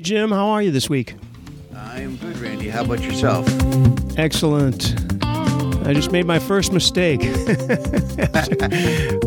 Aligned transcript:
Hey, 0.00 0.04
Jim, 0.04 0.30
how 0.30 0.48
are 0.48 0.62
you 0.62 0.70
this 0.70 0.88
week? 0.88 1.14
I 1.76 2.00
am 2.00 2.16
good, 2.16 2.38
Randy. 2.38 2.70
How 2.70 2.84
about 2.84 3.02
yourself? 3.02 3.46
Excellent. 4.16 4.94
I 5.22 5.92
just 5.92 6.10
made 6.10 6.24
my 6.24 6.38
first 6.38 6.72
mistake. 6.72 7.20
All 7.26 7.28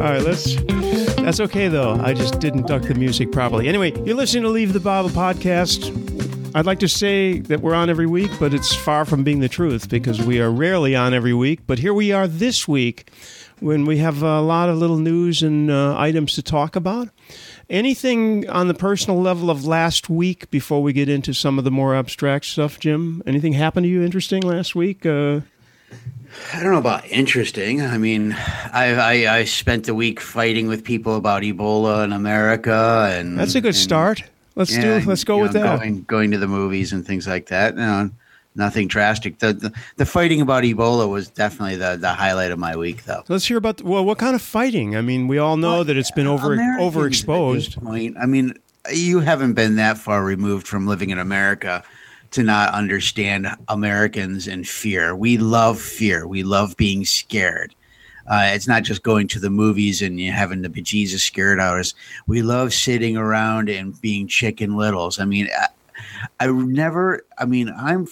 right, 0.02 0.24
let's. 0.24 0.56
That's 1.18 1.40
okay 1.42 1.68
though. 1.68 1.94
I 2.02 2.16
just 2.16 2.40
didn't 2.40 2.66
duck 2.66 2.82
the 2.82 2.96
music 2.96 3.32
properly. 3.32 3.68
Anyway, 3.68 3.92
you're 4.04 4.16
listening 4.16 4.42
to 4.44 4.50
Leave 4.50 4.74
the 4.74 4.80
Bible 4.80 5.12
podcast. 5.12 5.92
I'd 6.56 6.66
like 6.66 6.80
to 6.80 6.88
say 6.88 7.42
that 7.42 7.62
we're 7.62 7.76
on 7.76 7.92
every 7.92 8.08
week, 8.08 8.32
but 8.40 8.52
it's 8.52 8.74
far 8.74 9.06
from 9.06 9.24
being 9.24 9.42
the 9.42 9.50
truth 9.50 9.90
because 9.90 10.24
we 10.24 10.42
are 10.42 10.50
rarely 10.50 10.96
on 10.96 11.14
every 11.14 11.36
week. 11.36 11.60
But 11.68 11.78
here 11.78 11.94
we 11.94 12.12
are 12.12 12.28
this 12.28 12.68
week 12.68 13.12
when 13.60 13.86
we 13.86 13.98
have 13.98 14.22
a 14.22 14.42
lot 14.42 14.70
of 14.70 14.78
little 14.78 14.98
news 14.98 15.42
and 15.44 15.70
uh, 15.70 15.98
items 15.98 16.34
to 16.36 16.42
talk 16.42 16.76
about. 16.76 17.10
Anything 17.70 18.50
on 18.50 18.68
the 18.68 18.74
personal 18.74 19.22
level 19.22 19.50
of 19.50 19.66
last 19.66 20.10
week 20.10 20.52
before 20.52 20.84
we 20.84 20.94
get 20.94 21.10
into 21.10 21.34
some 21.34 21.58
of 21.58 21.64
the 21.64 21.72
more 21.72 21.96
abstract 21.96 22.46
stuff, 22.46 22.80
Jim? 22.80 23.24
Anything 23.26 23.54
happened 23.54 23.86
to 23.86 23.90
you 23.90 24.04
interesting 24.04 24.42
last 24.42 24.76
week? 24.76 25.06
Uh, 25.06 25.42
I 26.54 26.62
don't 26.62 26.72
know 26.72 26.78
about 26.78 27.08
interesting. 27.10 27.82
I 27.82 27.98
mean, 27.98 28.34
I, 28.34 28.94
I, 28.94 29.38
I 29.38 29.44
spent 29.46 29.86
the 29.86 29.94
week 29.94 30.20
fighting 30.20 30.68
with 30.68 30.84
people 30.84 31.16
about 31.16 31.44
Ebola 31.44 32.04
in 32.04 32.12
America, 32.12 33.10
and 33.12 33.38
that's 33.38 33.56
a 33.56 33.62
good 33.62 33.70
and, 33.70 33.76
start. 33.76 34.24
Let's 34.56 34.76
yeah, 34.76 35.00
do. 35.00 35.10
Let's 35.10 35.24
go 35.24 35.40
with 35.40 35.54
know, 35.54 35.64
that. 35.64 35.80
Going, 35.80 36.04
going 36.04 36.32
to 36.32 36.38
the 36.38 36.48
movies 36.48 36.94
and 36.94 37.06
things 37.06 37.28
like 37.28 37.48
that. 37.48 37.76
No, 37.76 38.10
nothing 38.56 38.88
drastic. 38.88 39.40
The, 39.40 39.54
the, 39.54 39.74
the 39.98 40.06
fighting 40.06 40.42
about 40.42 40.64
Ebola 40.64 41.10
was 41.10 41.30
definitely 41.30 41.76
the 41.76 41.98
the 41.98 42.14
highlight 42.14 42.52
of 42.52 42.60
my 42.60 42.76
week, 42.76 43.06
though. 43.06 43.24
let's 43.28 43.46
hear 43.46 43.58
about 43.58 43.82
well, 43.82 44.06
what 44.06 44.18
kind 44.18 44.36
of 44.36 44.42
fighting? 44.42 44.96
I 44.96 45.02
mean, 45.02 45.28
we 45.28 45.38
all 45.38 45.58
know 45.58 45.76
well, 45.76 45.84
that 45.86 45.98
it's 45.98 46.12
been 46.12 46.28
over 46.28 46.54
Americans 46.54 46.96
overexposed. 46.96 47.84
Point. 47.84 48.18
I 48.20 48.26
mean, 48.26 48.54
you 48.92 49.20
haven't 49.20 49.54
been 49.54 49.76
that 49.78 49.98
far 49.98 50.24
removed 50.24 50.68
from 50.68 50.88
living 50.88 51.10
in 51.10 51.20
America 51.20 51.84
to 52.32 52.44
not 52.44 52.74
understand 52.74 53.48
Americans 53.68 54.48
and 54.48 54.68
fear. 54.68 55.16
We 55.16 55.38
love 55.38 55.80
fear. 55.80 56.28
We 56.28 56.44
love 56.44 56.76
being 56.78 57.06
scared. 57.06 57.76
Uh, 58.26 58.52
it's 58.54 58.68
not 58.68 58.84
just 58.84 59.04
going 59.04 59.28
to 59.28 59.40
the 59.40 59.50
movies 59.50 60.02
and 60.02 60.20
you 60.20 60.32
having 60.32 60.62
the 60.62 60.70
bejesus 60.70 61.20
scared 61.20 61.60
out 61.60 61.78
us. 61.78 61.94
We 62.26 62.42
love 62.42 62.74
sitting 62.74 63.18
around 63.18 63.70
and 63.70 64.00
being 64.02 64.28
chicken 64.28 64.76
littles. 64.78 65.20
I 65.20 65.26
mean, 65.26 65.50
I, 65.56 65.68
I 66.40 66.48
never, 66.48 67.26
I 67.38 67.46
mean, 67.46 67.74
I'm 67.78 68.08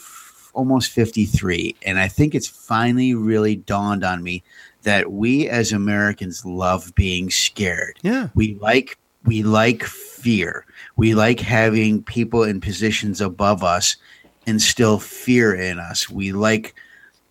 almost 0.54 0.92
53, 0.92 1.76
and 1.84 2.00
I 2.00 2.08
think 2.08 2.36
it's 2.36 2.48
finally 2.48 3.14
really 3.14 3.56
dawned 3.56 4.04
on 4.04 4.24
me 4.24 4.44
that 4.84 5.12
we 5.12 5.48
as 5.48 5.72
Americans 5.72 6.46
love 6.46 6.94
being 6.96 7.30
scared. 7.30 7.98
Yeah. 8.02 8.30
We 8.34 8.56
like, 8.56 8.98
we 9.26 9.44
like 9.44 9.84
fear. 9.84 10.66
We 10.96 11.14
like 11.14 11.40
having 11.40 12.04
people 12.04 12.44
in 12.44 12.60
positions 12.62 13.22
above 13.22 13.64
us 13.64 13.96
instill 14.48 15.00
fear 15.00 15.54
in 15.54 15.80
us. 15.80 16.10
We 16.10 16.32
like 16.32 16.74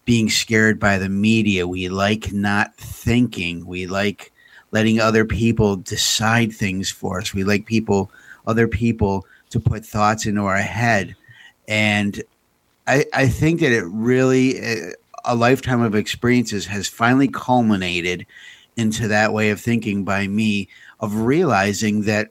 being 0.05 0.31
scared 0.31 0.79
by 0.79 0.99
the 0.99 1.09
media. 1.09 1.67
We 1.67 1.89
like 1.89 2.33
not 2.33 2.75
thinking. 2.77 3.67
We 3.67 3.87
like 3.87 4.33
letting 4.71 5.01
other 5.01 5.25
people 5.25 5.77
decide 5.77 6.53
things 6.53 6.91
for 6.91 7.21
us. 7.21 7.35
We 7.35 7.45
like 7.45 7.67
people, 7.67 8.11
other 8.47 8.69
people, 8.69 9.27
to 9.51 9.59
put 9.59 9.85
thoughts 9.85 10.27
into 10.27 10.43
our 10.47 10.57
head. 10.57 11.17
And 11.67 12.23
I, 12.87 13.05
I 13.13 13.29
think 13.29 13.61
that 13.61 13.73
it 13.73 13.85
really, 13.87 14.59
a 15.25 15.35
lifetime 15.35 15.83
of 15.83 15.95
experiences 15.95 16.67
has 16.67 16.89
finally 16.89 17.29
culminated 17.29 18.27
into 18.77 19.09
that 19.09 19.33
way 19.33 19.51
of 19.51 19.61
thinking 19.61 20.05
by 20.05 20.27
me 20.27 20.69
of 21.01 21.15
realizing 21.15 22.03
that 22.03 22.31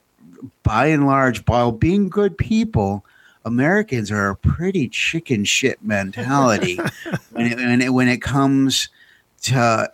by 0.63 0.87
and 0.87 1.05
large, 1.05 1.45
while 1.47 1.71
being 1.71 2.09
good 2.09 2.37
people, 2.37 3.05
Americans 3.45 4.11
are 4.11 4.29
a 4.29 4.35
pretty 4.35 4.87
chicken 4.87 5.43
shit 5.43 5.83
mentality 5.83 6.75
when, 7.31 7.47
it, 7.47 7.57
when, 7.57 7.81
it, 7.81 7.93
when 7.93 8.07
it 8.07 8.21
comes 8.21 8.89
to 9.41 9.91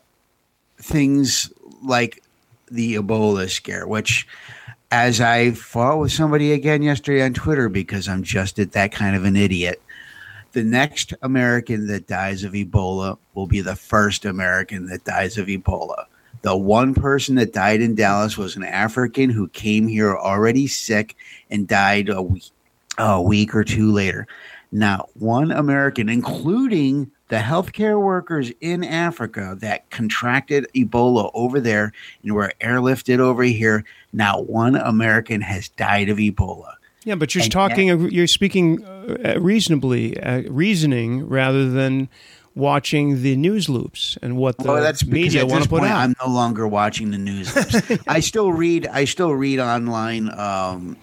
things 0.77 1.51
like 1.83 2.23
the 2.69 2.95
Ebola 2.95 3.49
scare, 3.49 3.88
which 3.88 4.27
as 4.91 5.19
I 5.21 5.51
fought 5.51 5.99
with 5.99 6.11
somebody 6.11 6.51
again 6.51 6.81
yesterday 6.81 7.23
on 7.23 7.33
Twitter 7.33 7.69
because 7.69 8.07
I'm 8.07 8.23
just 8.23 8.57
that 8.57 8.91
kind 8.91 9.15
of 9.15 9.25
an 9.25 9.35
idiot. 9.35 9.81
The 10.55 10.63
next 10.63 11.13
American 11.21 11.88
that 11.88 12.07
dies 12.07 12.45
of 12.45 12.53
Ebola 12.53 13.17
will 13.33 13.45
be 13.45 13.59
the 13.59 13.75
first 13.75 14.23
American 14.23 14.88
that 14.88 15.03
dies 15.03 15.38
of 15.38 15.47
Ebola. 15.47 16.05
The 16.43 16.55
one 16.55 16.93
person 16.93 17.35
that 17.35 17.51
died 17.51 17.81
in 17.81 17.93
Dallas 17.93 18.38
was 18.38 18.55
an 18.55 18.63
African 18.63 19.29
who 19.29 19.49
came 19.49 19.85
here 19.85 20.15
already 20.15 20.67
sick 20.67 21.17
and 21.49 21.67
died 21.67 22.07
a 22.07 22.21
week, 22.21 22.51
a 22.97 23.21
week 23.21 23.53
or 23.53 23.65
two 23.65 23.91
later. 23.91 24.27
Not 24.71 25.09
one 25.17 25.51
American, 25.51 26.07
including 26.07 27.11
the 27.27 27.39
healthcare 27.39 28.01
workers 28.01 28.53
in 28.61 28.85
Africa 28.85 29.57
that 29.59 29.89
contracted 29.89 30.67
Ebola 30.73 31.31
over 31.33 31.59
there 31.59 31.91
and 32.23 32.33
were 32.33 32.53
airlifted 32.61 33.19
over 33.19 33.44
here, 33.44 33.83
not 34.13 34.49
one 34.49 34.77
American 34.77 35.41
has 35.41 35.67
died 35.67 36.07
of 36.07 36.17
Ebola. 36.17 36.75
Yeah, 37.05 37.16
but 37.16 37.35
you're 37.35 37.43
and 37.43 37.51
talking, 37.51 37.97
that, 37.97 38.11
you're 38.11 38.27
speaking 38.27 38.83
uh, 38.83 39.35
reasonably, 39.39 40.19
uh, 40.19 40.41
reasoning 40.49 41.29
rather 41.29 41.69
than 41.69 42.09
watching 42.55 43.21
the 43.21 43.35
news 43.35 43.69
loops 43.69 44.17
and 44.21 44.38
what 44.38 44.57
the 44.57 44.63
well, 44.63 44.81
that's 44.81 45.05
media 45.05 45.45
want 45.45 45.63
to 45.63 45.69
put 45.69 45.81
point, 45.81 45.91
out. 45.91 45.99
I'm 45.99 46.15
no 46.25 46.33
longer 46.33 46.67
watching 46.67 47.11
the 47.11 47.17
news 47.17 47.55
loops. 47.55 48.03
I 48.07 48.21
still 48.21 48.51
read. 48.51 48.88
I 48.88 49.05
still 49.05 49.31
read 49.31 49.59
online. 49.59 50.29
Um, 50.38 50.97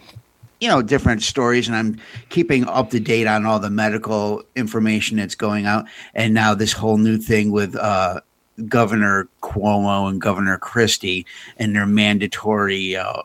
you 0.61 0.69
know 0.69 0.81
different 0.81 1.25
stories 1.25 1.67
and 1.67 1.77
i'm 1.77 1.99
keeping 2.29 2.65
up 2.69 2.91
to 2.91 3.01
date 3.01 3.27
on 3.27 3.45
all 3.45 3.59
the 3.59 3.69
medical 3.69 4.45
information 4.55 5.17
that's 5.17 5.35
going 5.35 5.67
out 5.67 5.85
and 6.15 6.33
now 6.33 6.55
this 6.55 6.73
whole 6.73 6.99
new 6.99 7.19
thing 7.19 7.51
with 7.51 7.75
uh, 7.75 8.21
governor 8.69 9.29
cuomo 9.43 10.09
and 10.09 10.21
governor 10.21 10.57
christie 10.59 11.27
and 11.57 11.75
their 11.75 11.85
mandatory 11.85 12.95
uh, 12.95 13.23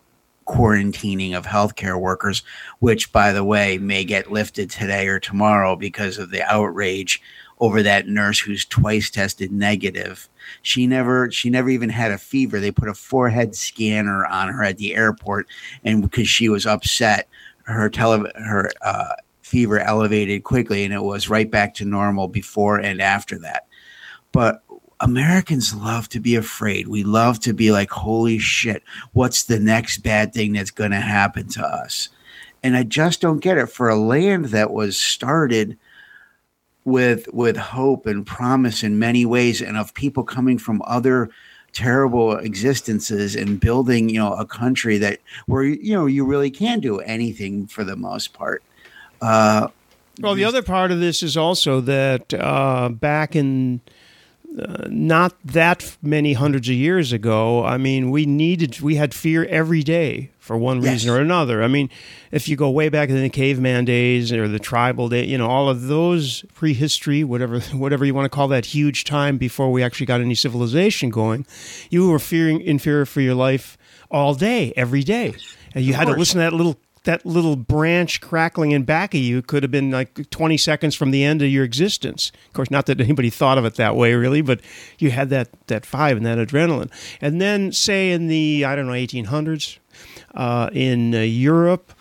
quarantining 0.48 1.36
of 1.36 1.46
healthcare 1.46 2.00
workers 2.00 2.42
which 2.80 3.12
by 3.12 3.32
the 3.32 3.44
way 3.44 3.78
may 3.78 4.04
get 4.04 4.32
lifted 4.32 4.70
today 4.70 5.08
or 5.08 5.20
tomorrow 5.20 5.76
because 5.76 6.18
of 6.18 6.32
the 6.32 6.42
outrage 6.44 7.22
over 7.60 7.82
that 7.82 8.08
nurse 8.08 8.40
who's 8.40 8.66
twice 8.66 9.10
tested 9.10 9.52
negative. 9.52 10.30
She 10.62 10.88
never 10.88 11.32
she 11.32 11.50
never 11.50 11.70
even 11.70 11.90
had 11.90 12.12
a 12.12 12.18
fever. 12.18 12.60
They 12.60 12.72
put 12.72 12.90
a 12.90 12.94
forehead 12.94 13.56
scanner 13.56 14.26
on 14.26 14.50
her 14.50 14.64
at 14.64 14.78
the 14.78 14.96
airport, 14.96 15.48
and 15.84 16.02
because 16.02 16.28
she 16.28 16.50
was 16.50 16.66
upset, 16.66 17.28
her 17.64 17.90
tele 17.90 18.30
her 18.36 18.72
uh, 18.82 19.16
fever 19.42 19.80
elevated 19.80 20.44
quickly, 20.44 20.84
and 20.84 20.94
it 20.94 21.04
was 21.04 21.30
right 21.30 21.50
back 21.50 21.74
to 21.76 21.86
normal 21.86 22.28
before 22.28 22.80
and 22.80 23.02
after 23.02 23.40
that. 23.40 23.68
But 24.32 24.64
Americans 25.00 25.76
love 25.76 26.10
to 26.10 26.20
be 26.20 26.36
afraid. 26.36 26.88
We 26.88 27.04
love 27.04 27.40
to 27.42 27.54
be 27.54 27.72
like, 27.72 27.92
holy 27.92 28.40
shit, 28.40 28.84
what's 29.14 29.44
the 29.44 29.60
next 29.60 30.00
bad 30.00 30.34
thing 30.34 30.54
that's 30.54 30.72
going 30.72 30.92
to 30.92 31.00
happen 31.00 31.48
to 31.50 31.64
us? 31.64 32.10
And 32.64 32.76
I 32.76 32.84
just 32.84 33.22
don't 33.22 33.40
get 33.40 33.58
it. 33.58 33.68
For 33.68 33.90
a 33.90 33.96
land 33.96 34.46
that 34.46 34.72
was 34.72 34.98
started 34.98 35.78
with 36.88 37.28
with 37.34 37.58
hope 37.58 38.06
and 38.06 38.26
promise 38.26 38.82
in 38.82 38.98
many 38.98 39.26
ways 39.26 39.62
and 39.62 39.76
of 39.76 39.94
people 39.94 40.24
coming 40.24 40.58
from 40.58 40.82
other 40.86 41.30
terrible 41.74 42.38
existences 42.38 43.36
and 43.36 43.60
building 43.60 44.08
you 44.08 44.18
know 44.18 44.34
a 44.36 44.46
country 44.46 44.98
that 44.98 45.20
where 45.48 45.64
you 45.64 45.94
know 45.94 46.06
you 46.06 46.24
really 46.26 46.50
can 46.50 46.80
do 46.80 47.00
anything 47.02 47.68
for 47.68 47.84
the 47.84 47.98
most 47.98 48.32
part 48.32 48.64
uh, 49.22 49.68
well 50.22 50.34
the 50.34 50.46
other 50.46 50.64
part 50.64 50.90
of 50.90 51.02
this 51.02 51.22
is 51.22 51.36
also 51.36 51.82
that 51.82 52.34
uh, 52.34 52.88
back 52.88 53.36
in 53.36 53.82
uh, 54.58 54.88
not 54.90 55.36
that 55.46 55.98
many 56.02 56.34
hundreds 56.34 56.68
of 56.68 56.76
years 56.76 57.14
ago, 57.14 57.64
I 57.64 57.78
mean, 57.78 58.10
we 58.10 58.26
needed, 58.26 58.82
we 58.82 58.96
had 58.96 59.14
fear 59.14 59.46
every 59.46 59.84
day 59.84 60.32
for 60.40 60.58
one 60.58 60.80
reason 60.80 61.10
yes. 61.10 61.18
or 61.18 61.20
another. 61.20 61.62
I 61.62 61.68
mean, 61.68 61.90
if 62.32 62.48
you 62.48 62.56
go 62.56 62.70
way 62.70 62.90
back 62.90 63.10
in 63.10 63.22
the 63.22 63.30
caveman 63.30 63.86
days 63.86 64.32
or 64.32 64.48
the 64.48 64.60
tribal 64.60 65.10
day, 65.10 65.26
you 65.26 65.38
know, 65.38 65.48
all 65.48 65.70
of 65.70 65.84
those 65.84 66.44
prehistory, 66.54 67.24
whatever, 67.24 67.60
whatever 67.74 68.06
you 68.06 68.14
want 68.14 68.26
to 68.26 68.36
call 68.36 68.48
that 68.48 68.66
huge 68.66 69.04
time 69.04 69.38
before 69.38 69.72
we 69.72 69.84
actually 69.84 70.06
got 70.06 70.22
any 70.22 70.36
civilization 70.36 71.10
going, 71.10 71.46
you 71.90 72.10
were 72.10 72.20
fearing 72.20 72.62
in 72.62 72.80
fear 72.80 73.06
for 73.06 73.22
your 73.22 73.36
life 73.36 73.78
all 74.10 74.34
day, 74.34 74.74
every 74.76 75.04
day. 75.04 75.36
And 75.76 75.84
you 75.84 75.94
had 75.94 76.06
to 76.06 76.14
listen 76.14 76.40
to 76.40 76.50
that 76.50 76.54
little 76.54 76.80
that 77.08 77.26
little 77.26 77.56
branch 77.56 78.20
crackling 78.20 78.72
in 78.72 78.84
back 78.84 79.14
of 79.14 79.22
you 79.22 79.42
could 79.42 79.64
have 79.64 79.72
been 79.72 79.90
like 79.92 80.30
20 80.30 80.58
seconds 80.58 80.94
from 80.94 81.12
the 81.12 81.24
end 81.24 81.42
of 81.42 81.48
your 81.48 81.64
existence. 81.64 82.34
Of 82.48 82.54
course, 82.54 82.70
not 82.70 82.86
that 82.88 83.00
anybody 83.00 83.30
thought 83.30 83.58
of 83.58 83.64
it 83.64 83.76
that 83.76 83.96
way, 83.96 84.14
really, 84.14 84.42
but 84.42 84.60
you 85.00 85.12
had 85.12 85.30
that, 85.30 85.48
that 85.68 85.86
five 85.86 86.18
and 86.18 86.26
that 86.26 86.38
adrenaline. 86.38 86.92
And 87.22 87.42
then, 87.42 87.72
say, 87.72 88.12
in 88.12 88.28
the, 88.28 88.66
I 88.66 88.76
don't 88.76 88.88
know, 88.88 88.94
1800s, 88.94 89.80
uh, 90.36 90.70
in 90.74 91.16
uh, 91.16 91.20
Europe, 91.20 91.94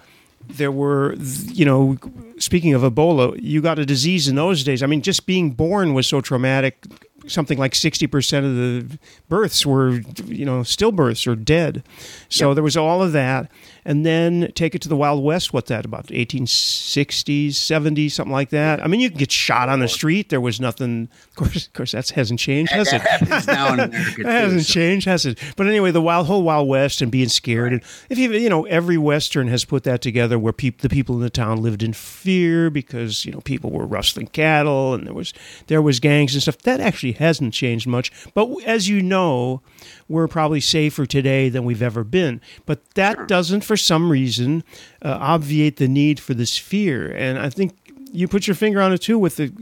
there 0.48 0.72
were, 0.72 1.14
you 1.14 1.64
know, 1.64 1.96
speaking 2.38 2.74
of 2.74 2.82
Ebola, 2.82 3.38
you 3.40 3.62
got 3.62 3.78
a 3.78 3.86
disease 3.86 4.26
in 4.26 4.34
those 4.34 4.64
days. 4.64 4.82
I 4.82 4.86
mean, 4.86 5.02
just 5.02 5.24
being 5.24 5.52
born 5.52 5.94
was 5.94 6.08
so 6.08 6.20
traumatic 6.20 6.84
something 7.26 7.58
like 7.58 7.72
60% 7.72 8.38
of 8.38 8.88
the 8.88 8.98
births 9.28 9.66
were, 9.66 10.00
you 10.26 10.44
know, 10.44 10.60
stillbirths 10.60 11.26
or 11.26 11.34
dead. 11.34 11.82
So 12.28 12.54
there 12.54 12.62
was 12.62 12.76
all 12.76 13.02
of 13.02 13.12
that. 13.12 13.50
And 13.86 14.04
then 14.04 14.50
take 14.56 14.74
it 14.74 14.82
to 14.82 14.88
the 14.88 14.96
Wild 14.96 15.22
West, 15.22 15.52
what's 15.52 15.68
that, 15.68 15.84
about 15.84 16.08
1860s, 16.08 17.50
70s, 17.50 18.10
something 18.10 18.32
like 18.32 18.50
that? 18.50 18.84
I 18.84 18.88
mean, 18.88 18.98
you 18.98 19.08
can 19.08 19.18
get 19.18 19.30
shot 19.30 19.68
on 19.68 19.78
the 19.78 19.86
street. 19.86 20.28
There 20.28 20.40
was 20.40 20.60
nothing, 20.60 21.08
of 21.28 21.34
course, 21.36 21.68
of 21.68 21.72
course 21.72 21.92
that 21.92 22.10
hasn't 22.10 22.40
changed, 22.40 22.72
has 22.72 22.92
it? 22.92 23.00
That 23.02 23.20
happens 23.20 23.46
now 23.46 23.74
in 23.74 23.80
America. 23.88 24.22
That 24.24 24.42
hasn't 24.42 24.66
changed, 24.66 25.06
has 25.06 25.24
it? 25.24 25.38
But 25.54 25.68
anyway, 25.68 25.92
the 25.92 26.02
wild 26.02 26.26
whole 26.26 26.42
Wild 26.42 26.66
West 26.66 27.00
and 27.00 27.12
being 27.12 27.28
scared, 27.28 27.72
and 27.72 27.82
if 28.10 28.18
you 28.18 28.32
you 28.32 28.48
know 28.48 28.64
every 28.66 28.98
Western 28.98 29.46
has 29.46 29.64
put 29.64 29.84
that 29.84 30.02
together, 30.02 30.36
where 30.36 30.52
peop, 30.52 30.80
the 30.80 30.88
people 30.88 31.14
in 31.14 31.20
the 31.20 31.30
town 31.30 31.62
lived 31.62 31.84
in 31.84 31.92
fear 31.92 32.70
because 32.70 33.24
you 33.24 33.30
know 33.30 33.40
people 33.42 33.70
were 33.70 33.86
rustling 33.86 34.26
cattle 34.26 34.94
and 34.94 35.06
there 35.06 35.14
was 35.14 35.32
there 35.68 35.80
was 35.80 36.00
gangs 36.00 36.34
and 36.34 36.42
stuff. 36.42 36.58
That 36.58 36.80
actually 36.80 37.12
hasn't 37.12 37.54
changed 37.54 37.86
much. 37.86 38.10
But 38.34 38.48
as 38.64 38.88
you 38.88 39.00
know, 39.00 39.62
we're 40.08 40.28
probably 40.28 40.60
safer 40.60 41.06
today 41.06 41.48
than 41.48 41.64
we've 41.64 41.82
ever 41.82 42.04
been. 42.04 42.40
But 42.64 42.88
that 42.94 43.28
doesn't, 43.28 43.62
for 43.62 43.76
some 43.76 44.10
reason, 44.10 44.64
uh, 45.02 45.18
obviate 45.20 45.76
the 45.76 45.88
need 45.88 46.20
for 46.20 46.34
this 46.34 46.56
fear. 46.56 47.10
And 47.10 47.38
I 47.38 47.50
think 47.50 47.76
you 48.12 48.28
put 48.28 48.46
your 48.46 48.54
finger 48.54 48.80
on 48.80 48.92
it 48.92 49.02
too 49.02 49.18
with 49.18 49.36
the, 49.36 49.52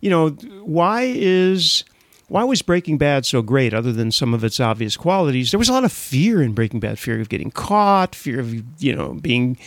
you 0.00 0.10
know, 0.10 0.30
why 0.64 1.02
is 1.02 1.84
why 2.28 2.44
was 2.44 2.62
Breaking 2.62 2.96
Bad 2.96 3.26
so 3.26 3.42
great 3.42 3.74
other 3.74 3.92
than 3.92 4.12
some 4.12 4.34
of 4.34 4.44
its 4.44 4.60
obvious 4.60 4.96
qualities? 4.96 5.50
There 5.50 5.58
was 5.58 5.68
a 5.68 5.72
lot 5.72 5.82
of 5.82 5.92
fear 5.92 6.40
in 6.40 6.52
Breaking 6.52 6.78
Bad, 6.78 6.98
fear 6.98 7.20
of 7.20 7.28
getting 7.28 7.50
caught, 7.50 8.14
fear 8.14 8.38
of 8.38 8.54
you 8.80 8.94
know 8.94 9.14
being 9.14 9.58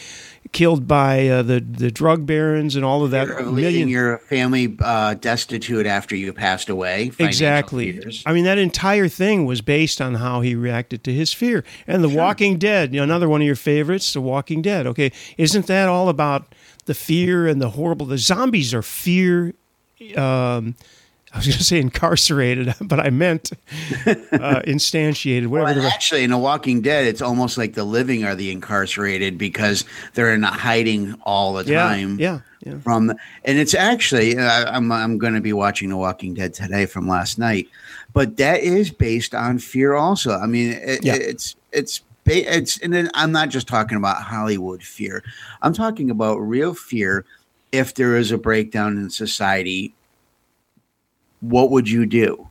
killed 0.54 0.88
by 0.88 1.28
uh, 1.28 1.42
the 1.42 1.60
the 1.60 1.92
drug 1.92 2.26
barons 2.26 2.76
and 2.76 2.86
all 2.86 3.04
of 3.04 3.12
that. 3.12 3.30
Of 3.30 3.48
leaving 3.48 3.90
your 3.90 4.20
family 4.20 4.78
uh, 4.80 5.16
destitute 5.16 5.86
after 5.86 6.16
you 6.16 6.32
passed 6.32 6.70
away. 6.70 7.12
Exactly. 7.20 7.92
fears. 7.92 8.24
I 8.26 8.32
mean, 8.32 8.46
that 8.46 8.58
entire 8.58 9.10
thing 9.10 9.46
was 9.46 9.62
based 9.62 10.00
on 10.00 10.16
how 10.16 10.42
he 10.42 10.56
reacted 10.56 11.04
to 11.04 11.14
his 11.14 11.34
fear. 11.34 11.66
And 11.86 12.04
The 12.04 12.10
Walking 12.10 12.58
Dead, 12.58 12.94
you 12.94 13.00
know, 13.00 13.04
another 13.04 13.28
one 13.28 13.42
of 13.42 13.48
your 13.48 13.56
favorites, 13.56 14.14
The 14.14 14.22
Walking 14.22 14.62
Dead. 14.62 14.88
Okay, 14.88 15.12
isn't 15.38 15.68
that 15.68 15.90
all 15.90 16.08
about 16.08 16.56
the 16.86 16.94
fear 16.94 17.48
and 17.48 17.62
the 17.62 17.72
horrible? 17.72 18.06
The 18.06 18.18
zombies 18.18 18.74
are 18.74 18.84
fear. 18.84 19.54
Um, 20.16 20.76
I 21.33 21.38
was 21.38 21.47
going 21.47 21.57
to 21.57 21.63
say 21.63 21.80
incarcerated, 21.80 22.75
but 22.81 23.00
I 23.00 23.09
meant 23.09 23.51
uh, 24.06 24.13
instantiated. 24.68 25.47
Whatever. 25.47 25.80
Well, 25.80 25.89
actually, 25.89 26.24
in 26.24 26.30
The 26.30 26.38
Walking 26.38 26.81
Dead, 26.81 27.06
it's 27.07 27.21
almost 27.21 27.57
like 27.57 27.74
the 27.74 27.83
living 27.83 28.24
are 28.24 28.35
the 28.35 28.51
incarcerated 28.51 29.38
because 29.38 29.83
they're 30.13 30.33
in 30.33 30.44
hiding 30.44 31.15
all 31.24 31.53
the 31.53 31.65
yeah, 31.65 31.83
time. 31.88 32.19
yeah, 32.19 32.41
yeah. 32.63 32.77
From 32.80 33.09
and 33.45 33.57
it's 33.57 33.74
actually 33.74 34.38
I, 34.38 34.75
I'm 34.75 34.91
I'm 34.91 35.18
going 35.18 35.33
to 35.33 35.41
be 35.41 35.53
watching 35.53 35.89
The 35.89 35.97
Walking 35.97 36.35
Dead 36.35 36.53
today 36.53 36.85
from 36.85 37.07
last 37.07 37.39
night, 37.39 37.68
but 38.13 38.38
that 38.38 38.62
is 38.62 38.91
based 38.91 39.33
on 39.33 39.57
fear. 39.57 39.95
Also, 39.95 40.38
I 40.38 40.45
mean, 40.45 40.74
it, 40.74 41.03
Yeah. 41.03 41.15
it's 41.15 41.56
it's 41.71 42.01
it's 42.25 42.77
and 42.80 42.94
then 42.94 43.09
I'm 43.15 43.31
not 43.31 43.50
just 43.50 43.68
talking 43.68 43.97
about 43.97 44.21
Hollywood 44.21 44.83
fear. 44.83 45.24
I'm 45.63 45.74
talking 45.74 46.12
about 46.12 46.38
real 46.38 46.75
fear. 46.75 47.25
If 47.71 47.95
there 47.95 48.15
is 48.18 48.31
a 48.31 48.38
breakdown 48.38 48.97
in 48.97 49.09
society, 49.09 49.95
what 51.44 51.72
would 51.72 51.90
you 51.90 52.06
do? 52.06 52.50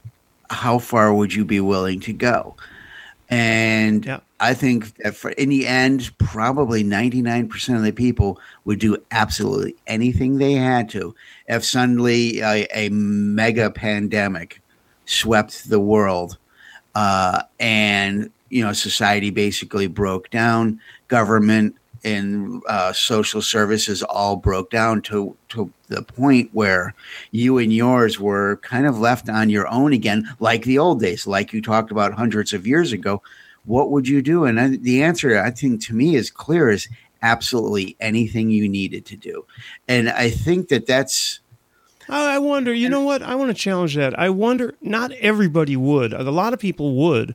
How 0.50 0.78
far 0.78 1.14
would 1.14 1.32
you 1.34 1.44
be 1.44 1.60
willing 1.60 2.00
to 2.00 2.12
go? 2.12 2.54
And 3.30 4.04
Yeah. 4.04 4.20
I 4.38 4.52
think 4.52 4.94
that 4.96 5.16
for, 5.16 5.30
in 5.30 5.48
the 5.48 5.66
end, 5.66 6.10
probably 6.18 6.84
99% 6.84 7.76
of 7.76 7.82
the 7.82 7.92
people 7.92 8.38
would 8.64 8.78
do 8.78 8.98
absolutely 9.10 9.76
anything 9.86 10.36
they 10.36 10.52
had 10.52 10.90
to. 10.90 11.14
If 11.48 11.64
suddenly 11.64 12.40
a, 12.40 12.66
a 12.74 12.90
mega 12.90 13.70
pandemic 13.70 14.60
swept 15.06 15.70
the 15.70 15.80
world 15.80 16.36
uh, 16.94 17.42
and, 17.58 18.30
you 18.50 18.62
know, 18.62 18.74
society 18.74 19.30
basically 19.30 19.86
broke 19.86 20.28
down, 20.28 20.80
government 21.08 21.74
and 22.04 22.62
uh, 22.68 22.92
social 22.92 23.42
services 23.42 24.02
all 24.02 24.36
broke 24.36 24.70
down 24.70 25.02
to, 25.02 25.36
to 25.50 25.72
the 25.88 26.02
point 26.02 26.50
where 26.52 26.94
you 27.30 27.58
and 27.58 27.72
yours 27.72 28.18
were 28.18 28.56
kind 28.58 28.86
of 28.86 28.98
left 28.98 29.28
on 29.28 29.50
your 29.50 29.68
own 29.68 29.92
again, 29.92 30.28
like 30.40 30.64
the 30.64 30.78
old 30.78 31.00
days, 31.00 31.26
like 31.26 31.52
you 31.52 31.62
talked 31.62 31.90
about 31.90 32.14
hundreds 32.14 32.52
of 32.52 32.66
years 32.66 32.92
ago 32.92 33.22
what 33.64 33.90
would 33.90 34.08
you 34.08 34.22
do? 34.22 34.44
And 34.44 34.60
I, 34.60 34.68
the 34.68 35.02
answer, 35.02 35.38
I 35.38 35.50
think, 35.50 35.84
to 35.86 35.94
me 35.94 36.16
is 36.16 36.30
clear: 36.30 36.70
is 36.70 36.88
absolutely 37.22 37.96
anything 38.00 38.50
you 38.50 38.68
needed 38.68 39.06
to 39.06 39.16
do. 39.16 39.46
And 39.88 40.10
I 40.10 40.30
think 40.30 40.68
that 40.68 40.86
that's 40.86 41.40
I 42.08 42.36
I 42.36 42.38
wonder, 42.38 42.74
you 42.74 42.88
know 42.88 43.02
what? 43.02 43.22
I 43.22 43.34
want 43.34 43.50
to 43.50 43.54
challenge 43.54 43.94
that. 43.96 44.18
I 44.18 44.30
wonder, 44.30 44.74
not 44.80 45.12
everybody 45.12 45.76
would. 45.76 46.12
A 46.12 46.30
lot 46.30 46.52
of 46.52 46.58
people 46.58 46.94
would. 46.96 47.34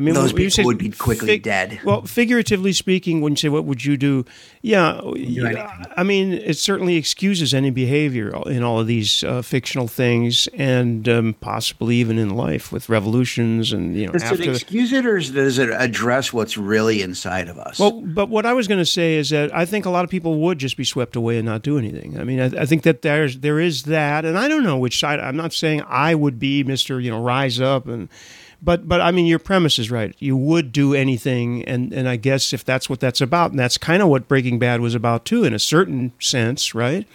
I 0.00 0.02
mean, 0.02 0.14
those 0.14 0.32
you 0.32 0.48
people 0.48 0.64
would 0.64 0.78
be 0.78 0.88
quickly 0.88 1.26
fig- 1.28 1.42
dead. 1.42 1.80
Well, 1.84 2.00
figuratively 2.06 2.72
speaking, 2.72 3.20
when 3.20 3.34
you 3.34 3.36
say 3.36 3.50
what 3.50 3.66
would 3.66 3.84
you 3.84 3.98
do, 3.98 4.24
yeah, 4.62 4.98
anything. 5.04 5.58
I 5.94 6.02
mean, 6.02 6.32
it 6.32 6.56
certainly 6.56 6.96
excuses 6.96 7.52
any 7.52 7.68
behavior 7.70 8.32
in 8.46 8.62
all 8.62 8.80
of 8.80 8.86
these 8.86 9.22
uh, 9.24 9.42
fictional 9.42 9.88
things, 9.88 10.48
and 10.54 11.06
um, 11.06 11.34
possibly 11.42 11.96
even 11.96 12.18
in 12.18 12.30
life 12.30 12.72
with 12.72 12.88
revolutions 12.88 13.72
and 13.74 13.94
you 13.94 14.06
know 14.06 14.12
Does 14.12 14.22
after. 14.22 14.42
it 14.42 14.46
the- 14.46 14.52
excuse 14.52 14.90
it, 14.94 15.04
or 15.04 15.18
does 15.18 15.58
it 15.58 15.68
address 15.70 16.32
what's 16.32 16.56
really 16.56 17.02
inside 17.02 17.48
of 17.48 17.58
us? 17.58 17.78
well, 17.78 18.00
but 18.00 18.30
what 18.30 18.46
I 18.46 18.54
was 18.54 18.68
going 18.68 18.80
to 18.80 18.86
say 18.86 19.16
is 19.16 19.28
that 19.28 19.54
I 19.54 19.66
think 19.66 19.84
a 19.84 19.90
lot 19.90 20.04
of 20.04 20.10
people 20.10 20.40
would 20.40 20.58
just 20.58 20.78
be 20.78 20.84
swept 20.84 21.14
away 21.14 21.36
and 21.36 21.44
not 21.44 21.60
do 21.60 21.76
anything. 21.76 22.18
I 22.18 22.24
mean, 22.24 22.40
I, 22.40 22.62
I 22.62 22.64
think 22.64 22.84
that 22.84 23.02
there's 23.02 23.40
there 23.40 23.60
is 23.60 23.82
that, 23.82 24.24
and 24.24 24.38
I 24.38 24.48
don't 24.48 24.62
know 24.64 24.78
which 24.78 24.98
side. 24.98 25.20
I'm 25.20 25.36
not 25.36 25.52
saying 25.52 25.82
I 25.86 26.14
would 26.14 26.38
be 26.38 26.64
Mister, 26.64 26.98
you 27.00 27.10
know, 27.10 27.22
rise 27.22 27.60
up 27.60 27.86
and. 27.86 28.08
But 28.62 28.88
but 28.88 29.00
I 29.00 29.10
mean 29.10 29.26
your 29.26 29.38
premise 29.38 29.78
is 29.78 29.90
right. 29.90 30.14
You 30.18 30.36
would 30.36 30.72
do 30.72 30.94
anything, 30.94 31.64
and 31.64 31.92
and 31.92 32.08
I 32.08 32.16
guess 32.16 32.52
if 32.52 32.64
that's 32.64 32.90
what 32.90 33.00
that's 33.00 33.20
about, 33.20 33.50
and 33.50 33.58
that's 33.58 33.78
kind 33.78 34.02
of 34.02 34.08
what 34.08 34.28
Breaking 34.28 34.58
Bad 34.58 34.80
was 34.80 34.94
about 34.94 35.24
too, 35.24 35.44
in 35.44 35.54
a 35.54 35.58
certain 35.58 36.12
sense, 36.20 36.74
right? 36.74 37.06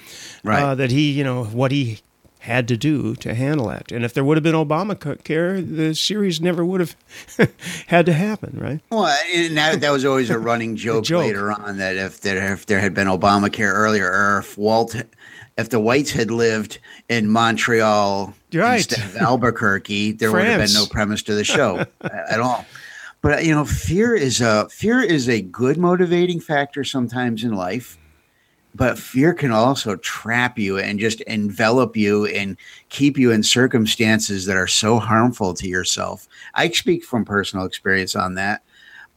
Right. 0.44 0.62
Uh, 0.64 0.76
that 0.76 0.92
he, 0.92 1.12
you 1.12 1.24
know, 1.24 1.44
what 1.46 1.72
he 1.72 2.00
had 2.40 2.68
to 2.68 2.78
do 2.78 3.16
to 3.16 3.34
handle 3.34 3.68
that, 3.70 3.92
and 3.92 4.04
if 4.06 4.14
there 4.14 4.24
would 4.24 4.38
have 4.38 4.44
been 4.44 4.56
Obamacare, 4.56 5.76
the 5.76 5.94
series 5.96 6.40
never 6.42 6.64
would 6.66 6.80
have 6.80 6.96
had 7.88 8.06
to 8.06 8.14
happen, 8.14 8.60
right? 8.60 8.82
Well, 8.92 9.06
and 9.34 9.58
that, 9.58 9.82
that 9.82 9.92
was 9.92 10.06
always 10.06 10.30
a 10.30 10.38
running 10.40 10.76
joke, 10.86 11.06
joke. 11.06 11.22
later 11.22 11.52
on 11.52 11.78
that 11.78 11.96
if 11.96 12.22
there 12.22 12.54
if 12.54 12.66
there 12.66 12.80
had 12.80 12.94
been 12.94 13.08
Obamacare 13.08 13.72
earlier, 13.72 14.12
or 14.12 14.40
if 14.40 14.58
Walt, 14.58 14.96
if 15.58 15.70
the 15.70 15.80
whites 15.80 16.12
had 16.12 16.32
lived 16.32 16.80
in 17.10 17.30
Montreal 17.30 18.34
Right. 18.56 18.78
instead 18.78 19.06
of 19.06 19.18
Albuquerque, 19.18 20.14
there 20.14 20.32
would 20.32 20.46
have 20.46 20.62
been 20.62 20.74
no 20.74 20.86
premise 20.86 21.24
to 21.24 21.36
the 21.36 21.44
show 21.44 21.86
at 22.02 22.40
all. 22.40 22.66
But 23.22 23.40
uh, 23.40 23.42
you 23.42 23.54
know, 23.54 23.66
fear 23.66 24.16
is 24.16 24.42
a 24.42 24.70
fear 24.70 25.02
is 25.02 25.28
a 25.28 25.42
good 25.42 25.78
motivating 25.78 26.40
factor 26.40 26.84
sometimes 26.84 27.44
in 27.44 27.54
life. 27.54 27.98
But 28.76 29.00
fear 29.00 29.34
can 29.34 29.52
also 29.52 29.96
trap 29.96 30.60
you 30.60 30.78
and 30.78 31.00
just 31.00 31.22
envelop 31.22 31.96
you 31.96 32.26
and 32.26 32.58
keep 32.90 33.18
you 33.18 33.32
in 33.32 33.42
circumstances 33.42 34.46
that 34.48 34.58
are 34.58 34.68
so 34.68 35.00
harmful 35.00 35.54
to 35.54 35.68
yourself. 35.68 36.28
I 36.56 36.70
speak 36.70 37.06
from 37.06 37.24
personal 37.24 37.66
experience 37.66 38.18
on 38.18 38.36
that 38.36 38.64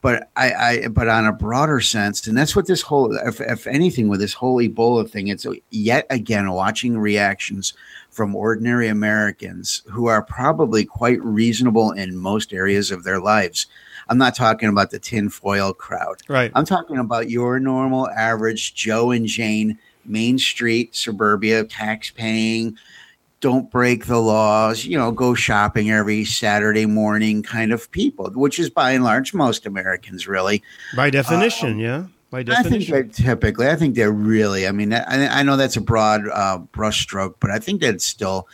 but 0.00 0.30
I, 0.36 0.52
I 0.52 0.88
but 0.88 1.08
on 1.08 1.26
a 1.26 1.32
broader 1.32 1.80
sense, 1.80 2.26
and 2.26 2.36
that's 2.36 2.54
what 2.54 2.66
this 2.66 2.82
whole, 2.82 3.16
if, 3.16 3.40
if 3.40 3.66
anything, 3.66 4.08
with 4.08 4.20
this 4.20 4.32
whole 4.32 4.58
Ebola 4.58 5.08
thing, 5.08 5.28
it's 5.28 5.46
yet 5.70 6.06
again 6.10 6.50
watching 6.50 6.96
reactions 6.96 7.74
from 8.18 8.34
ordinary 8.34 8.88
Americans 8.88 9.80
who 9.86 10.06
are 10.06 10.24
probably 10.24 10.84
quite 10.84 11.22
reasonable 11.22 11.92
in 11.92 12.16
most 12.16 12.52
areas 12.52 12.90
of 12.90 13.04
their 13.04 13.20
lives. 13.20 13.66
I'm 14.08 14.18
not 14.18 14.34
talking 14.34 14.68
about 14.68 14.90
the 14.90 14.98
tinfoil 14.98 15.72
crowd. 15.72 16.16
Right. 16.28 16.50
I'm 16.56 16.64
talking 16.64 16.98
about 16.98 17.30
your 17.30 17.60
normal, 17.60 18.10
average 18.10 18.74
Joe 18.74 19.12
and 19.12 19.24
Jane, 19.24 19.78
Main 20.04 20.36
Street, 20.36 20.96
suburbia, 20.96 21.62
tax 21.62 22.10
paying, 22.10 22.76
don't 23.38 23.70
break 23.70 24.06
the 24.06 24.18
laws, 24.18 24.84
you 24.84 24.98
know, 24.98 25.12
go 25.12 25.32
shopping 25.34 25.92
every 25.92 26.24
Saturday 26.24 26.86
morning 26.86 27.44
kind 27.44 27.72
of 27.72 27.88
people, 27.92 28.32
which 28.32 28.58
is 28.58 28.68
by 28.68 28.90
and 28.90 29.04
large 29.04 29.32
most 29.32 29.64
Americans, 29.64 30.26
really. 30.26 30.60
By 30.96 31.10
definition, 31.10 31.74
um, 31.74 31.78
yeah. 31.78 32.06
By 32.30 32.44
I 32.46 32.62
think 32.62 32.86
that 32.88 33.12
typically, 33.14 33.68
I 33.68 33.76
think 33.76 33.94
they're 33.94 34.12
really, 34.12 34.66
I 34.66 34.72
mean, 34.72 34.92
I, 34.92 35.38
I 35.40 35.42
know 35.42 35.56
that's 35.56 35.76
a 35.76 35.80
broad 35.80 36.22
uh, 36.32 36.58
brushstroke, 36.72 37.36
but 37.40 37.50
I 37.50 37.58
think 37.58 37.80
that 37.80 38.02
still 38.02 38.46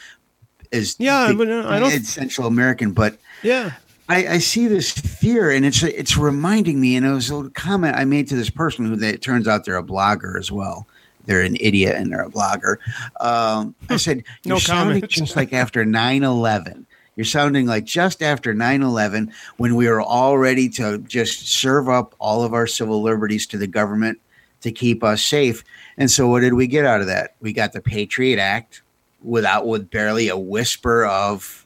is 0.70 0.94
Yeah, 0.98 1.28
the- 1.28 1.34
but, 1.34 1.50
I 1.50 1.80
don't- 1.80 1.92
it's 1.92 2.08
Central 2.08 2.46
American, 2.46 2.92
but 2.92 3.18
yeah. 3.42 3.72
I, 4.08 4.26
I 4.34 4.38
see 4.38 4.66
this 4.68 4.92
fear, 4.92 5.50
and 5.50 5.64
it's 5.64 5.82
it's 5.82 6.16
reminding 6.16 6.78
me. 6.80 6.94
And 6.94 7.06
it 7.06 7.10
was 7.10 7.30
a 7.30 7.48
comment 7.54 7.96
I 7.96 8.04
made 8.04 8.28
to 8.28 8.36
this 8.36 8.50
person 8.50 8.84
who 8.84 8.96
they, 8.96 9.08
it 9.10 9.22
turns 9.22 9.48
out 9.48 9.64
they're 9.64 9.78
a 9.78 9.82
blogger 9.82 10.38
as 10.38 10.52
well. 10.52 10.86
They're 11.24 11.40
an 11.40 11.56
idiot 11.58 11.96
and 11.96 12.12
they're 12.12 12.20
a 12.22 12.28
blogger. 12.30 12.76
Um, 13.18 13.74
I 13.88 13.96
said, 13.96 14.22
No 14.44 14.56
"You're 14.56 14.60
sounding 14.60 15.00
comment. 15.00 15.10
just 15.10 15.36
like 15.36 15.54
after 15.54 15.86
9-11. 15.86 16.84
You're 17.16 17.24
sounding 17.24 17.66
like 17.66 17.84
just 17.84 18.22
after 18.22 18.54
9-11 18.54 19.32
when 19.56 19.76
we 19.76 19.88
were 19.88 20.00
all 20.00 20.36
ready 20.36 20.68
to 20.70 20.98
just 20.98 21.48
serve 21.48 21.88
up 21.88 22.14
all 22.18 22.42
of 22.42 22.54
our 22.54 22.66
civil 22.66 23.02
liberties 23.02 23.46
to 23.48 23.58
the 23.58 23.66
government 23.66 24.18
to 24.62 24.72
keep 24.72 25.04
us 25.04 25.22
safe. 25.22 25.62
And 25.96 26.10
so, 26.10 26.26
what 26.28 26.40
did 26.40 26.54
we 26.54 26.66
get 26.66 26.84
out 26.84 27.00
of 27.00 27.06
that? 27.06 27.36
We 27.40 27.52
got 27.52 27.72
the 27.72 27.80
Patriot 27.80 28.38
Act 28.38 28.82
without 29.22 29.66
with 29.66 29.90
barely 29.90 30.28
a 30.28 30.36
whisper 30.36 31.06
of 31.06 31.64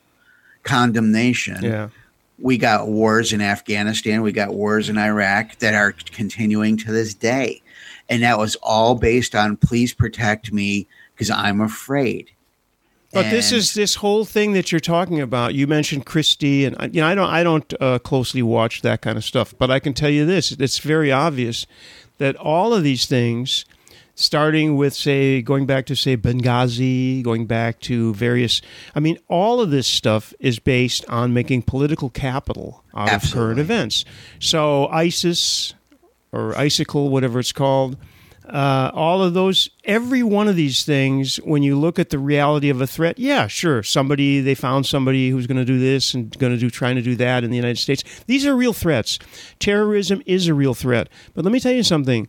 condemnation. 0.62 1.62
Yeah. 1.62 1.88
We 2.40 2.58
got 2.58 2.88
wars 2.88 3.32
in 3.32 3.40
Afghanistan, 3.40 4.22
we 4.22 4.32
got 4.32 4.54
wars 4.54 4.88
in 4.88 4.98
Iraq 4.98 5.58
that 5.58 5.74
are 5.74 5.92
continuing 5.92 6.76
to 6.78 6.92
this 6.92 7.14
day. 7.14 7.62
And 8.08 8.22
that 8.22 8.38
was 8.38 8.54
all 8.56 8.94
based 8.94 9.34
on 9.34 9.56
please 9.56 9.92
protect 9.92 10.52
me 10.52 10.86
because 11.14 11.30
I'm 11.30 11.60
afraid. 11.60 12.30
But 13.12 13.30
this 13.30 13.52
is 13.52 13.72
this 13.72 13.96
whole 13.96 14.24
thing 14.26 14.52
that 14.52 14.70
you're 14.70 14.80
talking 14.80 15.20
about. 15.20 15.54
You 15.54 15.66
mentioned 15.66 16.04
Christie, 16.04 16.66
and 16.66 16.76
uh, 16.78 16.88
you 16.92 17.00
know 17.00 17.06
I 17.06 17.14
don't 17.14 17.30
I 17.30 17.42
don't 17.42 17.74
uh, 17.80 17.98
closely 18.00 18.42
watch 18.42 18.82
that 18.82 19.00
kind 19.00 19.16
of 19.16 19.24
stuff, 19.24 19.54
but 19.56 19.70
I 19.70 19.78
can 19.78 19.94
tell 19.94 20.10
you 20.10 20.26
this: 20.26 20.52
it's 20.52 20.78
very 20.78 21.10
obvious 21.10 21.66
that 22.18 22.36
all 22.36 22.74
of 22.74 22.82
these 22.82 23.06
things, 23.06 23.64
starting 24.14 24.76
with 24.76 24.92
say 24.92 25.40
going 25.40 25.64
back 25.64 25.86
to 25.86 25.96
say 25.96 26.18
Benghazi, 26.18 27.22
going 27.22 27.46
back 27.46 27.80
to 27.80 28.12
various, 28.14 28.60
I 28.94 29.00
mean, 29.00 29.18
all 29.28 29.60
of 29.60 29.70
this 29.70 29.86
stuff 29.86 30.34
is 30.38 30.58
based 30.58 31.06
on 31.08 31.32
making 31.32 31.62
political 31.62 32.10
capital 32.10 32.84
out 32.94 33.12
of 33.12 33.32
current 33.32 33.58
events. 33.58 34.04
So 34.38 34.86
ISIS 34.88 35.74
or 36.30 36.54
icicle, 36.58 37.08
whatever 37.08 37.38
it's 37.38 37.52
called. 37.52 37.96
Uh, 38.48 38.90
all 38.94 39.22
of 39.22 39.34
those, 39.34 39.68
every 39.84 40.22
one 40.22 40.48
of 40.48 40.56
these 40.56 40.84
things, 40.84 41.36
when 41.38 41.62
you 41.62 41.78
look 41.78 41.98
at 41.98 42.10
the 42.10 42.18
reality 42.18 42.70
of 42.70 42.80
a 42.80 42.86
threat, 42.86 43.18
yeah, 43.18 43.46
sure, 43.46 43.82
somebody, 43.82 44.40
they 44.40 44.54
found 44.54 44.86
somebody 44.86 45.28
who's 45.28 45.46
going 45.46 45.58
to 45.58 45.64
do 45.64 45.78
this 45.78 46.14
and 46.14 46.36
going 46.38 46.52
to 46.52 46.58
do, 46.58 46.70
trying 46.70 46.96
to 46.96 47.02
do 47.02 47.14
that 47.16 47.44
in 47.44 47.50
the 47.50 47.56
United 47.56 47.78
States. 47.78 48.02
These 48.26 48.46
are 48.46 48.56
real 48.56 48.72
threats. 48.72 49.18
Terrorism 49.58 50.22
is 50.24 50.48
a 50.48 50.54
real 50.54 50.74
threat. 50.74 51.08
But 51.34 51.44
let 51.44 51.52
me 51.52 51.60
tell 51.60 51.72
you 51.72 51.82
something. 51.82 52.28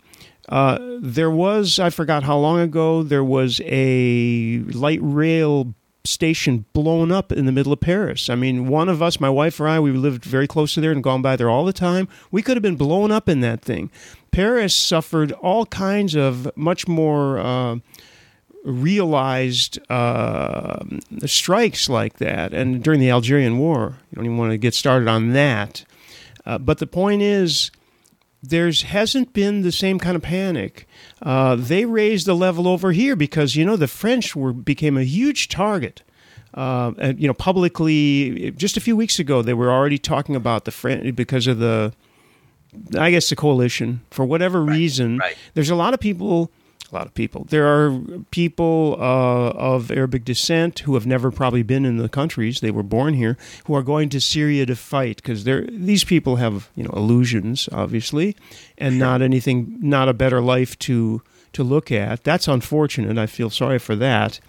Uh, 0.50 0.80
there 1.00 1.32
was, 1.32 1.80
I 1.80 1.90
forgot 1.90 2.24
how 2.24 2.38
long 2.38 2.60
ago, 2.60 3.04
there 3.04 3.24
was 3.24 3.62
a 3.64 4.60
light 4.74 5.00
rail 5.02 5.74
station 6.06 6.66
blown 6.74 7.12
up 7.12 7.32
in 7.32 7.46
the 7.46 7.52
middle 7.52 7.74
of 7.74 7.80
Paris. 7.80 8.30
I 8.30 8.36
mean, 8.36 8.68
one 8.68 8.90
of 8.90 9.02
us, 9.02 9.20
my 9.20 9.30
wife 9.30 9.60
or 9.60 9.68
I, 9.68 9.80
we 9.80 9.92
lived 9.92 10.24
very 10.26 10.48
close 10.48 10.74
to 10.74 10.82
there 10.82 10.92
and 10.92 11.04
gone 11.04 11.22
by 11.22 11.36
there 11.36 11.50
all 11.50 11.66
the 11.66 11.74
time. 11.74 12.08
We 12.32 12.42
could 12.42 12.58
have 12.58 12.64
been 12.64 12.78
blown 12.78 13.12
up 13.12 13.30
in 13.30 13.42
that 13.42 13.62
thing. 13.62 13.92
Paris 14.32 14.76
suffered 14.76 15.32
all 15.34 15.66
kinds 15.66 16.16
of 16.16 16.56
much 16.56 16.88
more 16.88 17.40
uh, 17.40 17.78
realized 18.64 19.80
uh, 19.90 20.84
strikes 21.26 21.90
like 21.90 22.18
that, 22.18 22.54
and 22.54 22.84
during 22.84 23.00
the 23.00 23.10
Algerian 23.10 23.58
War. 23.58 23.98
You 24.12 24.16
don't 24.16 24.26
even 24.26 24.38
want 24.38 24.52
to 24.52 24.58
get 24.58 24.74
started 24.74 25.08
on 25.08 25.34
that. 25.34 25.86
Uh, 26.46 26.58
but 26.58 26.80
the 26.80 26.88
point 26.88 27.22
is, 27.22 27.72
there's 28.42 28.84
hasn't 28.84 29.34
been 29.34 29.62
the 29.62 29.72
same 29.72 30.00
kind 30.00 30.16
of 30.16 30.22
panic. 30.22 30.88
Uh, 31.22 31.56
they 31.56 31.86
raised 31.86 32.26
the 32.26 32.36
level 32.36 32.68
over 32.68 32.92
here 32.92 33.16
because 33.16 33.56
you 33.56 33.66
know 33.66 33.76
the 33.76 33.88
French 33.88 34.36
were 34.36 34.54
became 34.54 34.98
a 34.98 35.04
huge 35.04 35.50
target. 35.50 36.04
Uh, 36.54 36.94
and 36.98 37.20
you 37.20 37.28
know 37.28 37.34
publicly, 37.34 38.52
just 38.52 38.78
a 38.78 38.82
few 38.82 38.96
weeks 38.96 39.20
ago, 39.20 39.42
they 39.42 39.54
were 39.54 39.72
already 39.72 39.98
talking 39.98 40.36
about 40.36 40.66
the 40.66 40.72
French 40.72 41.16
because 41.16 41.48
of 41.48 41.60
the, 41.60 41.94
I 42.98 43.12
guess 43.12 43.30
the 43.30 43.36
coalition 43.36 44.02
for 44.12 44.26
whatever 44.26 44.62
reason. 44.64 45.18
right. 45.18 45.36
There's 45.54 45.70
a 45.70 45.76
lot 45.76 45.94
of 45.94 46.00
people. 46.00 46.52
A 46.92 46.96
lot 46.96 47.06
of 47.06 47.14
people. 47.14 47.44
There 47.44 47.68
are 47.68 48.00
people 48.32 48.98
uh, 49.00 49.50
of 49.52 49.92
Arabic 49.92 50.26
descent 50.26 50.80
who 50.80 50.96
have 50.96 51.06
never 51.06 51.30
probably 51.30 51.62
been 51.62 51.86
in 51.86 51.98
the 51.98 52.10
countries 52.10 52.62
they 52.62 52.72
were 52.72 52.82
born 52.82 53.14
here, 53.14 53.38
who 53.66 53.76
are 53.76 53.84
going 53.84 54.10
to 54.10 54.20
Syria 54.20 54.66
to 54.66 54.76
fight 54.76 55.18
because 55.18 55.44
these 55.44 56.04
people 56.04 56.38
have 56.38 56.70
you 56.76 56.84
know 56.84 56.90
illusions, 56.96 57.70
obviously, 57.72 58.36
and 58.76 58.98
not 58.98 59.22
anything, 59.22 59.78
not 59.82 60.10
a 60.10 60.14
better 60.14 60.42
life 60.42 60.80
to 60.80 61.22
to 61.54 61.64
look 61.64 61.92
at. 61.92 62.24
That's 62.24 62.48
unfortunate. 62.48 63.20
I 63.20 63.28
feel 63.28 63.52
sorry 63.52 63.78
for 63.78 63.96
that. 63.96 64.40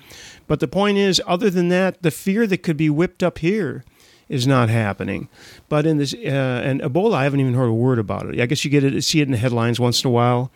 But 0.46 0.60
the 0.60 0.68
point 0.68 0.96
is, 0.96 1.20
other 1.26 1.50
than 1.50 1.68
that, 1.68 2.02
the 2.02 2.10
fear 2.10 2.46
that 2.46 2.62
could 2.62 2.76
be 2.76 2.90
whipped 2.90 3.22
up 3.22 3.38
here 3.38 3.84
is 4.30 4.46
not 4.46 4.70
happening. 4.70 5.28
But 5.68 5.84
in 5.84 5.98
this 5.98 6.14
uh, 6.14 6.62
and 6.64 6.80
Ebola, 6.80 7.14
I 7.14 7.24
haven't 7.24 7.40
even 7.40 7.52
heard 7.52 7.66
a 7.66 7.72
word 7.74 7.98
about 7.98 8.26
it. 8.26 8.40
I 8.40 8.46
guess 8.46 8.64
you 8.64 8.70
get 8.70 8.84
it, 8.84 9.02
see 9.02 9.20
it 9.20 9.24
in 9.24 9.32
the 9.32 9.36
headlines 9.36 9.78
once 9.78 10.02
in 10.02 10.08
a 10.08 10.10
while. 10.10 10.50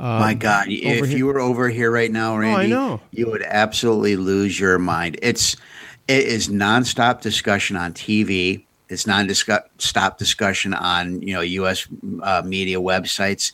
My 0.00 0.32
God, 0.32 0.68
if 0.68 1.06
here- 1.06 1.18
you 1.18 1.26
were 1.26 1.38
over 1.38 1.68
here 1.68 1.90
right 1.90 2.10
now, 2.10 2.34
Randy, 2.36 2.64
I 2.64 2.66
know. 2.66 3.02
you 3.12 3.30
would 3.30 3.42
absolutely 3.42 4.16
lose 4.16 4.58
your 4.58 4.78
mind. 4.78 5.18
It's 5.20 5.56
it 6.08 6.24
is 6.24 6.48
nonstop 6.48 7.20
discussion 7.20 7.76
on 7.76 7.92
TV. 7.92 8.64
It's 8.88 9.06
non-stop 9.06 10.18
discussion 10.18 10.72
on 10.74 11.20
you 11.20 11.34
know 11.34 11.42
U.S. 11.42 11.86
Uh, 12.22 12.42
media 12.44 12.78
websites. 12.80 13.52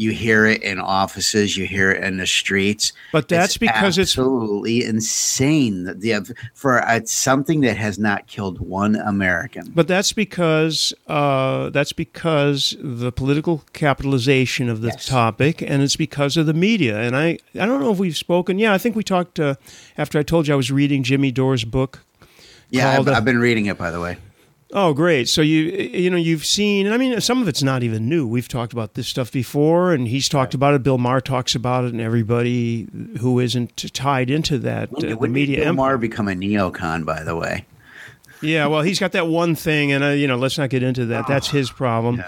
You 0.00 0.12
hear 0.12 0.46
it 0.46 0.62
in 0.62 0.80
offices. 0.80 1.58
You 1.58 1.66
hear 1.66 1.90
it 1.90 2.02
in 2.02 2.16
the 2.16 2.26
streets. 2.26 2.94
But 3.12 3.28
that's 3.28 3.58
because 3.58 3.98
it's 3.98 4.12
absolutely 4.12 4.82
insane. 4.82 5.84
that 5.84 6.00
The 6.00 6.34
for 6.54 6.80
uh, 6.82 7.00
something 7.04 7.60
that 7.60 7.76
has 7.76 7.98
not 7.98 8.26
killed 8.26 8.60
one 8.60 8.96
American. 8.96 9.70
But 9.74 9.88
that's 9.88 10.14
because 10.14 10.94
uh, 11.06 11.68
that's 11.68 11.92
because 11.92 12.76
the 12.80 13.12
political 13.12 13.62
capitalization 13.74 14.70
of 14.70 14.80
the 14.80 14.88
Yes. 14.88 15.04
topic, 15.04 15.60
and 15.60 15.82
it's 15.82 15.96
because 15.96 16.38
of 16.38 16.46
the 16.46 16.54
media. 16.54 16.98
And 16.98 17.14
I, 17.14 17.38
I 17.54 17.66
don't 17.66 17.80
know 17.80 17.92
if 17.92 17.98
we've 17.98 18.16
spoken. 18.16 18.58
Yeah, 18.58 18.72
I 18.72 18.78
think 18.78 18.96
we 18.96 19.04
talked 19.04 19.38
uh, 19.38 19.56
after 19.98 20.18
I 20.18 20.22
told 20.22 20.48
you 20.48 20.54
I 20.54 20.56
was 20.56 20.70
reading 20.72 21.02
Jimmy 21.02 21.30
Dore's 21.30 21.64
book. 21.66 22.00
Yeah, 22.70 22.98
I've, 22.98 23.06
uh, 23.06 23.12
I've 23.12 23.24
been 23.26 23.38
reading 23.38 23.66
it 23.66 23.76
by 23.76 23.90
the 23.90 24.00
way. 24.00 24.16
Oh, 24.72 24.92
great! 24.94 25.28
So 25.28 25.42
you 25.42 25.62
you 25.62 26.10
know 26.10 26.16
you've 26.16 26.44
seen, 26.46 26.86
and 26.86 26.94
I 26.94 26.98
mean 26.98 27.20
some 27.20 27.42
of 27.42 27.48
it's 27.48 27.62
not 27.62 27.82
even 27.82 28.08
new. 28.08 28.26
We've 28.26 28.46
talked 28.46 28.72
about 28.72 28.94
this 28.94 29.08
stuff 29.08 29.32
before, 29.32 29.92
and 29.92 30.06
he's 30.06 30.28
talked 30.28 30.54
about 30.54 30.74
it. 30.74 30.82
Bill 30.84 30.96
Maher 30.98 31.20
talks 31.20 31.56
about 31.56 31.84
it, 31.86 31.92
and 31.92 32.00
everybody 32.00 32.86
who 33.18 33.40
isn't 33.40 33.92
tied 33.92 34.30
into 34.30 34.58
that 34.60 34.92
When, 34.92 35.04
uh, 35.06 35.08
the 35.10 35.16
when 35.16 35.32
media. 35.32 35.56
did 35.56 35.62
Bill 35.62 35.68
em- 35.70 35.76
Maher 35.76 35.98
become 35.98 36.28
a 36.28 36.32
neocon? 36.34 37.04
By 37.04 37.24
the 37.24 37.34
way. 37.34 37.66
Yeah, 38.42 38.68
well, 38.68 38.82
he's 38.82 39.00
got 39.00 39.10
that 39.12 39.26
one 39.26 39.54
thing, 39.56 39.90
and 39.92 40.04
uh, 40.04 40.08
you 40.08 40.26
know, 40.28 40.36
let's 40.36 40.56
not 40.56 40.70
get 40.70 40.82
into 40.84 41.06
that. 41.06 41.26
That's 41.26 41.48
his 41.50 41.70
problem. 41.70 42.22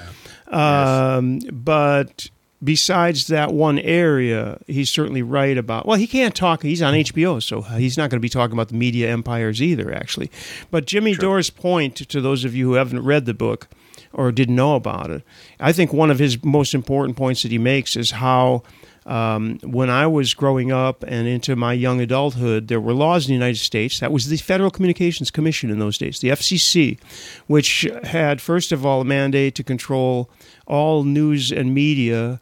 Yeah. 0.50 1.14
Um, 1.16 1.38
But 1.52 2.28
besides 2.62 3.26
that 3.26 3.52
one 3.52 3.78
area, 3.78 4.58
he's 4.66 4.90
certainly 4.90 5.22
right 5.22 5.58
about. 5.58 5.86
Well, 5.86 5.98
he 5.98 6.06
can't 6.06 6.34
talk. 6.34 6.62
He's 6.62 6.82
on 6.82 6.94
HBO, 6.94 7.42
so 7.42 7.62
he's 7.62 7.96
not 7.96 8.10
going 8.10 8.18
to 8.18 8.20
be 8.20 8.28
talking 8.28 8.54
about 8.54 8.68
the 8.68 8.76
media 8.76 9.10
empires 9.10 9.60
either, 9.60 9.92
actually. 9.92 10.30
But 10.70 10.86
Jimmy 10.86 11.14
Dore's 11.14 11.50
point 11.50 11.96
to 11.96 12.20
those 12.20 12.44
of 12.44 12.54
you 12.54 12.68
who 12.68 12.74
haven't 12.74 13.02
read 13.04 13.26
the 13.26 13.34
book 13.34 13.68
or 14.12 14.30
didn't 14.30 14.56
know 14.56 14.74
about 14.74 15.10
it, 15.10 15.22
I 15.58 15.72
think 15.72 15.92
one 15.92 16.10
of 16.10 16.18
his 16.18 16.42
most 16.44 16.74
important 16.74 17.16
points 17.16 17.42
that 17.42 17.50
he 17.50 17.58
makes 17.58 17.96
is 17.96 18.12
how. 18.12 18.62
Um, 19.04 19.58
when 19.64 19.90
I 19.90 20.06
was 20.06 20.32
growing 20.32 20.70
up 20.70 21.02
and 21.02 21.26
into 21.26 21.56
my 21.56 21.72
young 21.72 22.00
adulthood, 22.00 22.68
there 22.68 22.80
were 22.80 22.94
laws 22.94 23.24
in 23.24 23.30
the 23.30 23.34
United 23.34 23.58
States. 23.58 23.98
That 23.98 24.12
was 24.12 24.28
the 24.28 24.36
Federal 24.36 24.70
Communications 24.70 25.28
Commission 25.28 25.70
in 25.70 25.80
those 25.80 25.98
days, 25.98 26.20
the 26.20 26.28
FCC, 26.28 27.00
which 27.48 27.84
had, 28.04 28.40
first 28.40 28.70
of 28.70 28.86
all, 28.86 29.00
a 29.00 29.04
mandate 29.04 29.56
to 29.56 29.64
control 29.64 30.30
all 30.68 31.02
news 31.02 31.50
and 31.50 31.74
media. 31.74 32.40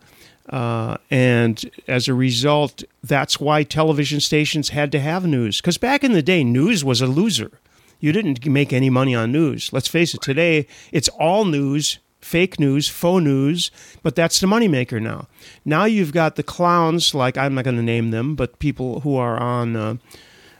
Uh, 0.50 0.96
and 1.10 1.70
as 1.86 2.08
a 2.08 2.14
result, 2.14 2.82
that's 3.04 3.38
why 3.38 3.62
television 3.62 4.20
stations 4.20 4.70
had 4.70 4.90
to 4.92 4.98
have 4.98 5.24
news. 5.24 5.60
Because 5.60 5.78
back 5.78 6.02
in 6.02 6.12
the 6.12 6.22
day, 6.22 6.42
news 6.42 6.84
was 6.84 7.00
a 7.00 7.06
loser. 7.06 7.52
You 8.00 8.12
didn't 8.12 8.44
make 8.46 8.72
any 8.72 8.90
money 8.90 9.14
on 9.14 9.30
news. 9.30 9.72
Let's 9.72 9.88
face 9.88 10.12
it, 10.12 10.22
today 10.22 10.66
it's 10.90 11.08
all 11.10 11.44
news, 11.44 11.98
fake 12.20 12.58
news, 12.58 12.88
faux 12.88 13.22
news, 13.22 13.70
but 14.02 14.16
that's 14.16 14.40
the 14.40 14.46
moneymaker 14.46 15.00
now. 15.00 15.28
Now 15.64 15.84
you've 15.84 16.12
got 16.12 16.34
the 16.34 16.42
clowns, 16.42 17.14
like 17.14 17.38
I'm 17.38 17.54
not 17.54 17.64
going 17.64 17.76
to 17.76 17.82
name 17.82 18.10
them, 18.10 18.34
but 18.34 18.58
people 18.58 19.00
who 19.00 19.16
are 19.16 19.38
on. 19.38 19.76
Uh, 19.76 19.96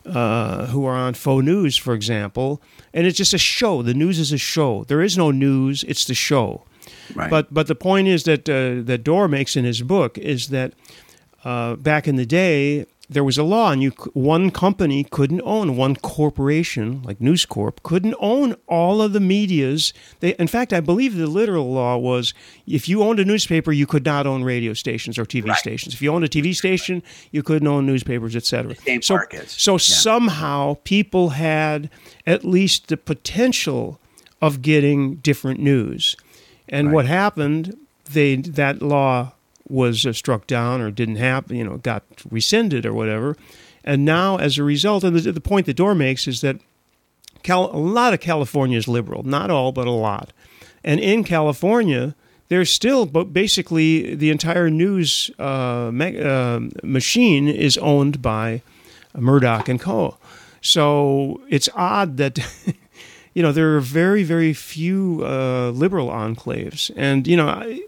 uh, 0.07 0.67
who 0.69 0.87
are 0.87 0.97
on 0.97 1.13
faux 1.13 1.45
news, 1.45 1.77
for 1.77 1.93
example, 1.93 2.63
and 2.95 3.07
it's 3.07 3.19
just 3.19 3.35
a 3.35 3.39
show. 3.39 3.83
The 3.83 3.93
news 3.93 4.19
is 4.19 4.33
a 4.33 4.39
show. 4.39 4.85
There 4.85 5.03
is 5.03 5.19
no 5.19 5.31
news; 5.31 5.85
it's 5.85 6.07
the 6.07 6.15
show. 6.15 6.65
Right. 7.15 7.31
But 7.31 7.53
but 7.53 7.67
the 7.67 7.75
point 7.75 8.09
is 8.09 8.25
that 8.25 8.49
uh, 8.49 8.83
that 8.87 9.05
Dore 9.05 9.29
makes 9.29 9.57
in 9.57 9.65
his 9.65 9.83
book 9.83 10.17
is 10.19 10.49
that 10.49 10.73
uh, 11.45 11.77
back 11.77 12.07
in 12.09 12.17
the 12.17 12.27
day 12.27 12.87
there 13.13 13.25
was 13.25 13.37
a 13.37 13.43
law, 13.43 13.73
and 13.73 13.83
you 13.83 13.91
one 14.13 14.53
company 14.53 15.03
couldn't 15.03 15.43
own 15.45 15.77
one 15.77 15.97
corporation 15.97 17.03
like 17.03 17.21
News 17.21 17.45
Corp 17.45 17.83
couldn't 17.83 18.15
own 18.21 18.55
all 18.69 19.03
of 19.03 19.13
the 19.13 19.19
media's. 19.19 19.93
They, 20.21 20.37
in 20.37 20.47
fact, 20.47 20.73
I 20.73 20.79
believe 20.79 21.17
the 21.17 21.27
literal 21.27 21.73
law 21.73 21.97
was 21.97 22.33
if 22.69 22.89
you 22.89 23.03
owned 23.03 23.19
a 23.19 23.25
newspaper, 23.25 23.73
you 23.73 23.85
could 23.85 24.05
not 24.05 24.29
own 24.29 24.45
radio 24.45 24.75
stations 24.75 25.19
or 25.19 25.25
TV 25.25 25.49
Right. 25.49 25.59
stations. 25.59 25.93
If 25.93 26.01
you 26.01 26.13
owned 26.13 26.25
a 26.25 26.29
TV 26.29 26.55
station, 26.55 27.03
you 27.33 27.43
couldn't 27.43 27.67
own 27.67 27.85
newspapers, 27.85 28.37
etc. 28.37 28.77
same 28.77 29.03
So 29.03 29.15
markets. 29.15 29.61
so 29.61 29.77
somehow 29.77 30.77
people 30.85 31.31
had 31.31 31.91
at 32.29 32.45
least 32.45 32.87
the 32.89 32.97
potential 32.97 33.99
of 34.41 34.63
getting 34.63 35.17
different 35.17 35.59
news. 35.59 36.17
And 36.71 36.93
what 36.93 37.07
happened? 37.07 37.77
They 38.11 38.37
that 38.37 38.81
law 38.81 39.33
was 39.69 40.07
uh, 40.07 40.13
struck 40.13 40.47
down 40.47 40.81
or 40.81 40.91
didn't 40.91 41.17
happen. 41.17 41.57
You 41.57 41.65
know, 41.65 41.77
got 41.79 42.05
rescinded 42.31 42.87
or 42.87 42.93
whatever. 42.93 43.37
And 43.85 44.05
now, 44.05 44.37
as 44.37 44.59
a 44.59 44.63
result, 44.63 45.05
and 45.05 45.17
the, 45.17 45.33
the 45.33 45.41
point 45.41 45.67
that 45.67 45.77
Dore 45.77 45.95
makes 45.95 46.29
is 46.29 46.43
that 46.43 46.57
Cal- 47.43 47.75
a 47.75 47.79
lot 47.79 48.13
of 48.13 48.21
California 48.21 48.77
is 48.77 48.87
liberal, 48.89 49.23
not 49.23 49.51
all, 49.51 49.73
but 49.73 49.87
a 49.87 49.91
lot. 49.91 50.33
And 50.85 51.01
in 51.01 51.25
California, 51.25 52.15
there's 52.49 52.71
still, 52.71 53.07
but 53.07 53.33
basically, 53.33 54.15
the 54.15 54.31
entire 54.31 54.69
news 54.71 55.31
uh, 55.39 55.91
ma- 55.93 56.07
uh, 56.07 56.61
machine 56.83 57.49
is 57.49 57.79
owned 57.79 58.21
by 58.21 58.63
Murdoch 59.17 59.69
and 59.69 59.81
Co. 59.81 60.19
So 60.61 61.41
it's 61.49 61.69
odd 61.75 62.17
that, 62.19 62.39
you 63.41 63.47
know, 63.47 63.53
there 63.53 63.75
are 63.75 63.81
very, 63.81 64.23
very 64.23 64.53
few 64.53 65.23
uh, 65.25 65.71
liberal 65.71 66.09
enclaves. 66.11 66.91
And, 66.95 67.27
you 67.27 67.39
know, 67.39 67.49
I, 67.49 67.81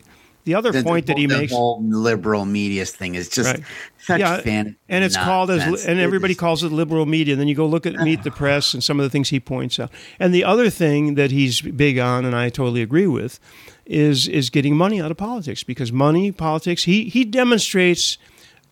the 0.44 0.54
other 0.54 0.72
The- 0.72 0.82
point 0.82 1.04
the 1.06 1.12
that 1.12 1.18
he 1.18 1.26
whole- 1.26 1.38
makes. 1.40 1.52
the 1.52 1.56
whole 1.58 1.82
liberal 1.84 2.46
media 2.46 2.86
thing 2.86 3.14
is 3.16 3.28
just 3.28 3.50
Right. 3.52 3.60
such 4.06 4.20
Yeah, 4.20 4.40
fan 4.40 4.76
and 4.88 5.04
it's 5.04 5.14
called 5.16 5.50
as 5.50 5.84
and 5.84 6.00
everybody 6.00 6.34
calls 6.34 6.64
it 6.64 6.72
liberal 6.72 7.04
media. 7.04 7.34
And 7.34 7.40
then 7.40 7.48
you 7.48 7.54
go 7.54 7.66
look 7.66 7.84
at 7.84 7.94
Meet 7.96 8.22
the 8.22 8.30
Press 8.42 8.72
and 8.72 8.82
some 8.82 8.98
of 8.98 9.04
the 9.04 9.10
things 9.10 9.28
he 9.28 9.40
points 9.40 9.78
out. 9.78 9.90
And 10.18 10.32
the 10.34 10.42
other 10.44 10.70
thing 10.70 11.16
that 11.16 11.30
he's 11.32 11.60
big 11.60 11.98
on, 11.98 12.24
and 12.24 12.34
I 12.34 12.48
totally 12.48 12.80
agree 12.82 13.06
with, 13.06 13.38
is 13.84 14.26
is 14.26 14.48
getting 14.50 14.74
money 14.74 15.02
out 15.02 15.10
of 15.10 15.16
politics 15.18 15.62
because 15.64 15.92
money, 15.92 16.32
politics. 16.32 16.84
He 16.84 17.10
he 17.10 17.24
demonstrates 17.26 18.16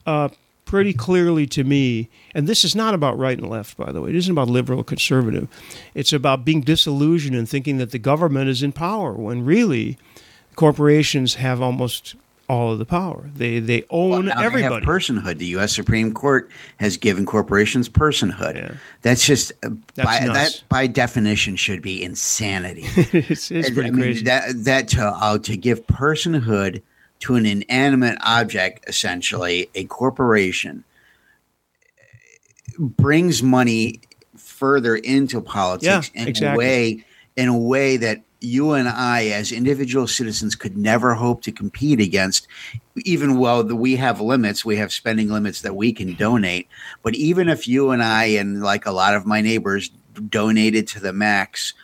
uh, 0.07 0.31
pretty 0.71 0.93
clearly 0.93 1.49
to 1.49 1.65
me, 1.65 2.09
and 2.33 2.47
this 2.47 2.63
is 2.63 2.77
not 2.77 2.95
about 2.95 3.19
right 3.19 3.37
and 3.37 3.51
left, 3.51 3.77
by 3.77 3.91
the 3.91 4.01
way. 4.01 4.11
It 4.11 4.15
isn't 4.15 4.31
about 4.31 4.49
liberal 4.49 4.79
or 4.81 4.85
conservative. 4.85 5.49
It's 5.95 6.13
about 6.13 6.45
being 6.45 6.61
disillusioned 6.61 7.35
and 7.35 7.49
thinking 7.49 7.79
that 7.79 7.91
the 7.91 7.99
government 7.99 8.49
is 8.49 8.63
in 8.63 8.71
power 8.71 9.13
when 9.15 9.45
really 9.45 9.99
corporations 10.55 11.35
have 11.35 11.61
almost 11.61 12.15
all 12.49 12.73
of 12.73 12.79
the 12.79 12.85
power. 12.85 13.31
They 13.35 13.59
they 13.61 13.85
own 13.91 14.11
Well, 14.11 14.23
now 14.23 14.35
they 14.37 14.43
have 14.43 14.53
everybody. 14.55 14.87
personhood. 14.87 15.39
The 15.39 15.47
U.S. 15.47 15.73
Supreme 15.75 16.13
Court 16.15 16.49
has 16.79 16.97
given 16.97 17.27
corporations 17.27 17.89
personhood. 17.89 18.55
Yeah. 18.57 18.75
That's 19.03 19.27
just 19.27 19.53
uh, 19.65 19.71
That's 19.95 20.07
by 20.07 20.27
nuts. 20.27 20.61
that 20.61 20.69
by 20.69 20.87
definition 20.87 21.57
should 21.57 21.83
be 21.83 22.03
insanity. 22.03 22.83
it's, 22.97 23.51
it's 23.51 23.71
pretty 23.71 23.89
I 23.89 23.93
mean, 23.93 24.03
crazy. 24.03 24.25
that 24.25 24.65
that 24.65 24.89
to 24.89 25.05
uh, 25.07 25.39
to 25.39 25.57
give 25.57 25.87
personhood 25.87 26.83
to 27.21 27.35
an 27.35 27.47
inanimate 27.47 28.19
object, 28.23 28.89
essentially 28.89 29.69
a 29.75 29.85
corporation, 29.85 30.85
brings 32.79 33.43
money 33.43 34.01
further 34.37 34.97
into 34.97 35.41
politics 35.41 36.11
Yeah, 36.15 36.23
in 36.23 36.29
exactly. 36.29 36.55
a 36.55 36.59
way 36.59 37.05
in 37.37 37.49
a 37.49 37.57
way 37.57 37.97
that 37.97 38.23
you 38.41 38.73
and 38.73 38.89
I, 38.89 39.27
as 39.27 39.53
individual 39.53 40.07
citizens, 40.07 40.55
could 40.55 40.77
never 40.77 41.15
hope 41.15 41.43
to 41.43 41.53
compete 41.53 42.01
against. 42.01 42.49
Even 43.05 43.39
while 43.39 43.63
the, 43.63 43.77
we 43.77 43.97
have 43.97 44.21
limits, 44.21 44.65
we 44.65 44.77
have 44.77 44.93
spending 44.93 45.29
limits 45.29 45.61
that 45.63 45.77
we 45.77 45.93
can 45.93 46.15
donate. 46.15 46.69
But 47.03 47.15
even 47.15 47.49
if 47.49 47.69
you 47.69 47.91
and 47.91 48.03
I, 48.03 48.25
and 48.25 48.63
like 48.63 48.87
a 48.87 48.93
lot 48.93 49.15
of 49.15 49.27
my 49.27 49.41
neighbors, 49.41 49.91
donated 50.29 50.89
to 50.89 51.01
the 51.01 51.13
max 51.13 51.75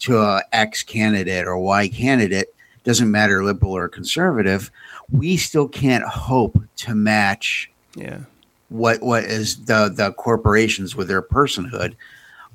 to 0.00 0.18
a 0.18 0.42
X 0.52 0.82
candidate 0.82 1.46
or 1.46 1.58
Y 1.58 1.88
candidate, 1.88 2.53
doesn't 2.84 3.10
matter 3.10 3.42
liberal 3.42 3.72
or 3.72 3.88
conservative, 3.88 4.70
we 5.10 5.36
still 5.36 5.68
can't 5.68 6.04
hope 6.04 6.58
to 6.76 6.94
match 6.94 7.70
yeah. 7.96 8.20
what 8.68 9.02
what 9.02 9.24
is 9.24 9.64
the 9.64 9.88
the 9.94 10.12
corporations 10.12 10.94
with 10.94 11.08
their 11.08 11.22
personhood 11.22 11.94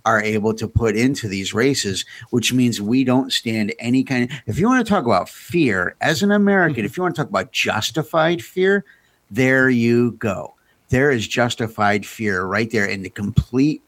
are 0.05 0.21
able 0.24 0.53
to 0.53 0.67
put 0.67 0.95
into 0.95 1.27
these 1.27 1.53
races, 1.53 2.05
which 2.29 2.53
means 2.53 2.81
we 2.81 3.03
don't 3.03 3.33
stand 3.33 3.74
any 3.79 4.03
kind 4.03 4.24
of. 4.24 4.38
If 4.45 4.57
you 4.59 4.67
want 4.67 4.86
to 4.86 4.89
talk 4.89 5.05
about 5.05 5.29
fear 5.29 5.95
as 6.01 6.24
an 6.24 6.31
American, 6.31 6.86
if 6.86 6.95
you 6.95 7.03
want 7.03 7.15
to 7.15 7.21
talk 7.21 7.29
about 7.29 7.51
justified 7.51 8.43
fear, 8.43 8.86
there 9.29 9.69
you 9.69 10.12
go. 10.13 10.55
There 10.89 11.12
is 11.12 11.27
justified 11.27 12.05
fear 12.05 12.43
right 12.43 12.71
there 12.71 12.86
in 12.86 13.03
the 13.03 13.09
complete 13.09 13.81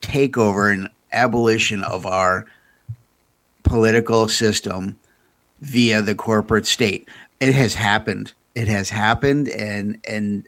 takeover 0.00 0.72
and 0.72 0.88
abolition 1.12 1.82
of 1.82 2.06
our 2.06 2.46
political 3.62 4.28
system 4.28 4.98
via 5.64 6.02
the 6.02 6.14
corporate 6.14 6.66
state. 6.66 7.08
It 7.40 7.54
has 7.54 7.74
happened. 7.74 8.32
It 8.54 8.68
has 8.68 8.90
happened, 8.90 9.48
and 9.48 9.98
and 10.08 10.46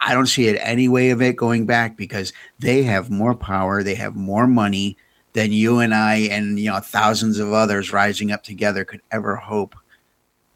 I 0.00 0.14
don't 0.14 0.26
see 0.26 0.46
it 0.48 0.58
any 0.62 0.88
way 0.88 1.10
of 1.10 1.20
it 1.20 1.36
going 1.36 1.66
back 1.66 1.96
because 1.96 2.32
they 2.58 2.82
have 2.84 3.10
more 3.10 3.34
power, 3.34 3.82
they 3.82 3.94
have 3.96 4.14
more 4.14 4.46
money 4.46 4.96
than 5.32 5.52
you 5.52 5.80
and 5.80 5.94
I 5.94 6.16
and 6.30 6.58
you 6.58 6.70
know 6.70 6.78
thousands 6.78 7.38
of 7.38 7.52
others 7.52 7.92
rising 7.92 8.30
up 8.30 8.44
together 8.44 8.84
could 8.84 9.02
ever 9.10 9.36
hope 9.36 9.74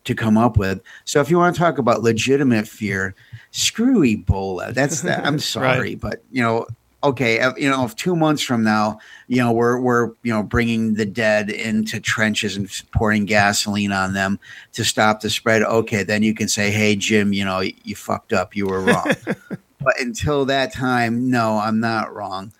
to 0.05 0.15
come 0.15 0.39
up 0.39 0.57
with. 0.57 0.81
So 1.05 1.21
if 1.21 1.31
you 1.31 1.37
want 1.37 1.55
to 1.55 1.61
talk 1.61 1.79
about 1.79 2.03
legitimate 2.03 2.67
fear, 2.69 3.15
screw 3.51 4.01
Ebola. 4.03 4.73
That's 4.73 5.03
that. 5.03 5.27
I'm 5.27 5.39
sorry, 5.41 5.97
but 5.97 6.23
you 6.31 6.43
know, 6.43 6.67
okay, 7.03 7.41
you 7.57 7.71
know, 7.71 7.85
if 7.85 7.95
two 7.95 8.17
months 8.17 8.43
from 8.43 8.63
now, 8.63 8.99
you 9.29 9.39
know, 9.39 9.53
we're 9.53 9.79
we're 9.79 10.07
you 10.23 10.33
know 10.33 10.43
bringing 10.43 10.95
the 10.95 11.07
dead 11.07 11.51
into 11.51 12.01
trenches 12.01 12.57
and 12.57 12.69
pouring 12.93 13.25
gasoline 13.25 13.93
on 13.93 14.15
them 14.15 14.39
to 14.73 14.85
stop 14.85 15.21
the 15.21 15.31
spread. 15.31 15.63
Okay, 15.63 16.03
then 16.03 16.23
you 16.23 16.35
can 16.35 16.49
say, 16.49 16.71
hey, 16.71 16.97
Jim, 16.97 17.33
you 17.33 17.45
know, 17.45 17.61
you 17.61 17.95
fucked 17.95 18.33
up. 18.33 18.57
You 18.57 18.67
were 18.67 18.81
wrong. 18.81 19.13
but 19.81 20.01
until 20.01 20.45
that 20.47 20.73
time, 20.73 21.31
no, 21.31 21.59
I'm 21.59 21.81
not 21.81 22.15
wrong. 22.15 22.53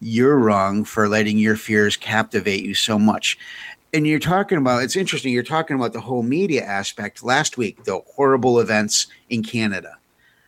You're 0.00 0.38
wrong 0.38 0.84
for 0.84 1.08
letting 1.08 1.38
your 1.38 1.56
fears 1.56 1.96
captivate 1.96 2.64
you 2.64 2.74
so 2.74 2.98
much. 2.98 3.38
And 3.94 4.06
you're 4.06 4.18
talking 4.18 4.58
about 4.58 4.82
it's 4.82 4.96
interesting. 4.96 5.32
You're 5.32 5.44
talking 5.44 5.76
about 5.76 5.92
the 5.92 6.00
whole 6.00 6.24
media 6.24 6.64
aspect. 6.64 7.22
Last 7.22 7.56
week, 7.56 7.84
the 7.84 8.00
horrible 8.16 8.58
events 8.58 9.06
in 9.30 9.44
Canada 9.44 9.96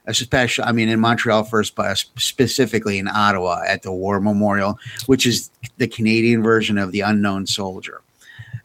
especially 0.07 0.64
I 0.64 0.73
mean 0.73 0.88
in 0.88 1.01
Montreal 1.01 1.45
first, 1.45 1.75
but 1.75 1.97
specifically 2.16 2.99
in 2.99 3.09
Ottawa 3.09 3.62
at 3.66 3.83
the 3.83 3.92
War 3.92 4.21
Memorial, 4.21 4.79
which 5.07 5.27
is 5.27 5.51
the 5.79 5.88
Canadian 5.88 6.42
version 6.42 6.79
of 6.79 6.92
the 6.92 7.01
Unknown 7.01 7.47
Soldier. 7.47 8.03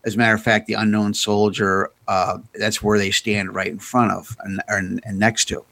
As 0.03 0.15
a 0.15 0.17
matter 0.17 0.33
of 0.33 0.41
fact, 0.41 0.65
the 0.65 0.73
Unknown 0.73 1.13
Soldier, 1.13 1.91
uh, 2.07 2.39
that's 2.55 2.81
where 2.81 2.97
they 2.97 3.11
stand 3.11 3.53
right 3.53 3.67
in 3.67 3.77
front 3.77 4.11
of 4.11 4.35
and, 4.43 4.59
and, 4.67 4.99
and 5.05 5.19
next 5.19 5.45
to. 5.45 5.63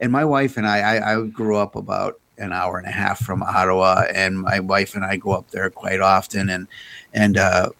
And 0.00 0.10
my 0.10 0.24
wife 0.24 0.56
and 0.56 0.66
I, 0.66 0.78
I, 0.78 1.14
I 1.14 1.26
grew 1.26 1.58
up 1.58 1.76
about 1.76 2.18
an 2.38 2.52
hour 2.52 2.78
and 2.78 2.86
a 2.86 2.90
half 2.90 3.18
from 3.20 3.42
Ottawa, 3.42 4.04
and 4.12 4.40
my 4.40 4.60
wife 4.60 4.94
and 4.94 5.04
I 5.04 5.16
go 5.16 5.32
up 5.32 5.50
there 5.50 5.70
quite 5.70 6.00
often, 6.00 6.48
and 6.48 6.66
and 7.12 7.36
uh, 7.36 7.70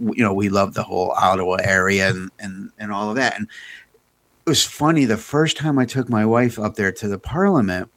you 0.00 0.22
know 0.22 0.32
we 0.32 0.48
love 0.48 0.74
the 0.74 0.82
whole 0.82 1.10
Ottawa 1.12 1.58
area 1.62 2.10
and 2.10 2.30
and 2.38 2.70
and 2.78 2.92
all 2.92 3.10
of 3.10 3.16
that. 3.16 3.38
And 3.38 3.48
it 4.44 4.50
was 4.50 4.64
funny 4.64 5.04
the 5.04 5.16
first 5.16 5.56
time 5.56 5.78
I 5.78 5.84
took 5.84 6.08
my 6.08 6.24
wife 6.26 6.58
up 6.58 6.74
there 6.74 6.92
to 6.92 7.08
the 7.08 7.18
Parliament, 7.18 7.90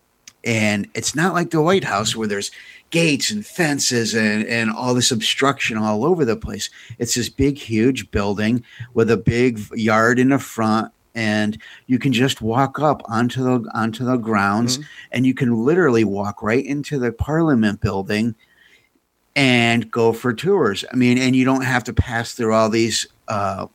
and 0.43 0.87
it's 0.93 1.15
not 1.15 1.33
like 1.33 1.49
the 1.49 1.61
White 1.61 1.83
House 1.85 2.15
where 2.15 2.27
there's 2.27 2.51
gates 2.91 3.31
and 3.31 3.45
fences 3.45 4.13
and, 4.13 4.45
and 4.45 4.69
all 4.69 4.93
this 4.93 5.11
obstruction 5.11 5.77
all 5.77 6.05
over 6.05 6.23
the 6.23 6.37
place. 6.37 6.69
It's 6.99 7.15
this 7.15 7.29
big, 7.29 7.57
huge 7.57 8.11
building 8.11 8.63
with 8.93 9.09
a 9.09 9.17
big 9.17 9.59
yard 9.73 10.19
in 10.19 10.29
the 10.29 10.39
front. 10.39 10.91
And 11.15 11.57
you 11.87 11.97
can 11.97 12.11
just 12.13 12.41
walk 12.41 12.77
up 12.79 13.01
onto 13.05 13.41
the 13.41 13.69
onto 13.73 14.03
the 14.03 14.17
grounds, 14.17 14.77
Mhm. 14.77 14.83
and 15.13 15.25
you 15.25 15.33
can 15.33 15.63
literally 15.65 16.03
walk 16.03 16.43
right 16.43 16.63
into 16.65 16.99
the 16.99 17.11
Parliament 17.13 17.79
building 17.79 18.35
and 19.35 19.89
go 19.89 20.11
for 20.13 20.33
tours. 20.33 20.83
I 20.91 20.95
mean, 20.97 21.17
and 21.17 21.33
you 21.35 21.45
don't 21.45 21.63
have 21.63 21.85
to 21.85 21.93
pass 21.93 22.33
through 22.33 22.53
all 22.53 22.69
these 22.69 23.07
uh, 23.29 23.67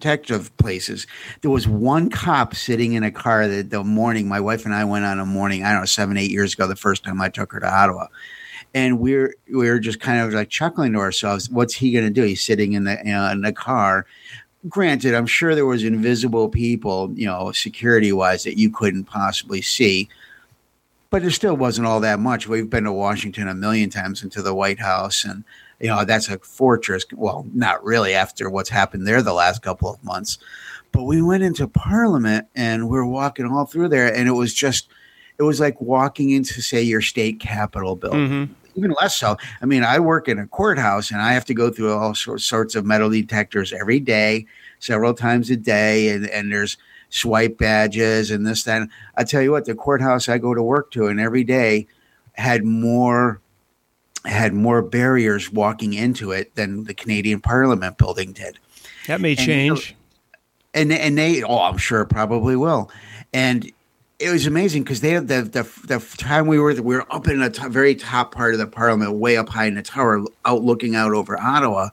protective 0.00 0.56
places. 0.56 1.06
There 1.42 1.50
was 1.50 1.68
one 1.68 2.08
cop 2.08 2.54
sitting 2.54 2.94
in 2.94 3.02
a 3.02 3.10
car 3.10 3.46
that 3.46 3.68
the 3.68 3.84
morning 3.84 4.28
my 4.28 4.40
wife 4.40 4.64
and 4.64 4.74
I 4.74 4.84
went 4.84 5.04
on 5.04 5.20
a 5.20 5.26
morning, 5.26 5.62
I 5.62 5.72
don't 5.72 5.82
know, 5.82 5.86
seven, 5.86 6.16
eight 6.16 6.30
years 6.30 6.54
ago, 6.54 6.66
the 6.66 6.74
first 6.74 7.04
time 7.04 7.20
I 7.20 7.28
took 7.28 7.52
her 7.52 7.60
to 7.60 7.70
Ottawa. 7.70 8.06
And 8.72 8.98
we're 8.98 9.34
we 9.52 9.68
are 9.68 9.78
just 9.78 10.00
kind 10.00 10.20
of 10.20 10.32
like 10.32 10.48
chuckling 10.48 10.94
to 10.94 11.00
ourselves. 11.00 11.50
What's 11.50 11.74
he 11.74 11.92
going 11.92 12.06
to 12.06 12.10
do? 12.10 12.22
He's 12.22 12.42
sitting 12.42 12.72
in 12.72 12.84
the 12.84 12.96
know, 13.04 13.30
in 13.30 13.42
the 13.42 13.52
car. 13.52 14.06
Granted, 14.68 15.14
I'm 15.14 15.26
sure 15.26 15.54
there 15.54 15.66
was 15.66 15.84
invisible 15.84 16.48
people, 16.48 17.10
you 17.14 17.26
know, 17.26 17.52
security 17.52 18.12
wise, 18.12 18.44
that 18.44 18.58
you 18.58 18.70
couldn't 18.70 19.04
possibly 19.04 19.60
see 19.60 20.08
but 21.10 21.22
there 21.22 21.30
still 21.32 21.56
wasn't 21.56 21.88
all 21.88 21.98
that 21.98 22.20
much. 22.20 22.46
We've 22.46 22.70
been 22.70 22.84
to 22.84 22.92
Washington 22.92 23.48
a 23.48 23.54
million 23.54 23.90
times 23.90 24.22
into 24.22 24.42
the 24.42 24.54
White 24.54 24.78
House, 24.78 25.24
and 25.24 25.42
you 25.80 25.88
know 25.88 26.04
that's 26.04 26.28
a 26.28 26.38
fortress. 26.38 27.04
Well, 27.12 27.46
not 27.52 27.82
really 27.84 28.14
after 28.14 28.50
what's 28.50 28.68
happened 28.70 29.06
there 29.06 29.22
the 29.22 29.32
last 29.32 29.62
couple 29.62 29.92
of 29.92 30.02
months, 30.04 30.38
but 30.92 31.04
we 31.04 31.22
went 31.22 31.42
into 31.42 31.66
Parliament 31.66 32.46
and 32.54 32.88
we 32.88 32.98
are 32.98 33.06
walking 33.06 33.46
all 33.46 33.66
through 33.66 33.88
there, 33.88 34.14
and 34.14 34.28
it 34.28 34.32
was 34.32 34.54
just, 34.54 34.88
it 35.38 35.42
was 35.42 35.60
like 35.60 35.80
walking 35.80 36.30
into 36.30 36.60
say 36.62 36.82
your 36.82 37.00
state 37.00 37.40
capitol 37.40 37.96
building. 37.96 38.28
Mhm. 38.28 38.48
Even 38.76 38.94
less 39.00 39.16
so. 39.16 39.36
I 39.60 39.66
mean, 39.66 39.82
I 39.82 39.98
work 39.98 40.28
in 40.28 40.38
a 40.38 40.46
courthouse 40.46 41.10
and 41.10 41.20
I 41.20 41.32
have 41.32 41.44
to 41.46 41.54
go 41.54 41.70
through 41.70 41.92
all 41.92 42.14
sorts 42.14 42.44
sorts 42.44 42.76
of 42.76 42.86
metal 42.86 43.10
detectors 43.10 43.72
every 43.72 43.98
day, 43.98 44.46
several 44.78 45.12
times 45.12 45.50
a 45.50 45.56
day, 45.56 46.10
and, 46.10 46.28
and 46.28 46.52
there's 46.52 46.76
swipe 47.08 47.58
badges 47.58 48.30
and 48.30 48.46
this, 48.46 48.62
that. 48.64 48.88
I 49.16 49.24
tell 49.24 49.42
you 49.42 49.50
what, 49.50 49.64
the 49.64 49.74
courthouse 49.74 50.28
I 50.28 50.38
go 50.38 50.54
to 50.54 50.62
work 50.62 50.92
to 50.92 51.08
and 51.08 51.18
every 51.18 51.42
day 51.42 51.88
had 52.34 52.64
more 52.64 53.40
had 54.24 54.52
more 54.52 54.82
barriers 54.82 55.50
walking 55.50 55.92
into 55.94 56.30
it 56.32 56.54
than 56.54 56.84
the 56.84 56.94
Canadian 56.94 57.40
Parliament 57.40 57.96
building 57.98 58.32
did. 58.32 58.58
That 59.06 59.20
may 59.20 59.30
And- 59.30 59.38
change. 59.38 59.94
And 60.72 60.92
and 60.92 61.18
they 61.18 61.42
oh, 61.42 61.62
I'm 61.62 61.78
sure 61.78 62.02
it 62.02 62.06
probably 62.10 62.54
will. 62.54 62.90
And 63.32 63.70
it 64.20 64.30
was 64.30 64.46
amazing 64.46 64.84
because 64.84 65.00
they 65.00 65.10
had 65.10 65.26
the, 65.26 65.42
the 65.42 65.68
the 65.86 66.16
time 66.16 66.46
we 66.46 66.60
were 66.60 66.74
we 66.74 66.94
were 66.94 67.12
up 67.12 67.26
in 67.26 67.40
the 67.40 67.50
t- 67.50 67.66
very 67.68 67.96
top 67.96 68.32
part 68.32 68.52
of 68.52 68.60
the 68.60 68.66
Parliament, 68.68 69.14
way 69.14 69.36
up 69.36 69.48
high 69.48 69.64
in 69.64 69.74
the 69.74 69.82
tower, 69.82 70.22
out 70.44 70.62
looking 70.62 70.94
out 70.94 71.12
over 71.12 71.40
Ottawa, 71.40 71.88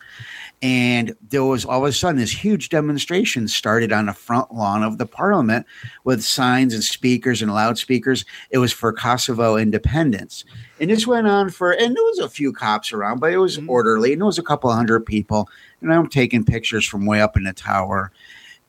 And 0.64 1.16
there 1.30 1.44
was 1.44 1.66
all 1.66 1.84
of 1.86 1.90
a 1.90 1.94
sudden 1.94 2.20
this 2.20 2.32
huge 2.32 2.70
demonstration 2.70 3.48
started 3.48 3.92
on 3.92 4.08
the 4.08 4.14
front 4.14 4.52
lawn 4.54 4.82
of 4.82 4.98
the 4.98 5.06
parliament 5.06 5.68
with 6.04 6.24
signs 6.24 6.74
and 6.74 6.84
speakers 6.84 7.44
and 7.44 7.54
loudspeakers. 7.54 8.26
It 8.50 8.58
was 8.58 8.74
for 8.74 8.92
Kosovo 8.92 9.56
independence. 9.56 10.46
And 10.80 10.90
this 10.90 11.06
went 11.06 11.28
on 11.28 11.52
for, 11.52 11.74
and 11.74 11.96
there 11.96 12.04
was 12.04 12.20
a 12.20 12.30
few 12.30 12.52
cops 12.52 12.92
around, 12.92 13.20
but 13.20 13.32
it 13.32 13.38
was 13.38 13.58
mm-hmm. 13.58 13.70
orderly 13.70 14.14
and 14.14 14.22
there 14.22 14.26
was 14.26 14.40
a 14.40 14.44
couple 14.44 14.72
hundred 14.72 15.06
people. 15.06 15.48
And 15.82 15.94
I'm 15.94 16.08
taking 16.08 16.44
pictures 16.44 16.88
from 16.88 17.06
way 17.06 17.22
up 17.22 17.38
in 17.38 17.44
the 17.44 17.54
tower. 17.54 18.12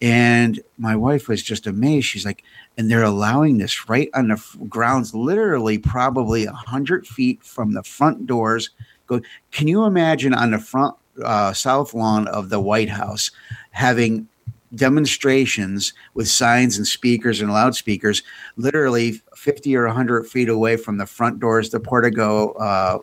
And 0.03 0.61
my 0.77 0.95
wife 0.95 1.27
was 1.27 1.43
just 1.43 1.67
amazed. 1.67 2.07
She's 2.07 2.27
like, 2.27 2.45
and 2.77 2.91
they're 2.91 3.03
allowing 3.03 3.59
this 3.59 3.89
right 3.89 4.11
on 4.15 4.29
the 4.29 4.41
grounds, 4.69 5.15
literally 5.15 5.79
probably 5.79 6.45
a 6.45 6.53
hundred 6.53 7.07
feet 7.07 7.43
from 7.43 7.73
the 7.73 7.83
front 7.83 8.27
doors. 8.27 8.71
Go, 9.07 9.23
can 9.51 9.67
you 9.67 9.85
imagine 9.85 10.35
on 10.35 10.51
the 10.51 10.59
front 10.59 10.95
uh, 11.25 11.53
south 11.53 11.95
lawn 11.95 12.29
of 12.29 12.49
the 12.49 12.61
White 12.61 12.91
House 12.91 13.31
having 13.71 14.29
demonstrations 14.75 15.93
with 16.15 16.29
signs 16.29 16.77
and 16.77 16.87
speakers 16.87 17.41
and 17.41 17.51
loudspeakers 17.51 18.23
literally 18.57 19.23
50 19.35 19.77
or 19.77 19.87
100 19.87 20.27
feet 20.27 20.49
away 20.49 20.77
from 20.77 20.99
the 20.99 21.07
front 21.07 21.41
doors, 21.41 21.71
the 21.71 21.81
portico 21.81 22.53
uh, 22.53 22.99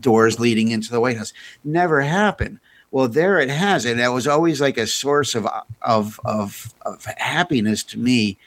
doors 0.00 0.38
leading 0.38 0.70
into 0.70 0.90
the 0.90 1.00
White 1.00 1.16
House. 1.16 1.32
Never 1.64 2.00
happened. 2.00 2.60
Well, 2.90 3.08
there 3.08 3.38
it 3.38 3.50
has, 3.50 3.84
and 3.84 4.00
that 4.00 4.08
was 4.08 4.26
always 4.26 4.60
like 4.60 4.78
a 4.78 4.86
source 4.86 5.34
of 5.34 5.46
of 5.82 6.18
of, 6.24 6.72
of 6.86 7.04
happiness 7.18 7.84
to 7.84 7.98
me, 7.98 8.38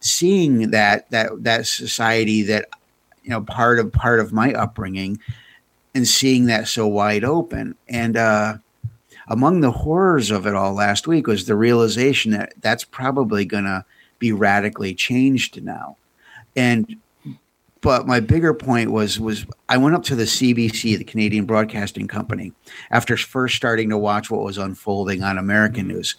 seeing 0.00 0.70
that 0.70 1.10
that 1.10 1.44
that 1.44 1.66
society 1.66 2.42
that 2.44 2.70
you 3.22 3.30
know 3.30 3.42
part 3.42 3.78
of 3.78 3.92
part 3.92 4.20
of 4.20 4.32
my 4.32 4.54
upbringing, 4.54 5.20
and 5.94 6.08
seeing 6.08 6.46
that 6.46 6.66
so 6.66 6.86
wide 6.86 7.24
open. 7.24 7.74
And 7.90 8.16
uh, 8.16 8.56
among 9.30 9.60
the 9.60 9.70
horrors 9.70 10.30
of 10.32 10.46
it 10.46 10.54
all 10.54 10.74
last 10.74 11.06
week 11.06 11.28
was 11.28 11.46
the 11.46 11.54
realization 11.54 12.32
that 12.32 12.52
that's 12.60 12.84
probably 12.84 13.44
going 13.44 13.64
to 13.64 13.84
be 14.18 14.32
radically 14.32 14.92
changed 14.92 15.62
now. 15.62 15.96
And 16.56 16.96
but 17.80 18.06
my 18.06 18.20
bigger 18.20 18.52
point 18.52 18.90
was 18.90 19.18
was 19.18 19.46
I 19.68 19.78
went 19.78 19.94
up 19.94 20.02
to 20.04 20.16
the 20.16 20.24
CBC, 20.24 20.98
the 20.98 21.04
Canadian 21.04 21.46
Broadcasting 21.46 22.08
Company, 22.08 22.52
after 22.90 23.16
first 23.16 23.56
starting 23.56 23.88
to 23.90 23.96
watch 23.96 24.30
what 24.30 24.42
was 24.42 24.58
unfolding 24.58 25.22
on 25.22 25.38
American 25.38 25.86
mm-hmm. 25.86 25.96
news. 25.96 26.16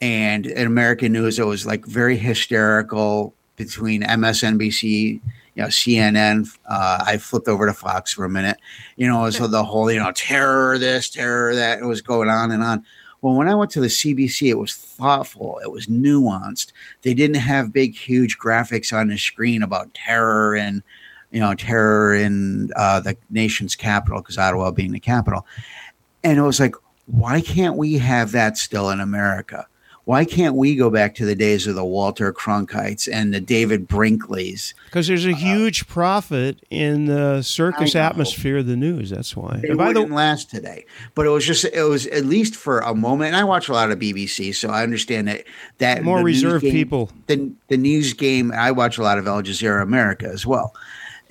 And 0.00 0.46
in 0.46 0.66
American 0.66 1.12
news, 1.12 1.38
it 1.38 1.46
was 1.46 1.64
like 1.64 1.86
very 1.86 2.16
hysterical 2.16 3.34
between 3.56 4.02
MSNBC 4.02 5.20
you 5.54 5.62
know, 5.62 5.68
CNN. 5.68 6.48
Uh, 6.68 7.04
I 7.06 7.18
flipped 7.18 7.48
over 7.48 7.66
to 7.66 7.74
Fox 7.74 8.12
for 8.12 8.24
a 8.24 8.30
minute. 8.30 8.58
You 8.96 9.08
know, 9.08 9.28
so 9.30 9.46
the 9.46 9.64
whole, 9.64 9.90
you 9.90 9.98
know, 9.98 10.12
terror 10.12 10.78
this, 10.78 11.10
terror 11.10 11.54
that, 11.54 11.80
it 11.80 11.84
was 11.84 12.00
going 12.00 12.28
on 12.28 12.50
and 12.50 12.62
on. 12.62 12.84
Well, 13.20 13.34
when 13.34 13.48
I 13.48 13.54
went 13.54 13.70
to 13.72 13.80
the 13.80 13.86
CBC, 13.86 14.48
it 14.48 14.58
was 14.58 14.74
thoughtful, 14.74 15.60
it 15.62 15.70
was 15.70 15.86
nuanced. 15.86 16.72
They 17.02 17.14
didn't 17.14 17.36
have 17.36 17.72
big, 17.72 17.94
huge 17.94 18.36
graphics 18.36 18.92
on 18.92 19.08
the 19.08 19.16
screen 19.16 19.62
about 19.62 19.94
terror 19.94 20.56
and, 20.56 20.82
you 21.30 21.38
know, 21.38 21.54
terror 21.54 22.16
in 22.16 22.70
uh, 22.74 22.98
the 22.98 23.16
nation's 23.30 23.76
capital, 23.76 24.20
because 24.20 24.38
Ottawa 24.38 24.72
being 24.72 24.90
the 24.90 24.98
capital. 24.98 25.46
And 26.24 26.36
it 26.36 26.42
was 26.42 26.58
like, 26.58 26.74
why 27.06 27.40
can't 27.40 27.76
we 27.76 27.98
have 27.98 28.32
that 28.32 28.56
still 28.56 28.90
in 28.90 28.98
America? 28.98 29.68
Why 30.04 30.24
can't 30.24 30.56
we 30.56 30.74
go 30.74 30.90
back 30.90 31.14
to 31.16 31.24
the 31.24 31.36
days 31.36 31.66
of 31.68 31.76
the 31.76 31.84
Walter 31.84 32.32
Cronkites 32.32 33.08
and 33.10 33.32
the 33.32 33.40
David 33.40 33.88
Brinkleys? 33.88 34.74
Because 34.86 35.06
there's 35.06 35.24
a 35.26 35.32
uh, 35.32 35.36
huge 35.36 35.86
profit 35.86 36.58
in 36.70 37.06
the 37.06 37.42
circus 37.42 37.94
atmosphere 37.94 38.58
of 38.58 38.66
the 38.66 38.76
news. 38.76 39.10
That's 39.10 39.36
why. 39.36 39.60
It 39.62 39.76
wouldn't 39.76 40.08
the- 40.08 40.14
last 40.14 40.50
today, 40.50 40.86
but 41.14 41.26
it 41.26 41.30
was 41.30 41.46
just 41.46 41.64
it 41.64 41.84
was 41.84 42.06
at 42.08 42.24
least 42.24 42.56
for 42.56 42.80
a 42.80 42.94
moment. 42.94 43.28
And 43.28 43.36
I 43.36 43.44
watch 43.44 43.68
a 43.68 43.72
lot 43.72 43.92
of 43.92 43.98
BBC, 44.00 44.54
so 44.54 44.70
I 44.70 44.82
understand 44.82 45.28
that 45.28 45.44
that 45.78 46.02
more 46.02 46.22
reserved 46.22 46.64
game, 46.64 46.72
people. 46.72 47.10
The 47.28 47.52
the 47.68 47.76
news 47.76 48.12
game. 48.12 48.50
I 48.52 48.72
watch 48.72 48.98
a 48.98 49.02
lot 49.02 49.18
of 49.18 49.28
Al 49.28 49.42
Jazeera 49.42 49.82
America 49.82 50.26
as 50.26 50.44
well. 50.44 50.74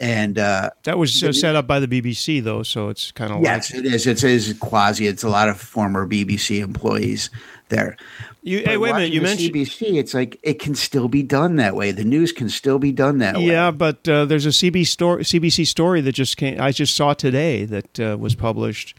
And 0.02 0.40
uh, 0.40 0.72
that 0.82 0.98
was 0.98 1.22
the, 1.22 1.32
set 1.32 1.56
up 1.56 1.68
by 1.68 1.80
the 1.80 1.88
BBC, 1.88 2.44
though, 2.44 2.64
so 2.64 2.90
it's 2.90 3.12
kind 3.12 3.32
of 3.32 3.42
yes, 3.42 3.72
like- 3.72 3.86
it 3.86 3.94
is. 3.94 4.08
It's, 4.08 4.24
it's 4.24 4.52
quasi. 4.58 5.06
It's 5.06 5.22
a 5.22 5.30
lot 5.30 5.48
of 5.48 5.62
former 5.62 6.08
BBC 6.08 6.60
employees 6.60 7.30
there. 7.70 7.98
You, 8.42 8.64
hey, 8.66 8.78
wait 8.78 8.90
a 8.90 8.94
minute. 8.94 9.12
You 9.12 9.22
mentioned 9.22 9.54
CBC. 9.54 10.00
It's 10.00 10.16
like 10.16 10.40
it 10.42 10.56
can 10.56 10.74
still 10.74 11.08
be 11.08 11.22
done 11.22 11.58
that 11.58 11.76
way. 11.76 11.92
The 11.92 12.04
news 12.04 12.32
can 12.32 12.50
still 12.50 12.80
be 12.80 12.92
done 12.92 13.20
that 13.20 13.36
way. 13.36 13.46
Yeah, 13.46 13.70
but 13.70 14.10
uh, 14.10 14.26
there's 14.26 14.48
a 14.48 14.50
CB 14.50 14.88
story, 14.88 15.24
CBC 15.24 15.68
story 15.68 16.02
that 16.02 16.14
just 16.14 16.36
came. 16.36 16.60
I 16.60 16.72
just 16.72 16.96
saw 16.96 17.14
today 17.14 17.66
that 17.66 18.00
uh, 18.00 18.18
was 18.20 18.34
published 18.34 18.98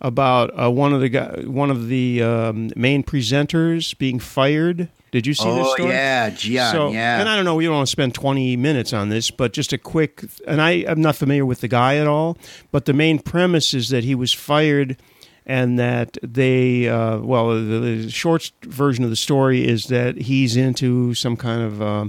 about 0.00 0.50
uh, 0.56 0.70
one 0.70 0.92
of 0.92 1.00
the 1.00 1.08
guy, 1.08 1.40
one 1.44 1.72
of 1.72 1.88
the 1.88 2.22
um, 2.22 2.70
main 2.76 3.02
presenters 3.02 3.98
being 3.98 4.20
fired. 4.20 4.88
Did 5.16 5.26
you 5.26 5.32
see 5.32 5.48
oh, 5.48 5.54
this 5.54 5.72
story? 5.72 5.88
yeah, 5.88 6.28
Jian, 6.28 6.72
so, 6.72 6.90
yeah. 6.90 7.20
And 7.20 7.26
I 7.26 7.36
don't 7.36 7.46
know, 7.46 7.54
we 7.54 7.64
don't 7.64 7.76
want 7.76 7.86
to 7.86 7.90
spend 7.90 8.12
20 8.12 8.54
minutes 8.58 8.92
on 8.92 9.08
this, 9.08 9.30
but 9.30 9.54
just 9.54 9.72
a 9.72 9.78
quick, 9.78 10.24
and 10.46 10.60
I 10.60 10.84
I'm 10.86 11.00
not 11.00 11.16
familiar 11.16 11.46
with 11.46 11.62
the 11.62 11.68
guy 11.68 11.96
at 11.96 12.06
all, 12.06 12.36
but 12.70 12.84
the 12.84 12.92
main 12.92 13.18
premise 13.18 13.72
is 13.72 13.88
that 13.88 14.04
he 14.04 14.14
was 14.14 14.32
fired– 14.34 15.00
and 15.46 15.78
that 15.78 16.18
they, 16.22 16.88
uh, 16.88 17.18
well, 17.18 17.50
the, 17.54 17.60
the, 18.04 18.10
short 18.10 18.50
version 18.62 19.04
of 19.04 19.10
the 19.10 19.16
story 19.16 19.66
is 19.66 19.86
that 19.86 20.16
he's 20.16 20.56
into 20.56 21.14
some 21.14 21.36
kind 21.36 21.62
of. 21.62 21.80
Uh, 21.80 22.06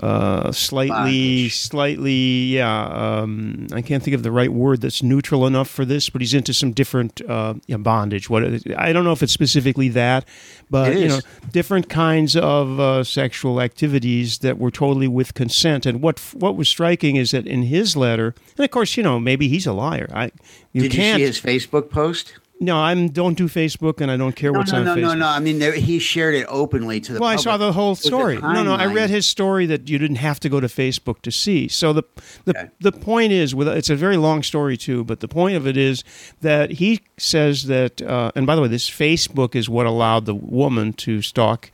uh, 0.00 0.52
slightly, 0.52 1.48
slightly, 1.48 2.12
yeah. 2.12 2.86
Um, 2.86 3.66
I 3.72 3.80
can't 3.80 4.02
think 4.02 4.14
of 4.14 4.22
the 4.22 4.30
right 4.30 4.52
word 4.52 4.82
that's 4.82 5.02
neutral 5.02 5.46
enough 5.46 5.68
for 5.68 5.84
this, 5.84 6.10
but 6.10 6.20
he's 6.20 6.34
into 6.34 6.52
some 6.52 6.72
different 6.72 7.22
uh, 7.28 7.54
bondage. 7.78 8.28
What 8.28 8.44
I 8.76 8.92
don't 8.92 9.04
know 9.04 9.12
if 9.12 9.22
it's 9.22 9.32
specifically 9.32 9.88
that, 9.90 10.26
but 10.70 10.96
you 10.96 11.08
know, 11.08 11.20
different 11.50 11.88
kinds 11.88 12.36
of 12.36 12.78
uh, 12.78 13.04
sexual 13.04 13.60
activities 13.60 14.38
that 14.38 14.58
were 14.58 14.70
totally 14.70 15.08
with 15.08 15.32
consent. 15.34 15.86
And 15.86 16.02
what 16.02 16.18
what 16.34 16.56
was 16.56 16.68
striking 16.68 17.16
is 17.16 17.30
that 17.30 17.46
in 17.46 17.62
his 17.62 17.96
letter, 17.96 18.34
and 18.58 18.64
of 18.64 18.70
course, 18.70 18.96
you 18.96 19.02
know, 19.02 19.18
maybe 19.18 19.48
he's 19.48 19.66
a 19.66 19.72
liar. 19.72 20.10
I 20.12 20.30
you 20.72 20.82
did 20.82 20.92
can't, 20.92 21.20
you 21.20 21.32
see 21.32 21.48
his 21.48 21.62
Facebook 21.64 21.90
post? 21.90 22.34
No, 22.58 22.76
I'm 22.78 23.08
don't 23.08 23.36
do 23.36 23.48
Facebook, 23.48 24.00
and 24.00 24.10
I 24.10 24.16
don't 24.16 24.34
care 24.34 24.50
no, 24.50 24.60
what's 24.60 24.72
no, 24.72 24.78
on 24.78 24.84
no, 24.84 24.96
Facebook. 24.96 25.00
No, 25.02 25.08
no, 25.08 25.14
no. 25.14 25.28
I 25.28 25.40
mean, 25.40 25.58
there, 25.58 25.72
he 25.72 25.98
shared 25.98 26.34
it 26.34 26.46
openly 26.48 27.00
to 27.00 27.12
the. 27.12 27.20
Well, 27.20 27.28
public. 27.28 27.40
I 27.40 27.42
saw 27.42 27.56
the 27.58 27.72
whole 27.72 27.94
story. 27.94 28.38
No, 28.38 28.62
no, 28.62 28.74
I 28.74 28.86
read 28.86 29.10
his 29.10 29.26
story 29.26 29.66
that 29.66 29.88
you 29.88 29.98
didn't 29.98 30.16
have 30.16 30.40
to 30.40 30.48
go 30.48 30.58
to 30.60 30.66
Facebook 30.66 31.20
to 31.22 31.30
see. 31.30 31.68
So 31.68 31.92
the 31.92 32.02
the 32.44 32.58
okay. 32.58 32.70
the 32.80 32.92
point 32.92 33.32
is, 33.32 33.54
with 33.54 33.68
it's 33.68 33.90
a 33.90 33.96
very 33.96 34.16
long 34.16 34.42
story 34.42 34.78
too, 34.78 35.04
but 35.04 35.20
the 35.20 35.28
point 35.28 35.56
of 35.56 35.66
it 35.66 35.76
is 35.76 36.02
that 36.40 36.72
he 36.72 37.02
says 37.18 37.66
that, 37.66 38.00
uh, 38.00 38.32
and 38.34 38.46
by 38.46 38.56
the 38.56 38.62
way, 38.62 38.68
this 38.68 38.88
Facebook 38.88 39.54
is 39.54 39.68
what 39.68 39.84
allowed 39.84 40.24
the 40.24 40.34
woman 40.34 40.94
to 40.94 41.20
stalk 41.20 41.70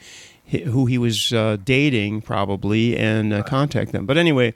who 0.49 0.87
he 0.87 0.99
was 0.99 1.33
uh, 1.33 1.57
dating, 1.65 2.21
probably, 2.21 2.97
and 2.99 3.33
uh, 3.33 3.43
contact 3.43 3.93
them. 3.93 4.05
But 4.05 4.19
anyway 4.19 4.55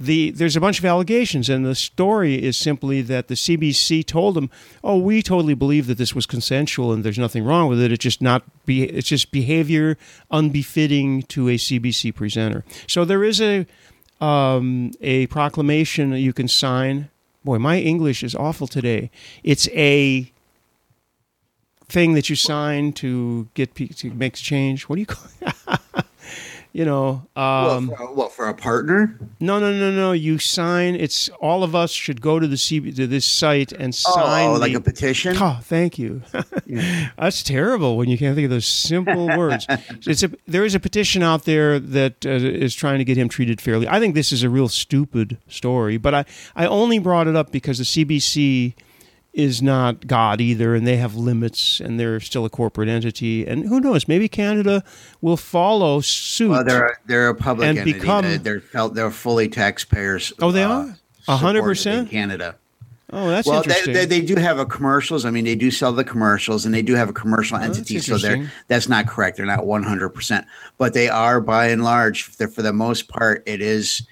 the 0.00 0.30
there's 0.30 0.56
a 0.56 0.60
bunch 0.60 0.78
of 0.78 0.84
allegations, 0.86 1.50
and 1.50 1.64
the 1.64 1.74
story 1.74 2.42
is 2.42 2.56
simply 2.56 3.02
that 3.02 3.28
the 3.28 3.34
CBC 3.34 4.04
told 4.04 4.34
them, 4.34 4.50
"Oh, 4.82 4.96
we 4.96 5.22
totally 5.22 5.52
believe 5.54 5.86
that 5.88 5.98
this 5.98 6.14
was 6.14 6.24
consensual, 6.24 6.90
and 6.90 7.04
there's 7.04 7.18
nothing 7.18 7.44
wrong 7.44 7.68
with 7.68 7.80
it. 7.80 7.92
It's 7.92 8.02
just 8.02 8.22
not 8.22 8.42
be, 8.64 8.84
it's 8.84 9.08
just 9.08 9.30
behavior 9.30 9.98
unbefitting 10.30 11.24
to 11.24 11.50
a 11.50 11.58
CBC 11.58 12.12
presenter." 12.14 12.64
So 12.86 13.04
there 13.04 13.22
is 13.22 13.42
a 13.42 13.66
um, 14.22 14.92
a 15.02 15.26
proclamation 15.26 16.10
that 16.10 16.20
you 16.20 16.32
can 16.32 16.48
sign. 16.48 17.10
Boy, 17.44 17.58
my 17.58 17.78
English 17.78 18.22
is 18.22 18.34
awful 18.34 18.66
today. 18.66 19.10
It's 19.44 19.68
a 19.68 20.32
thing 21.88 22.14
that 22.14 22.30
you 22.30 22.36
sign 22.36 22.92
to 22.94 23.48
get 23.52 23.74
to 23.74 24.10
make 24.12 24.34
change. 24.34 24.84
What 24.84 24.96
do 24.96 25.00
you 25.00 25.06
call? 25.06 25.26
It? 25.42 26.04
you 26.72 26.84
know 26.84 27.26
um, 27.36 27.88
well, 27.88 27.96
for, 27.96 28.14
what 28.14 28.32
for 28.32 28.48
a 28.48 28.54
partner? 28.54 29.18
No 29.38 29.58
no 29.58 29.72
no 29.72 29.90
no 29.90 30.12
you 30.12 30.38
sign 30.38 30.94
it's 30.94 31.28
all 31.40 31.62
of 31.62 31.74
us 31.74 31.90
should 31.90 32.20
go 32.20 32.38
to 32.38 32.46
the 32.46 32.56
CB, 32.56 32.96
to 32.96 33.06
this 33.06 33.26
site 33.26 33.72
and 33.72 33.94
oh, 34.06 34.14
sign 34.14 34.48
oh, 34.50 34.54
like 34.54 34.74
a 34.74 34.80
petition? 34.80 35.36
Oh 35.38 35.60
thank 35.62 35.98
you. 35.98 36.22
Yeah. 36.66 37.10
that's 37.18 37.42
terrible 37.42 37.96
when 37.96 38.08
you 38.08 38.18
can't 38.18 38.34
think 38.34 38.46
of 38.46 38.50
those 38.50 38.66
simple 38.66 39.26
words. 39.36 39.66
It's 40.06 40.22
a 40.22 40.30
there 40.46 40.64
is 40.64 40.74
a 40.74 40.80
petition 40.80 41.22
out 41.22 41.44
there 41.44 41.78
that 41.78 42.26
uh, 42.26 42.30
is 42.30 42.74
trying 42.74 42.98
to 42.98 43.04
get 43.04 43.16
him 43.16 43.28
treated 43.28 43.60
fairly. 43.60 43.86
I 43.88 44.00
think 44.00 44.14
this 44.14 44.32
is 44.32 44.42
a 44.42 44.50
real 44.50 44.68
stupid 44.68 45.38
story 45.48 45.98
but 46.00 46.14
i 46.14 46.24
i 46.56 46.66
only 46.66 46.98
brought 46.98 47.26
it 47.26 47.36
up 47.36 47.52
because 47.52 47.78
the 47.78 47.84
cbc 47.84 48.74
is 49.32 49.62
not 49.62 50.06
God 50.06 50.40
either, 50.40 50.74
and 50.74 50.86
they 50.86 50.96
have 50.96 51.14
limits, 51.14 51.80
and 51.80 52.00
they're 52.00 52.20
still 52.20 52.44
a 52.44 52.50
corporate 52.50 52.88
entity. 52.88 53.46
And 53.46 53.68
who 53.68 53.80
knows? 53.80 54.08
Maybe 54.08 54.28
Canada 54.28 54.82
will 55.20 55.36
follow 55.36 56.00
suit. 56.00 56.50
Well, 56.50 56.64
they're 56.64 56.86
a, 56.86 56.96
they're 57.06 57.28
a 57.28 57.34
public 57.34 57.68
and 57.68 57.78
entity. 57.78 57.98
Become, 57.98 58.42
they're 58.42 58.62
they're 58.88 59.10
fully 59.10 59.48
taxpayers. 59.48 60.32
Oh, 60.40 60.50
they 60.50 60.64
uh, 60.64 60.92
are 61.28 61.38
hundred 61.38 61.62
percent 61.62 62.10
Canada. 62.10 62.56
Oh, 63.12 63.28
that's 63.28 63.46
well. 63.46 63.58
Interesting. 63.58 63.92
They, 63.92 64.06
they, 64.06 64.20
they, 64.20 64.26
do 64.26 64.36
have 64.36 64.58
a 64.58 64.66
commercials. 64.66 65.24
I 65.24 65.30
mean, 65.30 65.44
they 65.44 65.56
do 65.56 65.70
sell 65.70 65.92
the 65.92 66.04
commercials, 66.04 66.64
and 66.64 66.72
they 66.72 66.82
do 66.82 66.94
have 66.94 67.08
a 67.08 67.12
commercial 67.12 67.56
oh, 67.56 67.60
entity. 67.60 67.98
So 67.98 68.18
they're 68.18 68.50
that's 68.68 68.88
not 68.88 69.08
correct. 69.08 69.36
They're 69.36 69.46
not 69.46 69.66
one 69.66 69.82
hundred 69.82 70.10
percent, 70.10 70.46
but 70.78 70.94
they 70.94 71.08
are 71.08 71.40
by 71.40 71.66
and 71.66 71.82
large. 71.82 72.24
For 72.24 72.62
the 72.62 72.72
most 72.72 73.08
part, 73.08 73.42
it 73.46 73.60
is 73.60 74.06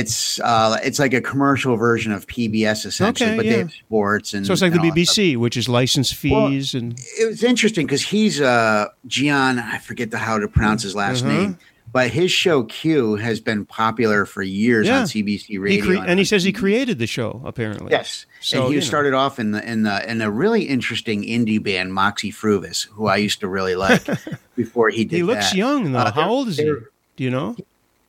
It's 0.00 0.40
uh, 0.40 0.78
it's 0.82 0.98
like 0.98 1.14
a 1.14 1.20
commercial 1.20 1.76
version 1.76 2.10
of 2.12 2.26
PBS 2.26 2.86
essentially, 2.86 3.30
Okay, 3.30 3.36
but 3.36 3.44
yeah. 3.46 3.52
they 3.52 3.58
have 3.58 3.72
sports 3.72 4.34
and 4.34 4.46
So 4.46 4.52
it's 4.52 4.62
like 4.62 4.72
the. 4.72 4.78
BBC, 4.78 5.36
which 5.36 5.56
is 5.56 5.68
license 5.68 6.12
fees 6.12 6.74
and 6.74 6.98
It 7.20 7.26
was 7.26 7.42
interesting 7.44 7.86
because 7.86 8.02
he's 8.02 8.40
uh 8.40 8.86
Jian. 9.08 9.62
I 9.62 9.78
forget 9.78 10.10
the 10.10 10.18
how 10.18 10.38
to 10.38 10.48
pronounce 10.48 10.82
his 10.82 10.94
last 10.94 11.22
Uh-huh. 11.24 11.32
name, 11.32 11.58
but 11.92 12.10
his 12.10 12.30
show 12.32 12.64
Q 12.64 13.16
has 13.16 13.38
been 13.40 13.64
popular 13.66 14.26
for 14.26 14.42
years 14.42 14.86
Yeah. 14.86 15.00
on 15.00 15.06
CBC 15.06 15.44
he 15.46 15.58
radio, 15.58 15.84
cre- 16.00 16.06
and 16.08 16.18
he 16.18 16.24
says 16.24 16.42
he 16.44 16.52
created 16.52 16.98
the 16.98 17.06
show 17.06 17.40
apparently. 17.44 17.90
Yes. 17.92 18.26
So, 18.40 18.56
and 18.58 18.66
he 18.68 18.74
you 18.74 18.80
know. 18.80 18.86
started 18.86 19.14
off 19.14 19.38
in 19.38 19.52
the 19.52 19.62
in 19.72 19.82
the 19.84 19.96
in 20.10 20.20
a 20.22 20.30
really 20.30 20.64
interesting 20.64 21.22
indie 21.24 21.62
band, 21.62 21.92
Moxy 21.94 22.32
Früvous, 22.32 22.88
who 22.96 23.06
I 23.06 23.16
used 23.18 23.40
to 23.40 23.48
really 23.48 23.76
like 23.76 24.02
before 24.56 24.88
he 24.90 25.04
did 25.04 25.16
He 25.16 25.22
looks 25.22 25.50
that. 25.50 25.56
young 25.56 25.92
though. 25.92 25.98
Uh, 26.00 26.12
How 26.12 26.28
old 26.30 26.48
is 26.48 26.56
he? 26.58 26.64
Do 26.64 27.22
you 27.24 27.30
know? 27.30 27.54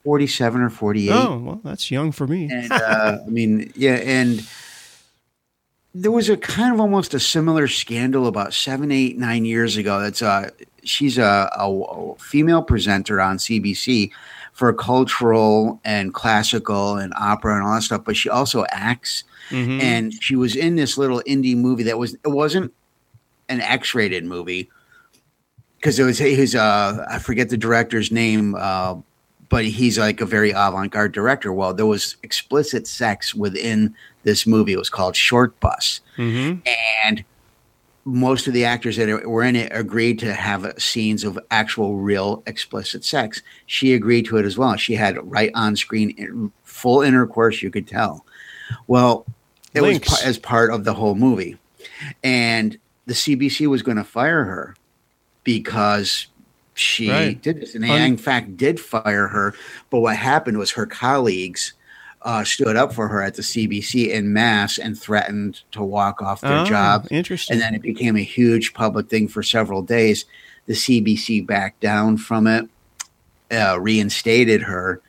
Forty 0.06 0.28
seven 0.28 0.62
or 0.62 0.70
forty 0.70 1.10
eight. 1.10 1.14
Oh, 1.14 1.38
well, 1.44 1.62
that's 1.64 1.90
young 1.92 2.12
for 2.14 2.28
me. 2.28 2.48
And 2.50 2.72
uh, 2.72 3.18
I 3.26 3.30
mean, 3.30 3.74
yeah, 3.76 3.96
and 3.96 4.48
there 5.96 6.12
was 6.12 6.30
a 6.30 6.38
kind 6.38 6.74
of 6.74 6.80
almost 6.80 7.14
a 7.14 7.20
similar 7.20 7.68
scandal 7.68 8.28
about 8.28 8.54
seven, 8.54 8.92
eight, 8.92 9.18
nine 9.18 9.46
years 9.46 9.78
ago. 9.78 10.00
That's 10.00 10.22
uh 10.22 10.52
she's 10.84 11.18
a, 11.18 11.50
a, 11.58 11.72
a 11.72 12.16
female 12.18 12.62
presenter 12.62 13.20
on 13.20 13.38
CBC 13.38 14.12
for 14.54 14.72
cultural 14.74 15.82
and 15.84 16.14
classical 16.14 16.98
and 16.98 17.12
opera 17.20 17.56
and 17.56 17.64
all 17.66 17.74
that 17.74 17.82
stuff, 17.82 18.04
but 18.06 18.16
she 18.16 18.30
also 18.30 18.64
acts. 18.70 19.24
Mhm. 19.50 19.82
And 19.82 20.14
she 20.24 20.36
was 20.36 20.56
in 20.56 20.76
this 20.76 20.98
little 20.98 21.22
indie 21.28 21.58
movie 21.58 21.84
that 21.84 21.98
was 21.98 22.14
it 22.14 22.30
wasn't 22.30 22.72
an 23.50 23.60
X-rated 23.62 24.24
movie 24.24 24.70
because 25.78 25.98
it 25.98 26.04
was 26.04 26.20
his 26.20 26.54
uh 26.56 27.06
I 27.10 27.18
forget 27.20 27.50
the 27.50 27.58
director's 27.58 28.12
name 28.12 28.54
uh 28.56 28.96
but 29.50 29.66
he's 29.66 29.98
like 30.00 30.22
a 30.22 30.26
very 30.26 30.52
avant-garde 30.52 31.12
director. 31.12 31.52
Well, 31.54 31.74
there 31.74 31.86
was 31.86 32.16
explicit 32.24 32.88
sex 32.88 33.34
within 33.36 33.96
this 34.24 34.46
movie. 34.48 34.74
It 34.74 34.80
was 34.80 34.90
called 34.90 35.14
Shortbus, 35.16 36.00
Mhm. 36.18 36.62
and 37.06 37.24
most 38.08 38.48
of 38.48 38.54
the 38.54 38.66
actors 38.66 38.98
that 38.98 39.28
were 39.28 39.44
in 39.44 39.56
it 39.56 39.72
agreed 39.74 40.20
to 40.20 40.34
have 40.34 40.74
scenes 40.78 41.24
of 41.24 41.40
actual, 41.50 41.98
real, 41.98 42.44
explicit 42.46 43.04
sex. 43.04 43.42
She 43.66 43.94
agreed 43.94 44.26
to 44.28 44.38
it 44.38 44.46
as 44.46 44.58
well. 44.58 44.76
She 44.76 44.94
had 44.94 45.18
right 45.30 45.52
on 45.56 45.76
screen, 45.76 46.52
full 46.64 47.02
intercourse. 47.02 47.62
You 47.64 47.72
could 47.72 47.88
tell. 47.88 48.26
Well, 48.88 49.26
it 49.74 49.82
Links. 49.82 50.10
was 50.10 50.22
as 50.24 50.38
part 50.38 50.72
of 50.72 50.84
the 50.84 50.94
whole 50.94 51.16
movie, 51.16 51.58
and 52.24 52.78
the 53.08 53.14
CBC 53.16 53.66
was 53.68 53.82
going 53.82 53.98
to 53.98 54.04
fire 54.04 54.44
her 54.44 54.76
because 55.44 56.28
she 56.76 57.10
Right. 57.10 57.42
did 57.42 57.62
this, 57.62 57.74
and 57.74 57.84
they 57.84 58.06
in 58.06 58.18
fact 58.18 58.56
did 58.58 58.80
fire 58.80 59.28
her. 59.28 59.54
But 59.90 60.02
what 60.02 60.16
happened 60.18 60.58
was 60.60 60.72
her 60.72 60.86
colleagues 60.86 61.74
uh, 62.22 62.44
stood 62.44 62.76
up 62.76 62.92
for 62.94 63.08
her 63.08 63.22
at 63.22 63.36
the 63.36 63.42
CBC 63.44 64.10
in 64.12 64.34
mass 64.34 64.78
and 64.80 64.98
threatened 65.00 65.62
to 65.72 65.84
walk 65.84 66.22
off 66.22 66.42
their 66.42 66.60
Oh, 66.60 66.66
job. 66.66 67.08
Interesting. 67.12 67.54
And 67.56 67.62
then 67.62 67.76
it 67.76 67.82
became 67.84 68.16
a 68.16 68.24
huge 68.24 68.74
public 68.74 69.10
thing 69.10 69.28
for 69.28 69.44
several 69.44 69.82
days. 69.84 70.26
The 70.66 70.74
CBC 70.74 71.46
backed 71.46 71.80
down 71.82 72.18
from 72.18 72.48
it, 72.48 72.68
uh, 73.52 73.80
reinstated 73.80 74.64
her, 74.64 75.02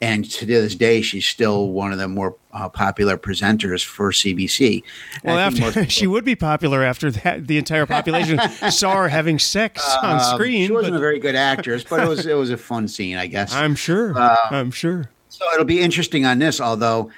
and 0.00 0.30
to 0.30 0.46
this 0.46 0.74
day, 0.76 1.02
she's 1.02 1.26
still 1.26 1.70
one 1.70 1.92
of 1.92 1.98
the 1.98 2.06
more 2.06 2.36
uh, 2.52 2.68
popular 2.68 3.16
presenters 3.16 3.84
for 3.84 4.12
CBC. 4.12 4.82
And 5.24 5.24
well, 5.24 5.38
after 5.38 5.60
most 5.60 5.90
she 5.90 6.06
would 6.06 6.24
be 6.24 6.36
popular 6.36 6.82
after 6.84 7.10
that, 7.10 7.46
the 7.48 7.58
entire 7.58 7.84
population 7.86 8.38
saw 8.70 8.94
her 8.96 9.08
having 9.08 9.38
sex 9.38 9.84
on 10.02 10.16
Um, 10.16 10.20
screen. 10.20 10.66
She 10.68 10.72
wasn't 10.72 10.92
but 10.92 10.98
a 10.98 11.00
very 11.00 11.18
good 11.18 11.34
actress, 11.34 11.82
but 11.82 12.00
it 12.00 12.08
was 12.08 12.26
it 12.26 12.34
was 12.34 12.50
a 12.50 12.56
fun 12.56 12.86
scene, 12.86 13.16
I 13.16 13.26
guess. 13.26 13.52
I'm 13.52 13.74
sure. 13.74 14.16
Uh, 14.16 14.36
I'm 14.50 14.70
sure. 14.70 15.10
So 15.30 15.44
it'll 15.52 15.64
be 15.64 15.80
interesting 15.80 16.24
on 16.24 16.38
this, 16.38 16.60
although 16.60 17.10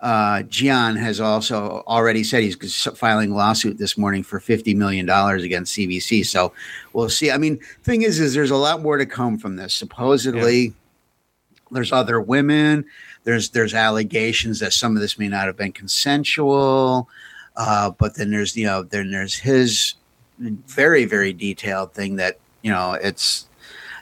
uh, 0.00 0.42
Jian 0.42 0.98
has 0.98 1.20
also 1.20 1.82
already 1.86 2.22
said 2.22 2.42
he's 2.42 2.84
filing 2.96 3.30
a 3.32 3.34
lawsuit 3.34 3.78
this 3.78 3.96
morning 3.96 4.22
for 4.22 4.38
$50 4.38 4.76
million 4.76 5.08
against 5.08 5.74
CBC. 5.74 6.26
So 6.26 6.52
we'll 6.92 7.08
see. 7.08 7.30
I 7.30 7.38
mean, 7.38 7.58
thing 7.82 8.02
is, 8.02 8.20
is 8.20 8.34
there's 8.34 8.50
a 8.50 8.56
lot 8.56 8.82
more 8.82 8.98
to 8.98 9.06
come 9.06 9.38
from 9.38 9.56
this. 9.56 9.72
Supposedly, 9.74 10.74
there's 11.70 11.92
other 11.92 12.20
women. 12.20 12.84
There's 13.24 13.50
there's 13.50 13.74
allegations 13.74 14.60
that 14.60 14.72
some 14.72 14.94
of 14.96 15.02
this 15.02 15.18
may 15.18 15.28
not 15.28 15.46
have 15.46 15.56
been 15.56 15.72
consensual. 15.72 17.08
Uh, 17.56 17.90
but 17.90 18.16
then 18.16 18.30
there's 18.30 18.56
you 18.56 18.66
know 18.66 18.82
then 18.82 19.10
there's 19.10 19.34
his 19.34 19.94
very 20.38 21.04
very 21.06 21.32
detailed 21.32 21.92
thing 21.94 22.16
that 22.16 22.38
you 22.62 22.70
know 22.70 22.92
it's 22.92 23.46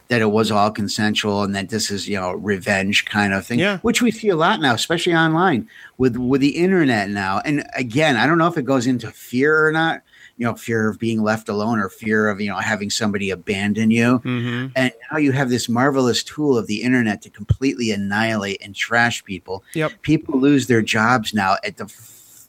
that 0.09 0.21
it 0.21 0.31
was 0.31 0.51
all 0.51 0.71
consensual 0.71 1.45
and 1.45 1.55
that 1.55 1.69
this 1.71 1.91
is 1.91 2.09
you 2.09 2.19
know 2.19 2.33
revenge 2.33 3.05
kind 3.05 3.33
of 3.33 3.47
thing 3.47 3.61
Yeah. 3.61 3.79
which 3.79 4.03
we 4.03 4.11
see 4.11 4.29
a 4.31 4.37
lot 4.37 4.61
now 4.61 4.75
especially 4.75 5.15
online 5.15 5.69
with 5.97 6.17
with 6.17 6.41
the 6.41 6.57
internet 6.57 7.09
now 7.09 7.41
and 7.45 7.65
again 7.77 8.17
i 8.17 8.27
don't 8.27 8.39
know 8.39 8.49
if 8.49 8.59
it 8.59 8.65
goes 8.65 8.89
into 8.89 9.11
fear 9.13 9.65
or 9.67 9.71
not 9.71 10.03
you 10.37 10.45
know 10.47 10.55
fear 10.55 10.89
of 10.89 10.99
being 10.99 11.23
left 11.23 11.49
alone 11.49 11.79
or 11.79 11.89
fear 11.89 12.29
of 12.29 12.41
you 12.41 12.49
know 12.51 12.57
having 12.59 12.91
somebody 12.91 13.31
abandon 13.31 13.91
you. 13.91 14.19
Hmm 14.19 14.67
and 14.77 14.93
now 15.13 15.19
you 15.19 15.33
have 15.33 15.49
this 15.51 15.69
marvelous 15.69 16.23
tool 16.25 16.59
of 16.59 16.67
the 16.67 16.83
internet 16.83 17.23
to 17.23 17.31
completely 17.31 17.91
annihilate 17.93 18.61
and 18.65 18.75
trash 18.75 19.25
people. 19.25 19.63
Yep. 19.75 20.03
people 20.03 20.41
lose 20.41 20.67
their 20.67 20.83
jobs 20.83 21.33
now 21.35 21.57
at 21.65 21.77
the 21.77 21.85
f- 21.85 22.49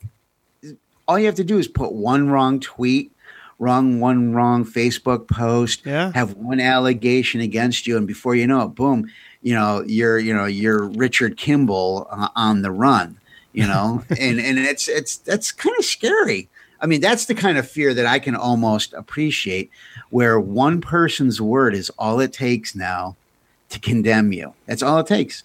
all 1.07 1.19
you 1.19 1.25
have 1.27 1.35
to 1.35 1.43
do 1.43 1.57
is 1.57 1.67
put 1.67 1.93
one 1.93 2.29
wrong 2.29 2.59
tweet 2.59 3.11
wrong 3.59 3.99
one 4.01 4.33
wrong 4.33 4.65
facebook 4.65 5.27
post 5.27 5.81
Yeah. 5.85 6.11
have 6.13 6.33
one 6.33 6.59
allegation 6.59 7.39
against 7.41 7.87
you 7.87 7.95
and 7.97 8.05
before 8.07 8.35
you 8.35 8.47
know 8.47 8.63
it 8.63 8.69
boom 8.75 9.09
you 9.41 9.53
know 9.53 9.83
you're 9.87 10.19
you 10.19 10.33
know 10.33 10.45
you're 10.45 10.83
richard 10.89 11.37
kimble 11.37 12.07
uh, 12.11 12.29
on 12.35 12.63
the 12.63 12.71
run 12.71 13.17
you 13.53 13.65
know? 13.65 14.03
And 14.19 14.39
and 14.41 14.59
it's 14.59 14.89
it's 14.89 15.15
that's 15.17 15.51
kind 15.53 15.75
of 15.79 15.85
scary 15.85 16.49
i 16.81 16.85
mean 16.85 17.01
that's 17.01 17.25
the 17.25 17.35
kind 17.35 17.57
of 17.57 17.69
fear 17.69 17.93
that 17.93 18.05
i 18.05 18.19
can 18.19 18.35
almost 18.35 18.93
appreciate 18.93 19.69
where 20.09 20.39
one 20.39 20.81
person's 20.81 21.41
word 21.41 21.73
is 21.75 21.89
all 21.97 22.19
it 22.19 22.31
takes 22.33 22.75
now 22.75 23.15
to 23.69 23.79
condemn 23.79 24.31
you 24.31 24.53
that's 24.65 24.83
all 24.83 24.99
it 24.99 25.07
takes 25.07 25.43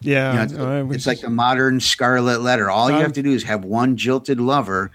Yeah. 0.00 0.46
you 0.46 0.56
know, 0.56 0.86
it's, 0.86 0.96
it's 0.96 1.06
like 1.06 1.20
the 1.20 1.30
modern 1.30 1.80
scarlet 1.80 2.40
letter. 2.42 2.70
All 2.70 2.90
you 2.90 2.98
have 2.98 3.12
to 3.14 3.22
do 3.22 3.30
is 3.32 3.44
have 3.44 3.64
one 3.64 3.96
jilted 3.96 4.38
lover 4.40 4.90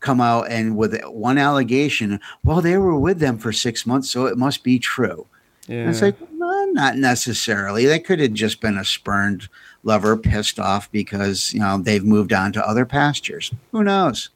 come 0.00 0.18
out 0.20 0.50
and 0.50 0.76
with 0.78 0.98
one 1.04 1.36
allegation, 1.36 2.18
well, 2.42 2.62
they 2.62 2.78
were 2.78 2.98
with 2.98 3.18
them 3.18 3.36
for 3.36 3.52
six 3.52 3.84
months, 3.84 4.10
so 4.10 4.24
it 4.26 4.38
must 4.38 4.64
be 4.64 4.78
true. 4.78 5.26
yeah. 5.66 5.80
And 5.80 5.90
it's 5.90 6.00
like, 6.00 6.16
well, 6.38 6.72
not 6.72 6.96
necessarily. 6.96 7.84
They 7.84 7.98
could 7.98 8.18
have 8.20 8.32
just 8.32 8.62
been 8.62 8.78
a 8.78 8.84
spurned 8.84 9.48
lover 9.82 10.16
pissed 10.16 10.58
off 10.58 10.90
because, 10.90 11.52
you 11.52 11.60
know, 11.60 11.76
they've 11.76 12.02
moved 12.04 12.32
on 12.32 12.52
to 12.54 12.66
other 12.66 12.86
pastures. 12.86 13.50
Who 13.72 13.84
knows? 13.84 14.30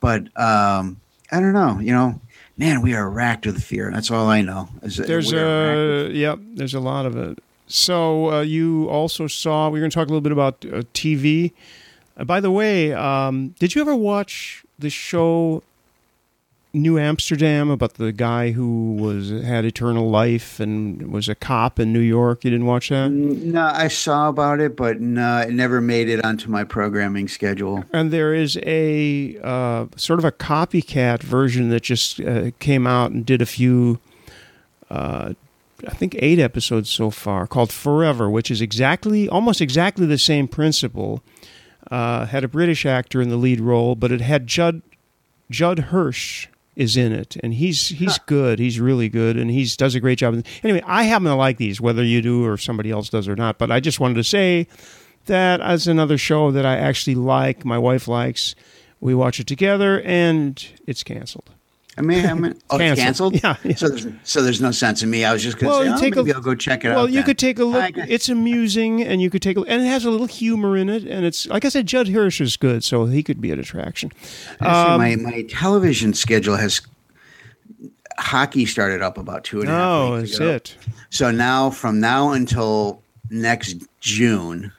But 0.00 0.22
um, 0.38 1.00
I 1.30 1.40
don't 1.40 1.52
know. 1.52 1.78
You 1.80 1.92
know, 1.92 2.20
man, 2.56 2.82
we 2.82 2.94
are 2.94 3.08
racked 3.08 3.46
with 3.46 3.62
fear. 3.62 3.90
That's 3.92 4.10
all 4.10 4.28
I 4.28 4.42
know. 4.42 4.68
There's 4.82 5.32
we 5.32 5.38
are 5.38 6.06
a 6.06 6.08
yep. 6.10 6.38
There's 6.42 6.74
a 6.74 6.80
lot 6.80 7.06
of 7.06 7.16
it. 7.16 7.38
So 7.66 8.32
uh, 8.32 8.40
you 8.42 8.88
also 8.88 9.26
saw. 9.26 9.68
We're 9.68 9.80
going 9.80 9.90
to 9.90 9.94
talk 9.94 10.08
a 10.08 10.10
little 10.10 10.20
bit 10.20 10.32
about 10.32 10.64
uh, 10.64 10.82
TV. 10.94 11.52
Uh, 12.16 12.24
by 12.24 12.40
the 12.40 12.50
way, 12.50 12.92
um, 12.92 13.54
did 13.58 13.74
you 13.74 13.80
ever 13.80 13.94
watch 13.94 14.64
the 14.78 14.90
show 14.90 15.62
New 16.74 16.98
Amsterdam 16.98 17.70
about 17.70 17.94
the 17.94 18.12
guy 18.12 18.50
who 18.50 18.94
was 18.94 19.30
had 19.30 19.64
eternal 19.64 20.10
life 20.10 20.60
and 20.60 21.10
was 21.10 21.28
a 21.28 21.34
cop 21.34 21.80
in 21.80 21.92
New 21.94 22.00
York? 22.00 22.44
You 22.44 22.50
didn't 22.50 22.66
watch 22.66 22.90
that? 22.90 23.10
No, 23.10 23.64
I 23.64 23.88
saw 23.88 24.28
about 24.28 24.60
it, 24.60 24.76
but 24.76 25.00
no, 25.00 25.38
it 25.38 25.52
never 25.52 25.80
made 25.80 26.10
it 26.10 26.22
onto 26.24 26.50
my 26.50 26.64
programming 26.64 27.26
schedule. 27.26 27.84
And 27.92 28.10
there 28.10 28.34
is 28.34 28.58
a 28.64 29.38
uh, 29.42 29.86
sort 29.96 30.18
of 30.18 30.26
a 30.26 30.32
copycat 30.32 31.22
version 31.22 31.70
that 31.70 31.82
just 31.82 32.20
uh, 32.20 32.50
came 32.58 32.86
out 32.86 33.12
and 33.12 33.24
did 33.24 33.40
a 33.40 33.46
few, 33.46 33.98
uh, 34.90 35.32
I 35.86 35.94
think 35.94 36.16
eight 36.18 36.38
episodes 36.38 36.90
so 36.90 37.10
far, 37.10 37.46
called 37.46 37.72
Forever, 37.72 38.28
which 38.28 38.50
is 38.50 38.60
exactly, 38.60 39.26
almost 39.26 39.62
exactly 39.62 40.04
the 40.04 40.18
same 40.18 40.46
principle. 40.46 41.22
Uh, 41.90 42.26
had 42.26 42.44
a 42.44 42.48
British 42.48 42.84
actor 42.84 43.22
in 43.22 43.30
the 43.30 43.36
lead 43.38 43.60
role, 43.60 43.94
but 43.94 44.12
it 44.12 44.20
had 44.20 44.46
Judd 44.46 44.82
Judd 45.50 45.78
Hirsch 45.78 46.48
is 46.78 46.96
in 46.96 47.12
it, 47.12 47.36
and 47.42 47.52
he's 47.52 47.88
he's 47.88 48.18
good. 48.20 48.60
He's 48.60 48.78
really 48.78 49.08
good, 49.08 49.36
and 49.36 49.50
he 49.50 49.68
does 49.76 49.96
a 49.96 50.00
great 50.00 50.16
job. 50.16 50.42
Anyway, 50.62 50.80
I 50.86 51.02
happen 51.02 51.26
to 51.26 51.34
like 51.34 51.58
these, 51.58 51.80
whether 51.80 52.04
you 52.04 52.22
do 52.22 52.46
or 52.46 52.56
somebody 52.56 52.92
else 52.92 53.08
does 53.08 53.26
or 53.26 53.34
not. 53.34 53.58
But 53.58 53.72
I 53.72 53.80
just 53.80 53.98
wanted 53.98 54.14
to 54.14 54.24
say 54.24 54.68
that 55.26 55.60
as 55.60 55.88
another 55.88 56.16
show 56.16 56.52
that 56.52 56.64
I 56.64 56.76
actually 56.76 57.16
like, 57.16 57.64
my 57.64 57.76
wife 57.76 58.06
likes. 58.06 58.54
We 59.00 59.14
watch 59.14 59.38
it 59.40 59.46
together, 59.46 60.00
and 60.02 60.64
it's 60.86 61.02
canceled. 61.02 61.50
I 61.98 62.00
mean, 62.00 62.24
I 62.24 62.32
mean 62.34 62.54
oh, 62.70 62.78
it's 62.78 63.00
Canceled. 63.00 63.34
canceled. 63.34 63.42
Yeah, 63.42 63.56
yeah. 63.70 63.76
So 63.76 63.88
there's 63.88 64.06
so 64.22 64.42
there's 64.42 64.60
no 64.60 64.70
sense 64.70 65.02
in 65.02 65.10
me. 65.10 65.24
I 65.24 65.32
was 65.32 65.42
just 65.42 65.58
going 65.58 65.70
to 65.72 65.78
Well, 65.78 65.84
say, 65.84 65.92
oh, 65.94 66.00
take 66.00 66.14
a- 66.14 66.18
maybe 66.22 66.32
I'll 66.32 66.40
go 66.40 66.54
check 66.54 66.84
it 66.84 66.92
out. 66.92 66.96
Well, 66.96 67.08
you 67.08 67.16
then. 67.16 67.24
could 67.24 67.38
take 67.38 67.58
a 67.58 67.64
look. 67.64 67.96
It's 67.96 68.28
amusing, 68.28 69.02
and 69.02 69.20
you 69.20 69.28
could 69.30 69.42
take 69.42 69.56
a 69.56 69.60
and 69.62 69.82
it 69.82 69.86
has 69.86 70.04
a 70.04 70.10
little 70.10 70.26
humor 70.26 70.76
in 70.76 70.88
it, 70.88 71.04
and 71.04 71.26
it's 71.26 71.46
like 71.48 71.64
I 71.64 71.68
said, 71.68 71.86
Judd 71.86 72.08
Hirsch 72.08 72.40
is 72.40 72.56
good, 72.56 72.84
so 72.84 73.06
he 73.06 73.22
could 73.22 73.40
be 73.40 73.50
an 73.50 73.58
attraction. 73.58 74.12
Um, 74.60 74.98
my 75.00 75.16
my 75.16 75.42
television 75.48 76.14
schedule 76.14 76.56
has 76.56 76.80
hockey 78.18 78.66
started 78.66 79.02
up 79.02 79.18
about 79.18 79.44
two 79.44 79.60
and 79.60 79.68
a 79.68 79.72
half 79.72 79.78
No, 80.10 80.16
weeks 80.22 80.36
ago. 80.36 80.50
it? 80.50 80.76
So 81.10 81.30
now, 81.30 81.70
from 81.70 82.00
now 82.00 82.30
until 82.32 83.02
next 83.30 83.76
June, 84.00 84.72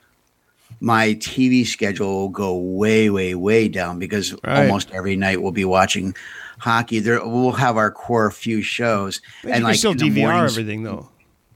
my 0.80 1.14
TV 1.14 1.66
schedule 1.66 2.08
will 2.20 2.28
go 2.28 2.56
way, 2.56 3.10
way, 3.10 3.34
way 3.34 3.68
down 3.68 3.98
because 3.98 4.32
Right. 4.44 4.62
almost 4.66 4.90
every 4.92 5.16
night 5.16 5.42
we'll 5.42 5.52
be 5.52 5.64
watching 5.64 6.14
hockey. 6.60 7.00
There, 7.00 7.24
we'll 7.26 7.52
have 7.52 7.76
our 7.76 7.90
core 7.90 8.30
few 8.30 8.62
shows, 8.62 9.20
But 9.42 9.48
and 9.48 9.56
you 9.56 9.60
can 9.60 9.62
like 9.64 9.76
still 9.78 9.94
DVR 9.94 10.32
mornings- 10.32 10.52
everything 10.58 10.82
though. 10.84 11.08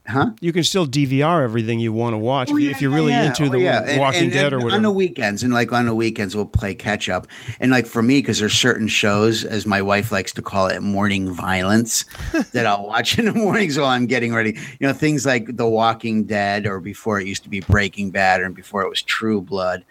huh? 0.07 0.31
You 0.39 0.53
can 0.53 0.63
still 0.63 0.85
DVR 0.85 1.43
everything 1.43 1.79
you 1.79 1.91
want 1.91 2.13
to 2.13 2.17
watch 2.19 2.49
if, 2.49 2.53
oh, 2.53 2.57
you- 2.57 2.69
if 2.69 2.79
you're 2.81 2.91
really 2.91 3.11
Oh, 3.13 3.17
Yeah, 3.21 3.25
into 3.25 3.45
oh, 3.45 3.49
the 3.49 3.59
yeah. 3.59 3.97
Walking 3.97 4.23
and- 4.25 4.31
Dead 4.33 4.53
or 4.53 4.57
whatever. 4.59 4.75
On 4.75 4.81
the 4.83 4.91
weekends, 4.91 5.41
and 5.41 5.51
like 5.53 5.71
on 5.71 5.85
the 5.87 5.95
weekends, 5.95 6.35
we'll 6.35 6.45
play 6.45 6.75
catch 6.75 7.09
up. 7.09 7.25
And 7.59 7.71
like 7.71 7.87
for 7.87 8.03
me, 8.03 8.19
because 8.19 8.37
there's 8.39 8.53
certain 8.53 8.87
shows, 8.87 9.43
as 9.43 9.65
my 9.65 9.81
wife 9.81 10.11
likes 10.11 10.31
to 10.33 10.41
call 10.43 10.67
it, 10.67 10.81
morning 10.81 11.31
violence, 11.33 12.05
that 12.51 12.65
I'll 12.67 12.85
watch 12.85 13.17
in 13.17 13.25
the 13.25 13.33
mornings 13.33 13.77
while 13.79 13.87
I'm 13.87 14.05
getting 14.05 14.33
ready. 14.33 14.51
You 14.79 14.87
know, 14.87 14.93
things 14.93 15.25
like 15.25 15.57
The 15.57 15.67
Walking 15.67 16.25
Dead, 16.25 16.67
or 16.67 16.79
before 16.79 17.19
it 17.19 17.25
used 17.27 17.41
to 17.43 17.49
be 17.49 17.61
Breaking 17.61 18.11
Bad, 18.11 18.41
and 18.41 18.53
before 18.55 18.83
it 18.83 18.89
was 18.89 19.01
True 19.01 19.41
Blood. 19.41 19.83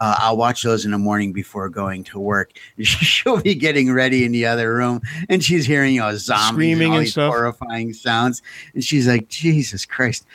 Uh, 0.00 0.14
I'll 0.18 0.36
watch 0.36 0.62
those 0.62 0.84
in 0.84 0.90
the 0.92 0.98
morning 0.98 1.32
before 1.32 1.68
going 1.68 2.04
to 2.04 2.18
work. 2.20 2.52
She'll 2.80 3.40
be 3.40 3.54
getting 3.54 3.92
ready 3.92 4.24
in 4.24 4.32
the 4.32 4.46
other 4.46 4.74
room, 4.74 5.00
and 5.28 5.42
she's 5.42 5.66
hearing 5.66 5.94
you 5.94 6.00
know 6.00 6.14
zombies 6.16 6.48
Screaming 6.54 6.92
and 6.92 6.98
and 7.00 7.08
stuff. 7.08 7.32
horrifying 7.32 7.92
sounds, 7.92 8.42
and 8.74 8.84
she's 8.84 9.08
like, 9.08 9.28
"Jesus 9.28 9.84
Christ, 9.84 10.26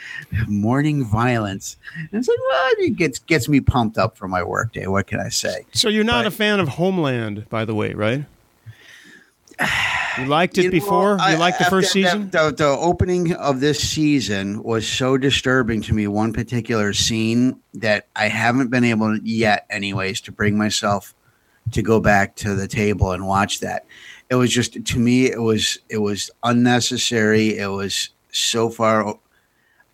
morning 0.46 1.04
violence!" 1.04 1.76
And 1.96 2.08
it's 2.12 2.28
like, 2.28 2.38
well, 2.50 2.70
it 2.78 2.96
gets 2.96 3.18
gets 3.18 3.48
me 3.48 3.60
pumped 3.60 3.98
up 3.98 4.16
for 4.16 4.28
my 4.28 4.42
workday. 4.42 4.86
What 4.86 5.06
can 5.06 5.20
I 5.20 5.28
say? 5.30 5.64
so 5.72 5.88
you're 5.88 6.04
not 6.04 6.24
but- 6.24 6.32
a 6.32 6.36
fan 6.36 6.60
of 6.60 6.68
Homeland, 6.68 7.48
by 7.48 7.64
the 7.64 7.74
way, 7.74 7.94
right? 7.94 8.24
You 10.16 10.26
liked 10.26 10.58
it 10.58 10.62
You 10.62 10.68
know, 10.68 10.72
before. 10.72 11.20
I- 11.20 11.32
you 11.32 11.38
liked 11.38 11.58
the 11.58 11.64
first 11.64 11.90
season. 11.90 12.30
The, 12.30 12.54
the 12.56 12.68
opening 12.68 13.32
of 13.32 13.58
this 13.58 13.80
season 13.80 14.62
was 14.62 14.86
so 14.86 15.18
disturbing 15.18 15.82
to 15.82 15.92
me. 15.92 16.06
One 16.06 16.32
particular 16.32 16.92
scene 16.92 17.58
that 17.74 18.06
I 18.14 18.28
haven't 18.28 18.68
been 18.70 18.84
able 18.84 19.18
yet, 19.24 19.66
anyways, 19.70 20.20
to 20.22 20.32
bring 20.32 20.56
myself 20.56 21.16
to 21.72 21.82
go 21.82 21.98
back 21.98 22.36
to 22.36 22.54
the 22.54 22.68
table 22.68 23.10
and 23.10 23.26
watch 23.26 23.58
that. 23.58 23.86
It 24.30 24.36
was 24.36 24.52
just 24.52 24.84
to 24.84 24.98
me, 25.00 25.26
it 25.32 25.42
was 25.42 25.78
it 25.88 25.98
was 25.98 26.30
unnecessary. 26.44 27.58
It 27.58 27.66
was 27.66 28.10
so 28.30 28.70
far. 28.70 29.18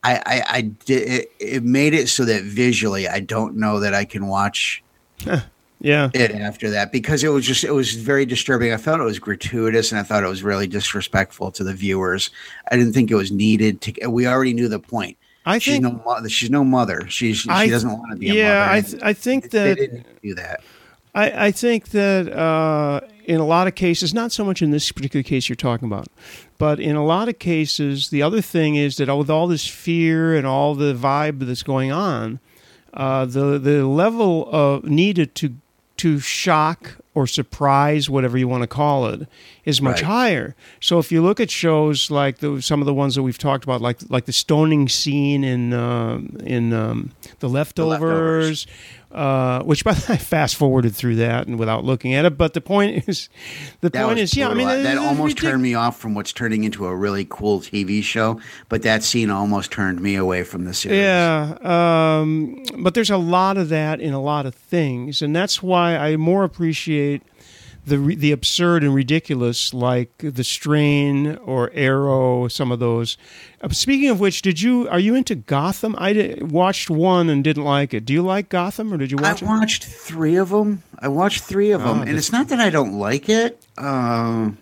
I 0.05 0.17
I, 0.27 0.43
I 0.49 0.61
did 0.61 1.09
it, 1.09 1.33
it 1.41 1.63
made 1.65 1.95
it 1.95 2.11
so 2.11 2.27
that 2.27 2.43
visually 2.45 3.09
I 3.09 3.21
don't 3.21 3.57
know 3.57 3.81
that 3.81 3.95
I 3.95 4.05
can 4.05 4.27
watch 4.27 4.83
yeah. 5.81 6.11
it 6.15 6.33
after 6.33 6.71
that 6.71 6.93
because 6.93 7.25
it 7.25 7.29
was 7.29 7.47
just 7.47 7.65
it 7.65 7.73
was 7.73 7.95
very 7.95 8.27
disturbing. 8.27 8.73
I 8.73 8.77
felt 8.77 9.01
it 9.01 9.05
was 9.05 9.19
gratuitous 9.19 9.93
and 9.93 9.99
I 9.99 10.03
thought 10.03 10.23
it 10.23 10.29
was 10.29 10.43
really 10.43 10.67
disrespectful 10.67 11.51
to 11.53 11.65
the 11.65 11.75
viewers. 11.75 12.31
I 12.71 12.77
didn't 12.77 12.93
think 12.93 13.11
it 13.11 13.17
was 13.17 13.33
needed 13.33 13.81
to. 13.83 14.07
We 14.09 14.27
already 14.27 14.53
knew 14.53 14.69
the 14.69 14.79
point. 14.81 15.17
I 15.47 15.59
she's 15.59 15.75
think. 15.75 15.85
no 15.85 15.93
mother. 16.05 16.29
She's 16.29 16.51
no 16.51 16.65
mother. 16.65 17.09
She's 17.09 17.39
she 17.39 17.51
I- 17.51 17.69
doesn't 17.69 17.91
want 17.91 18.13
to 18.13 18.17
be 18.19 18.31
a 18.31 18.35
yeah, 18.35 18.61
mother. 18.61 18.73
I 18.73 18.81
th- 18.83 19.03
I 19.03 19.13
think 19.15 19.51
they 19.51 19.69
that 19.71 19.77
didn't 19.77 20.23
do 20.23 20.35
that. 20.35 20.61
I, 21.15 21.47
I 21.47 21.51
think 21.51 21.89
that 21.89 22.33
uh, 22.33 23.01
in 23.25 23.41
a 23.41 23.47
lot 23.47 23.67
of 23.67 23.75
cases, 23.75 24.15
not 24.15 24.31
so 24.31 24.45
much 24.45 24.63
in 24.63 24.71
this 24.71 24.93
particular 24.93 25.25
case 25.25 25.49
you're 25.49 25.57
talking 25.57 25.87
about, 25.87 26.07
but 26.57 26.79
in 26.79 26.95
a 26.95 27.05
lot 27.05 27.29
of 27.29 27.41
cases, 27.41 28.11
the 28.11 28.23
other 28.23 28.41
thing 28.41 28.77
is 28.77 28.97
that 28.99 29.13
with 29.17 29.29
all 29.29 29.49
this 29.49 29.67
fear 29.67 30.37
and 30.37 30.47
all 30.47 30.77
the 30.77 30.95
vibe 30.95 31.41
that's 31.41 31.65
going 31.65 31.91
on, 31.91 32.39
uh, 32.95 33.25
the 33.25 33.59
the 33.59 33.87
level 33.87 34.49
of 34.53 34.85
needed 34.85 35.35
to 35.37 35.57
to 36.03 36.19
shock 36.21 36.97
or 37.15 37.27
surprise, 37.27 38.09
whatever 38.09 38.39
you 38.39 38.47
want 38.49 38.63
to 38.63 38.67
call 38.69 39.07
it, 39.07 39.27
is 39.65 39.83
much 39.83 39.97
Right. 40.03 40.05
higher. 40.07 40.55
So 40.81 40.99
if 40.99 41.11
you 41.13 41.21
look 41.23 41.41
at 41.41 41.51
shows 41.51 42.11
like 42.11 42.39
the, 42.39 42.63
some 42.63 42.81
of 42.81 42.87
the 42.87 42.95
ones 42.95 43.15
that 43.17 43.23
we've 43.23 43.37
talked 43.39 43.65
about, 43.65 43.81
like 43.81 43.99
like 44.09 44.27
the 44.27 44.33
stoning 44.33 44.89
scene 44.89 45.43
in 45.45 45.73
uh, 45.73 46.21
in 46.45 46.73
um, 46.73 47.11
the 47.41 47.49
leftovers, 47.49 48.01
Leftovers. 48.01 48.67
Uh, 49.13 49.63
which 49.63 49.85
by 49.85 49.93
the 49.93 50.01
way, 50.09 50.15
I 50.15 50.19
fast 50.19 50.57
forwarded 50.57 50.95
through 50.95 51.17
that 51.17 51.47
and 51.47 51.59
without 51.59 51.85
looking 51.85 52.15
at 52.15 52.25
it. 52.25 52.39
But 52.39 52.55
the 52.55 52.61
point 52.61 53.09
is, 53.09 53.29
the 53.81 53.91
That 53.91 54.07
point 54.07 54.19
is, 54.19 54.37
yeah, 54.37 54.49
I 54.49 54.55
mean, 54.55 54.67
brutal. 54.67 54.83
that 54.85 54.99
almost 54.99 55.37
ridic- 55.37 55.41
turned 55.41 55.63
me 55.63 55.75
off 55.75 55.99
from 55.99 56.15
what's 56.15 56.33
turning 56.33 56.65
into 56.65 56.87
a 56.87 56.95
really 56.95 57.27
cool 57.29 57.61
TV 57.61 58.03
show. 58.03 58.41
But 58.69 58.83
that 58.83 59.03
scene 59.03 59.31
almost 59.31 59.71
turned 59.73 60.01
me 60.01 60.15
away 60.17 60.45
from 60.45 60.65
the 60.65 60.75
series. 60.75 60.99
Yeah, 60.99 61.57
um, 61.63 62.63
but 62.79 62.95
there's 62.95 63.11
a 63.11 63.17
lot 63.17 63.57
of 63.57 63.69
that 63.71 64.01
in 64.01 64.13
a 64.15 64.21
lot 64.21 64.47
of 64.47 64.55
things, 64.55 65.23
and 65.23 65.35
that's 65.35 65.63
why 65.63 65.97
I 65.97 66.17
more 66.17 66.45
appreciate 66.45 67.23
the 67.87 67.97
the 67.97 68.33
absurd 68.33 68.83
and 68.85 68.95
ridiculous, 68.95 69.73
like 69.75 70.11
the 70.19 70.45
Strain 70.45 71.37
or 71.37 71.71
Arrow. 71.75 72.49
Some 72.49 72.71
of 72.73 72.79
those. 72.79 73.17
Uh, 73.63 73.69
speaking 73.71 74.09
of 74.11 74.21
which, 74.21 74.43
did 74.43 74.61
you 74.61 74.89
are 74.89 74.99
you 75.01 75.15
into 75.15 75.35
Gotham? 75.35 75.95
I 75.99 76.13
did, 76.13 76.51
watched 76.53 76.91
one 76.91 77.29
and 77.29 77.43
didn't 77.45 77.65
like 77.65 77.93
it. 77.95 78.05
Do 78.05 78.13
you 78.13 78.23
like 78.23 78.49
Gotham, 78.49 78.93
or 78.93 78.97
did 78.97 79.11
you 79.11 79.19
I 79.19 79.23
watch 79.23 79.43
it? 79.43 79.47
watched 79.47 79.85
three 79.85 80.37
of 80.37 80.51
them. 80.51 80.83
I 80.99 81.09
watched 81.09 81.45
three 81.45 81.71
of 81.71 81.83
them, 81.83 82.01
Oh, 82.01 82.03
and 82.03 82.17
it's 82.19 82.33
not 82.33 82.49
that 82.49 82.61
I 82.61 82.71
don't 82.71 82.99
like 82.99 83.29
it. 83.29 83.65
Um 83.79 84.59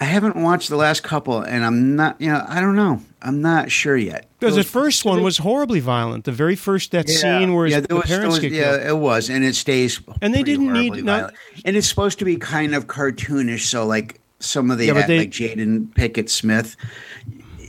I 0.00 0.04
haven't 0.04 0.36
watched 0.36 0.68
the 0.68 0.76
last 0.76 1.02
couple, 1.02 1.40
and 1.40 1.64
I'm 1.64 1.94
not. 1.96 2.20
You 2.20 2.32
know, 2.32 2.44
I 2.48 2.60
don't 2.60 2.74
know. 2.76 3.00
I'm 3.20 3.40
not 3.40 3.70
sure 3.70 3.96
yet. 3.96 4.26
Because 4.40 4.56
the 4.56 4.64
first 4.64 5.04
one 5.04 5.22
was 5.22 5.38
horribly 5.38 5.78
violent. 5.78 6.24
The 6.24 6.32
very 6.32 6.56
first 6.56 6.90
that 6.90 7.08
scene 7.08 7.54
where 7.54 7.66
yeah, 7.68 7.80
the 7.80 7.94
was, 7.96 8.06
parents 8.06 8.32
was- 8.34 8.40
get 8.40 8.52
yeah, 8.52 8.76
killed. 8.78 8.86
it 8.88 8.96
was, 8.98 9.30
and 9.30 9.44
it 9.44 9.54
stays. 9.54 10.00
And 10.20 10.34
they 10.34 10.42
didn't 10.42 10.72
need- 10.72 11.04
not- 11.04 11.32
and 11.64 11.76
it's 11.76 11.88
supposed 11.88 12.18
to 12.18 12.24
be 12.24 12.36
kind 12.36 12.74
of 12.74 12.88
cartoonish. 12.88 13.66
So, 13.66 13.86
like 13.86 14.20
some 14.40 14.72
of 14.72 14.78
the 14.78 14.86
Yeah, 14.86 14.94
but 14.94 15.04
uh, 15.04 15.06
they- 15.06 15.18
like 15.20 15.30
Jada 15.30 15.86
Pinkett 15.94 16.28
Smith, 16.28 16.76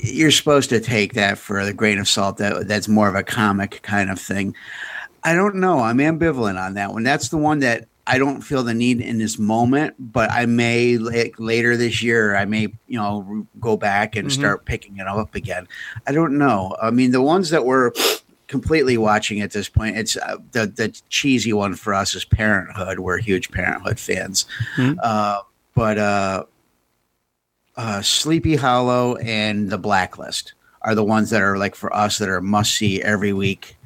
you're 0.02 0.32
supposed 0.32 0.70
to 0.72 0.80
take 0.80 1.14
that 1.14 1.38
for 1.38 1.64
the 1.64 1.74
grain 1.74 2.00
of 2.00 2.08
salt. 2.08 2.38
That 2.38 2.68
that's 2.68 2.88
more 2.88 3.08
of 3.08 3.16
a 3.16 3.24
comic 3.24 3.82
kind 3.84 4.10
of 4.10 4.20
thing. 4.20 4.56
I 5.24 5.36
don't 5.36 5.56
know. 5.56 5.80
I'm 5.80 6.00
ambivalent 6.00 6.60
on 6.60 6.74
that 6.74 6.92
one. 6.94 7.04
That's 7.04 7.30
the 7.30 7.38
one 7.38 7.60
that 7.60 7.88
I 8.06 8.18
don't 8.18 8.42
feel 8.42 8.64
the 8.64 8.74
need 8.74 9.00
in 9.00 9.18
this 9.18 9.40
moment, 9.40 9.96
but 9.98 10.30
I 10.32 10.46
may 10.46 10.98
like 10.98 11.36
later 11.40 11.78
this 11.78 12.04
year. 12.04 12.36
I 12.36 12.44
may 12.46 12.64
you 12.88 12.98
know 13.00 13.48
go 13.60 13.78
back 13.78 14.16
and 14.18 14.28
Mhm. 14.28 14.32
start 14.32 14.66
picking 14.66 14.98
it 14.98 15.08
up 15.08 15.36
again. 15.36 15.68
I 16.06 16.12
don't 16.12 16.38
know. 16.38 16.76
I 16.82 16.92
mean, 16.92 17.12
the 17.12 17.22
ones 17.22 17.50
that 17.52 17.66
were 17.66 17.94
completely 18.48 18.98
watching 18.98 19.40
at 19.42 19.52
this 19.52 19.70
point, 19.70 19.98
it's 19.98 20.18
uh, 20.18 20.36
the 20.52 20.68
the 20.68 20.90
cheesy 21.10 21.54
one 21.54 21.76
for 21.76 21.94
us 21.94 22.14
is 22.14 22.26
Parenthood. 22.26 23.00
We're 23.00 23.20
huge 23.20 23.52
Parenthood 23.52 24.00
fans, 24.00 24.46
Mhm. 24.78 24.98
uh, 25.02 25.40
but 25.74 25.98
uh, 25.98 26.44
uh, 27.78 28.02
Sleepy 28.02 28.56
Hollow 28.58 29.16
and 29.16 29.70
The 29.70 29.78
Blacklist 29.78 30.54
are 30.82 30.94
the 30.94 31.04
ones 31.06 31.30
that 31.30 31.42
are 31.42 31.58
like 31.58 31.76
for 31.76 31.96
us 31.96 32.18
that 32.18 32.28
are 32.30 32.42
must 32.42 32.76
see 32.76 33.02
every 33.02 33.32
week. 33.34 33.78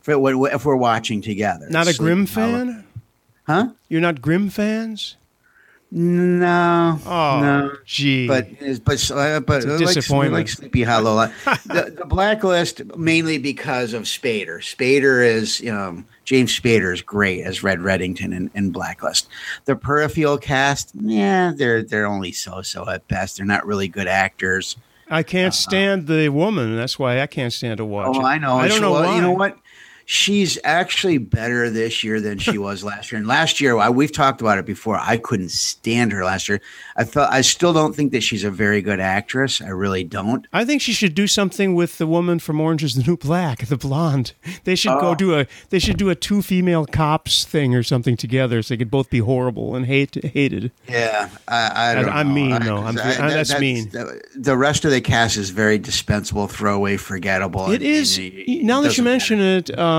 For, 0.00 0.12
if 0.52 0.64
we're 0.64 0.76
watching 0.76 1.20
together, 1.22 1.66
Not 1.70 1.88
a 1.88 1.92
Sleepy 1.94 2.04
Grimm 2.04 2.26
Hollow- 2.26 2.52
fan? 2.58 2.83
Huh? 3.46 3.68
You're 3.88 4.00
not 4.00 4.20
Grimm 4.22 4.50
fans? 4.50 5.16
No, 5.96 6.98
Oh, 7.06 7.40
no. 7.40 7.76
gee. 7.84 8.26
But 8.26 8.48
but 8.84 9.10
uh, 9.12 9.38
but 9.40 9.56
It's 9.58 9.66
a 9.66 9.74
I 9.74 9.76
like, 9.76 9.94
disappointment. 9.94 10.32
Like 10.32 10.48
Sleepy 10.48 10.82
Hollow. 10.82 11.26
the, 11.66 11.94
the 11.96 12.04
Blacklist 12.04 12.96
mainly 12.96 13.38
because 13.38 13.92
of 13.92 14.02
Spader. 14.02 14.58
Spader 14.58 15.24
is 15.24 15.62
um, 15.70 16.04
James 16.24 16.58
Spader 16.58 16.92
is 16.92 17.00
great 17.00 17.42
as 17.44 17.62
Red 17.62 17.78
Reddington 17.78 18.34
in, 18.34 18.50
in 18.54 18.70
Blacklist. 18.72 19.28
The 19.66 19.76
peripheral 19.76 20.36
cast, 20.36 20.90
yeah, 21.00 21.52
they're 21.54 21.84
they're 21.84 22.06
only 22.06 22.32
so 22.32 22.60
so 22.62 22.88
at 22.88 23.06
best. 23.06 23.36
They're 23.36 23.46
not 23.46 23.64
really 23.64 23.86
good 23.86 24.08
actors. 24.08 24.76
I 25.08 25.22
can't 25.22 25.54
stand 25.54 26.06
the 26.08 26.30
woman. 26.30 26.74
That's 26.76 26.98
why 26.98 27.20
I 27.20 27.26
can't 27.28 27.52
stand 27.52 27.76
to 27.76 27.84
watch 27.84 28.16
Oh, 28.16 28.20
it. 28.20 28.24
I 28.24 28.38
know. 28.38 28.56
I 28.56 28.66
don't 28.66 28.80
know 28.80 28.90
well, 28.92 29.04
why. 29.04 29.14
You 29.16 29.22
know 29.22 29.32
what? 29.32 29.56
She's 30.06 30.58
actually 30.64 31.18
better 31.18 31.70
this 31.70 32.04
year 32.04 32.20
than 32.20 32.38
she 32.38 32.58
was 32.58 32.84
last 32.92 33.10
year. 33.10 33.18
And 33.18 33.26
last 33.26 33.60
year, 33.60 33.76
I, 33.78 33.88
we've 33.88 34.12
talked 34.12 34.40
about 34.42 34.58
it 34.58 34.66
before. 34.66 34.98
I 34.98 35.16
couldn't 35.16 35.50
stand 35.50 36.12
her 36.12 36.24
last 36.24 36.48
year. 36.48 36.60
I 36.96 37.04
felt 37.04 37.30
I 37.30 37.40
still 37.40 37.72
don't 37.72 37.94
think 37.96 38.12
that 38.12 38.22
she's 38.22 38.44
a 38.44 38.50
very 38.50 38.82
good 38.82 39.00
actress. 39.00 39.62
I 39.62 39.68
really 39.68 40.04
don't. 40.04 40.46
I 40.52 40.64
think 40.64 40.82
she 40.82 40.92
should 40.92 41.14
do 41.14 41.26
something 41.26 41.74
with 41.74 41.96
the 41.98 42.06
woman 42.06 42.38
from 42.38 42.60
Orange 42.60 42.84
is 42.84 42.94
the 42.94 43.02
New 43.02 43.16
Black, 43.16 43.66
the 43.66 43.76
blonde. 43.78 44.32
They 44.64 44.74
should 44.74 44.98
go 45.00 45.10
Oh. 45.10 45.14
do 45.14 45.38
a 45.38 45.46
they 45.70 45.78
should 45.78 45.96
do 45.96 46.10
a 46.10 46.14
two 46.14 46.42
female 46.42 46.84
cops 46.86 47.44
thing 47.44 47.74
or 47.74 47.82
something 47.82 48.16
together 48.16 48.62
so 48.62 48.74
they 48.74 48.78
could 48.78 48.90
both 48.90 49.08
be 49.10 49.20
horrible 49.20 49.74
and 49.74 49.86
hate 49.86 50.22
hated. 50.22 50.70
Yeah, 50.88 51.30
I, 51.48 51.92
I 51.92 51.94
don't 51.94 52.08
I'm 52.10 52.34
mean, 52.34 52.52
I- 52.52 52.58
though. 52.58 52.76
I'm- 52.78 52.98
I- 52.98 53.26
I- 53.26 53.30
that's 53.30 53.58
mean. 53.58 53.88
The, 53.90 54.20
the 54.36 54.56
rest 54.56 54.84
of 54.84 54.90
the 54.90 55.00
cast 55.00 55.36
is 55.36 55.50
very 55.50 55.78
dispensable, 55.78 56.46
throwaway, 56.48 56.96
forgettable. 56.98 57.70
It 57.70 57.76
and- 57.76 57.82
is 57.84 58.18
and 58.18 58.64
now 58.64 58.82
that 58.82 58.96
you 58.98 59.02
mention 59.04 59.38
matter. 59.38 59.72
it, 59.72 59.78
um, 59.78 59.93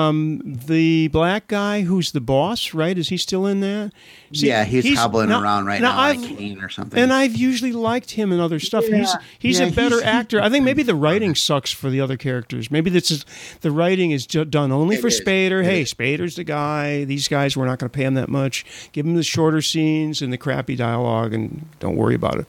the 0.46 1.08
black 1.10 1.48
guy 1.48 1.82
who's 1.82 2.12
the 2.12 2.22
boss, 2.22 2.74
right? 2.74 2.98
Is 2.98 3.10
he 3.10 3.18
still 3.18 3.46
in 3.46 3.60
there? 3.62 3.92
See, 4.34 4.48
yeah, 4.48 4.64
he's, 4.66 4.98
hobbling 4.98 5.30
now- 5.30 5.42
around 5.42 5.66
right 5.66 5.82
now, 5.82 5.96
like 5.96 6.18
I've- 6.20 6.34
a 6.34 6.38
cane 6.38 6.62
or 6.62 6.70
something. 6.70 7.00
And 7.02 7.14
I've 7.14 7.36
usually 7.36 7.72
liked 7.72 8.12
him 8.12 8.32
in 8.32 8.40
other 8.40 8.60
stuff. 8.60 8.84
He's 8.86 8.92
Yeah. 8.92 9.16
he's 9.40 9.60
Yeah, 9.60 9.68
a 9.68 9.72
better 9.72 9.96
he's- 10.02 10.04
actor. 10.08 10.42
I 10.42 10.50
think 10.50 10.66
maybe 10.66 10.84
the 10.84 10.96
writing 10.96 11.36
sucks 11.36 11.72
for 11.72 11.90
the 11.90 12.02
other 12.02 12.18
characters. 12.18 12.70
Maybe 12.72 12.90
this 12.90 13.12
is 13.12 13.26
the 13.62 13.72
writing 13.72 14.12
is 14.12 14.26
ju- 14.26 14.46
done 14.46 14.72
only 14.72 14.96
It 14.98 15.02
for 15.02 15.08
is. 15.08 15.22
Spader. 15.22 15.62
It 15.62 15.66
Hey, 15.66 15.82
is. 15.82 15.94
Spader's 15.94 16.36
the 16.36 16.44
guy. 16.44 17.04
These 17.06 17.28
guys 17.28 17.56
we're 17.56 17.66
not 17.66 17.80
going 17.80 17.90
to 17.90 17.96
pay 17.96 18.04
him 18.04 18.16
that 18.16 18.30
much. 18.30 18.66
Give 18.92 19.06
him 19.06 19.16
the 19.16 19.24
shorter 19.24 19.62
scenes 19.62 20.22
and 20.22 20.34
the 20.34 20.38
crappy 20.38 20.76
dialogue, 20.76 21.34
and 21.34 21.66
don't 21.80 21.96
worry 21.96 22.16
about 22.16 22.36
it. 22.40 22.46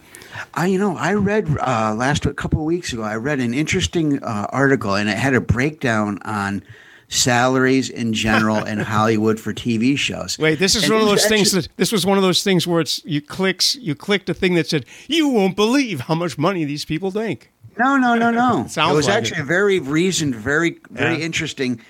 I, 0.55 0.66
you 0.66 0.78
know, 0.78 0.97
I 0.97 1.14
read 1.14 1.49
uh, 1.61 1.94
last 1.97 2.26
a 2.26 2.34
couple 2.34 2.59
of 2.61 2.66
weeks 2.66 2.92
ago. 2.92 3.03
I 3.03 3.14
read 3.16 3.38
an 3.40 3.55
interesting 3.55 4.22
uh, 4.22 4.47
article, 4.51 4.94
and 4.94 5.09
it 5.09 5.16
had 5.16 5.34
a 5.34 5.40
breakdown 5.40 6.18
on 6.24 6.62
salaries 7.09 7.88
in 7.90 8.12
general 8.12 8.64
in 8.64 8.78
Hollywood 8.94 9.38
for 9.40 9.52
TV 9.52 9.96
shows. 9.96 10.38
Wait, 10.38 10.59
this 10.59 10.74
is 10.74 10.84
And 10.84 10.92
one 10.92 11.02
of 11.02 11.09
it 11.09 11.11
those 11.12 11.26
things 11.26 11.48
actually- 11.48 11.62
that 11.62 11.76
this 11.76 11.92
was 11.92 12.04
one 12.04 12.18
of 12.18 12.22
those 12.22 12.42
things 12.42 12.66
where 12.66 12.80
it's 12.80 13.04
you 13.04 13.20
clicks 13.20 13.74
you 13.76 13.94
clicked 13.94 14.28
a 14.28 14.34
thing 14.34 14.54
that 14.54 14.68
said 14.68 14.84
you 15.09 15.28
won't 15.28 15.57
believe 15.57 16.00
how 16.00 16.14
much 16.14 16.36
money 16.38 16.64
these 16.64 16.84
people 16.84 17.11
think. 17.11 17.52
No, 17.78 17.96
no, 17.96 18.14
no, 18.14 18.30
no. 18.30 18.62
it 18.66 18.70
Sounds 18.70 18.96
was 18.96 19.07
like 19.07 19.16
actually 19.18 19.42
it. 19.42 19.46
very 19.46 19.80
reasoned, 19.80 20.34
very, 20.34 20.78
very 20.90 21.16
Yeah. 21.18 21.24
interesting. 21.24 21.80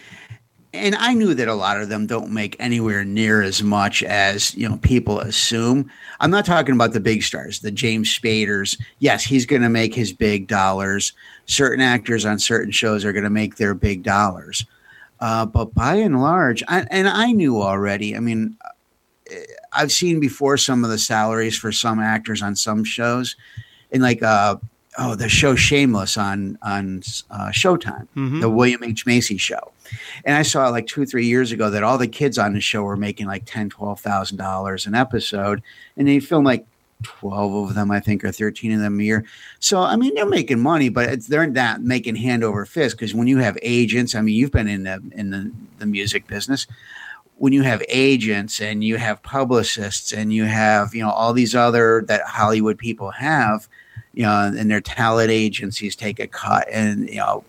And 0.74 0.94
I 0.96 1.14
knew 1.14 1.32
that 1.32 1.48
a 1.48 1.54
lot 1.54 1.80
of 1.80 1.88
them 1.88 2.06
don't 2.06 2.30
make 2.32 2.54
anywhere 2.58 3.02
near 3.02 3.40
as 3.40 3.62
much 3.62 4.02
as 4.02 4.54
you 4.54 4.68
know 4.68 4.76
people 4.78 5.20
assume. 5.20 5.90
I'm 6.20 6.30
not 6.30 6.44
talking 6.44 6.74
about 6.74 6.92
the 6.92 7.00
big 7.00 7.22
stars, 7.22 7.60
the 7.60 7.70
James 7.70 8.10
Spaders. 8.10 8.76
Yes, 8.98 9.24
he's 9.24 9.46
going 9.46 9.62
to 9.62 9.70
make 9.70 9.94
his 9.94 10.12
big 10.12 10.48
dollars. 10.48 11.12
Certain 11.46 11.80
actors 11.80 12.26
on 12.26 12.38
certain 12.38 12.72
shows 12.72 13.04
are 13.06 13.12
going 13.12 13.24
to 13.24 13.30
make 13.30 13.56
their 13.56 13.72
big 13.72 14.02
dollars. 14.02 14.66
Uh, 15.20 15.46
but 15.46 15.72
by 15.74 15.94
and 15.96 16.20
large, 16.20 16.62
I, 16.68 16.86
and 16.90 17.08
I 17.08 17.32
knew 17.32 17.60
already. 17.62 18.14
I 18.16 18.20
mean, 18.20 18.56
I've 19.72 19.90
seen 19.92 20.20
before 20.20 20.56
some 20.56 20.84
of 20.84 20.90
the 20.90 20.98
salaries 20.98 21.56
for 21.56 21.72
some 21.72 21.98
actors 22.00 22.42
on 22.42 22.54
some 22.56 22.84
shows, 22.84 23.34
and 23.90 24.02
like 24.02 24.22
uh, 24.22 24.56
oh, 24.98 25.14
the 25.14 25.28
show 25.28 25.54
Shameless 25.56 26.16
on 26.16 26.58
on 26.62 27.02
uh, 27.30 27.48
Showtime, 27.50 28.06
Mhm. 28.16 28.40
the 28.40 28.50
William 28.50 28.84
H 28.84 29.04
Macy 29.06 29.36
show, 29.36 29.72
and 30.24 30.36
I 30.36 30.42
saw 30.42 30.68
like 30.68 30.86
two 30.86 31.06
three 31.06 31.26
years 31.26 31.50
ago 31.50 31.70
that 31.70 31.82
all 31.82 31.98
the 31.98 32.06
kids 32.08 32.38
on 32.38 32.54
the 32.54 32.60
show 32.60 32.82
were 32.82 32.96
making 32.96 33.26
like 33.26 33.44
ten 33.46 33.68
twelve 33.70 34.00
thousand 34.00 34.36
dollars 34.38 34.86
an 34.86 34.94
episode, 34.94 35.62
and 35.96 36.06
they 36.06 36.20
film 36.20 36.44
like. 36.44 36.64
12 37.02 37.70
of 37.70 37.74
them, 37.74 37.90
I 37.90 38.00
think, 38.00 38.24
or 38.24 38.32
13 38.32 38.72
of 38.72 38.80
them 38.80 39.00
a 39.00 39.02
year. 39.02 39.24
So, 39.58 39.80
I 39.80 39.96
mean, 39.96 40.14
they're 40.14 40.26
making 40.26 40.60
money, 40.60 40.88
but 40.88 41.24
they're 41.26 41.46
not 41.46 41.82
making 41.82 42.16
hand 42.16 42.42
over 42.42 42.64
fist 42.64 42.96
because 42.96 43.14
when 43.14 43.28
you 43.28 43.38
have 43.38 43.58
agents, 43.62 44.14
I 44.14 44.20
mean, 44.22 44.34
you've 44.34 44.52
been 44.52 44.68
in 44.68 44.84
the, 44.84 45.02
in 45.12 45.30
the, 45.30 45.52
the 45.78 45.86
music 45.86 46.26
business 46.26 46.66
when 47.36 47.52
you 47.52 47.62
have 47.62 47.82
agents 47.88 48.60
and 48.60 48.82
you 48.82 48.96
have 48.96 49.22
publicists 49.22 50.12
and 50.12 50.32
you 50.32 50.44
have 50.44 50.94
you 50.94 51.02
know 51.02 51.10
all 51.10 51.32
these 51.32 51.54
other 51.54 52.02
that 52.08 52.22
Hollywood 52.22 52.78
people 52.78 53.10
have, 53.10 53.68
you 54.14 54.22
know, 54.22 54.52
and 54.56 54.70
their 54.70 54.80
talent 54.80 55.30
agencies 55.30 55.94
take 55.94 56.18
a 56.18 56.26
cut 56.26 56.66
and 56.70 57.08
you 57.08 57.16
know 57.16 57.44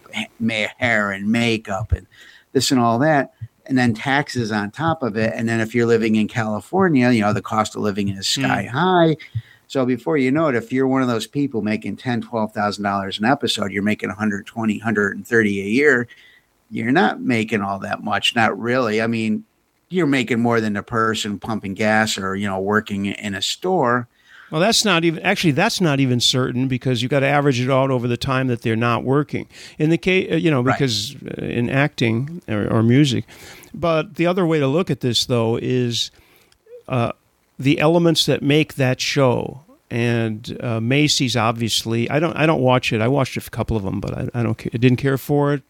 hair 0.77 1.11
and 1.11 1.31
makeup 1.31 1.91
and 1.91 2.05
this 2.51 2.71
and 2.71 2.79
all 2.79 2.99
that, 2.99 3.33
and 3.67 3.77
then 3.77 3.93
taxes 3.93 4.51
on 4.51 4.71
top 4.71 5.03
of 5.03 5.17
it, 5.17 5.33
and 5.35 5.47
then 5.47 5.59
if 5.59 5.75
you're 5.75 5.85
living 5.85 6.15
in 6.15 6.27
California, 6.27 7.09
you 7.11 7.21
know 7.21 7.33
the 7.33 7.41
cost 7.41 7.75
of 7.75 7.81
living 7.81 8.09
is 8.09 8.27
sky 8.27 8.63
high. 8.63 9.17
So 9.67 9.85
before 9.85 10.17
you 10.17 10.31
know 10.31 10.47
it, 10.47 10.55
if 10.55 10.71
you're 10.71 10.87
one 10.87 11.01
of 11.01 11.07
those 11.07 11.27
people 11.27 11.61
making 11.61 11.97
ten, 11.97 12.21
twelve 12.21 12.53
thousand 12.53 12.83
dollars 12.83 13.19
an 13.19 13.25
episode, 13.25 13.71
you're 13.71 13.83
making 13.83 14.09
120, 14.09 14.77
130 14.77 15.61
a 15.61 15.65
year. 15.65 16.07
You're 16.69 16.91
not 16.91 17.21
making 17.21 17.61
all 17.61 17.79
that 17.79 18.03
much, 18.03 18.35
not 18.35 18.57
really. 18.59 19.01
I 19.01 19.07
mean, 19.07 19.45
you're 19.89 20.07
making 20.07 20.41
more 20.41 20.59
than 20.59 20.73
the 20.73 20.83
person 20.83 21.39
pumping 21.39 21.73
gas 21.73 22.17
or 22.17 22.35
you 22.35 22.47
know 22.47 22.59
working 22.59 23.05
in 23.07 23.35
a 23.35 23.41
store. 23.41 24.07
Well, 24.51 24.61
that's 24.61 24.85
not 24.85 25.03
even 25.03 25.21
actually 25.23 25.51
that's 25.51 25.81
not 25.81 25.99
even 25.99 26.19
certain 26.19 26.67
because 26.67 27.01
you've 27.01 27.11
got 27.11 27.19
to 27.19 27.27
average 27.27 27.59
it 27.59 27.69
out 27.69 27.91
over 27.91 28.07
the 28.07 28.17
time 28.17 28.47
that 28.47 28.61
they're 28.61 28.77
not 28.77 29.03
working. 29.03 29.47
In 29.77 29.89
the 29.89 29.97
case, 29.97 30.41
you 30.41 30.49
know, 30.49 30.63
because 30.63 31.15
uh, 31.15 31.43
in 31.43 31.69
acting 31.69 32.41
or, 32.47 32.67
or 32.67 32.83
music. 32.83 33.25
But 33.79 34.15
the 34.15 34.25
other 34.25 34.45
way 34.45 34.59
to 34.59 34.67
look 34.67 34.89
at 34.89 35.01
this 35.01 35.25
though 35.25 35.57
is 35.61 36.11
uh, 36.87 37.11
the 37.59 37.79
elements 37.79 38.25
that 38.25 38.41
make 38.41 38.75
that 38.75 38.99
show. 38.99 39.61
And 39.89 40.57
uh, 40.61 40.81
Macy's 40.81 41.37
obviously, 41.37 42.09
I 42.09 42.19
don't, 42.19 42.35
I 42.35 42.45
don't 42.45 42.61
watch 42.61 42.91
it. 42.91 43.01
I 43.01 43.07
watched 43.07 43.37
a 43.37 43.41
couple 43.49 43.77
of 43.77 43.83
them, 43.83 44.01
but 44.01 44.13
I, 44.13 44.29
I 44.33 44.43
don't, 44.43 44.59
I 44.73 44.77
didn't 44.77 44.97
care 44.97 45.17
for 45.17 45.53
it. 45.53 45.63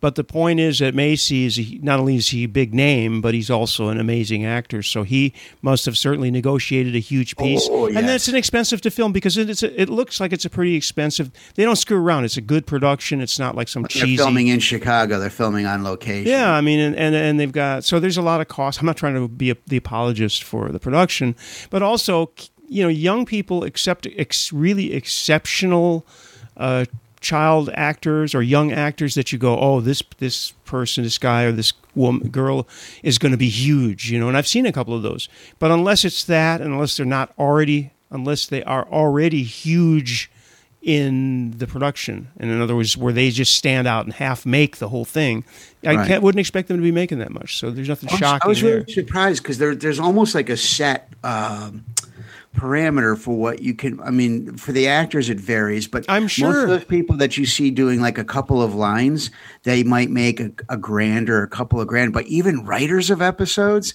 But 0.00 0.14
the 0.14 0.24
point 0.24 0.60
is 0.60 0.78
that 0.80 0.94
Macy's, 0.94 1.56
he, 1.56 1.80
not 1.82 1.98
only 1.98 2.16
is 2.16 2.28
he 2.28 2.44
a 2.44 2.48
big 2.48 2.74
name, 2.74 3.20
but 3.22 3.32
he's 3.32 3.50
also 3.50 3.88
an 3.88 3.98
amazing 3.98 4.44
actor. 4.44 4.82
So 4.82 5.04
he 5.04 5.32
must 5.62 5.86
have 5.86 5.96
certainly 5.96 6.30
negotiated 6.30 6.94
a 6.94 6.98
huge 6.98 7.34
piece. 7.36 7.66
Oh, 7.70 7.86
And 7.86 7.94
yes. 7.94 8.06
that's 8.06 8.28
inexpensive 8.28 8.82
to 8.82 8.90
film 8.90 9.12
because 9.12 9.38
it, 9.38 9.48
it's 9.48 9.62
a, 9.62 9.80
it 9.80 9.88
looks 9.88 10.20
like 10.20 10.32
it's 10.34 10.44
a 10.44 10.50
pretty 10.50 10.74
expensive. 10.74 11.30
They 11.54 11.64
don't 11.64 11.76
screw 11.76 11.98
around. 11.98 12.24
It's 12.24 12.36
a 12.36 12.42
good 12.42 12.66
production. 12.66 13.20
It's 13.22 13.38
not 13.38 13.54
like 13.56 13.68
some 13.68 13.82
They're 13.82 13.88
cheesy. 13.88 14.16
filming 14.18 14.48
in 14.48 14.60
Chicago. 14.60 15.18
They're 15.18 15.30
filming 15.30 15.64
on 15.64 15.82
location. 15.82 16.30
Yeah, 16.30 16.52
I 16.52 16.60
mean, 16.60 16.78
and, 16.78 16.94
and 16.94 17.14
and 17.14 17.40
they've 17.40 17.50
got 17.50 17.84
so 17.84 17.98
there's 17.98 18.18
a 18.18 18.22
lot 18.22 18.40
of 18.42 18.48
cost. 18.48 18.80
I'm 18.80 18.86
not 18.86 18.96
trying 18.98 19.14
to 19.14 19.28
be 19.28 19.50
a, 19.50 19.56
the 19.66 19.78
apologist 19.78 20.44
for 20.44 20.68
the 20.68 20.78
production, 20.78 21.34
but 21.70 21.82
also 21.82 22.30
you 22.68 22.82
know, 22.82 22.88
young 22.88 23.24
people 23.24 23.64
accept 23.64 24.06
ex, 24.16 24.52
really 24.52 24.92
exceptional 24.92 26.06
uh, 26.56 26.84
child 27.20 27.70
actors 27.74 28.34
or 28.34 28.42
young 28.42 28.72
actors 28.72 29.14
that 29.14 29.32
you 29.32 29.38
go, 29.38 29.58
oh, 29.58 29.80
this 29.80 30.02
this 30.18 30.52
person, 30.64 31.04
this 31.04 31.18
guy 31.18 31.44
or 31.44 31.52
this 31.52 31.72
woman, 31.94 32.28
girl 32.28 32.66
is 33.02 33.18
going 33.18 33.32
to 33.32 33.38
be 33.38 33.48
huge, 33.48 34.10
you 34.10 34.18
know. 34.18 34.28
And 34.28 34.36
I've 34.36 34.46
seen 34.46 34.66
a 34.66 34.72
couple 34.72 34.94
of 34.94 35.02
those, 35.02 35.28
but 35.58 35.70
unless 35.70 36.04
it's 36.04 36.24
that, 36.24 36.60
and 36.60 36.72
unless 36.74 36.96
they're 36.96 37.06
not 37.06 37.32
already, 37.38 37.92
unless 38.10 38.46
they 38.46 38.62
are 38.64 38.86
already 38.88 39.42
huge 39.44 40.30
in 40.82 41.50
the 41.58 41.66
production, 41.66 42.28
and 42.36 42.48
in 42.50 42.60
other 42.60 42.76
words, 42.76 42.96
where 42.96 43.12
they 43.12 43.30
just 43.30 43.54
stand 43.54 43.88
out 43.88 44.04
and 44.04 44.14
half 44.14 44.46
make 44.46 44.76
the 44.76 44.88
whole 44.88 45.04
thing, 45.04 45.42
I 45.84 45.96
Right. 45.96 46.06
can't, 46.06 46.22
wouldn't 46.22 46.38
expect 46.38 46.68
them 46.68 46.76
to 46.76 46.82
be 46.82 46.92
making 46.92 47.18
that 47.18 47.32
much. 47.32 47.58
So 47.58 47.70
there's 47.72 47.88
nothing 47.88 48.08
I 48.08 48.12
was- 48.12 48.18
shocking 48.20 48.40
I 48.44 48.48
was 48.48 48.62
there. 48.62 48.74
really 48.78 48.92
surprised 48.92 49.42
because 49.42 49.58
there, 49.58 49.74
there's 49.74 49.98
almost 49.98 50.34
like 50.34 50.48
a 50.48 50.56
set 50.56 51.08
um, 51.24 51.84
parameter 52.56 53.16
for 53.18 53.36
what 53.36 53.60
you 53.62 53.74
can. 53.74 54.00
I 54.00 54.10
mean, 54.10 54.56
for 54.56 54.72
the 54.72 54.88
actors 54.88 55.28
it 55.30 55.38
varies, 55.38 55.86
but 55.86 56.04
I'm 56.08 56.26
sure 56.28 56.48
most 56.52 56.62
of 56.62 56.68
those 56.68 56.84
people 56.84 57.16
that 57.18 57.36
you 57.36 57.46
see 57.46 57.70
doing 57.70 58.00
like 58.00 58.18
a 58.18 58.24
couple 58.24 58.62
of 58.62 58.74
lines, 58.74 59.30
they 59.62 59.82
might 59.84 60.10
make 60.10 60.40
a, 60.40 60.50
a 60.68 60.76
grand 60.76 61.30
or 61.30 61.42
a 61.42 61.48
couple 61.48 61.80
of 61.80 61.86
grand. 61.86 62.12
But 62.12 62.26
even 62.26 62.64
writers 62.64 63.10
of 63.10 63.22
episodes, 63.22 63.94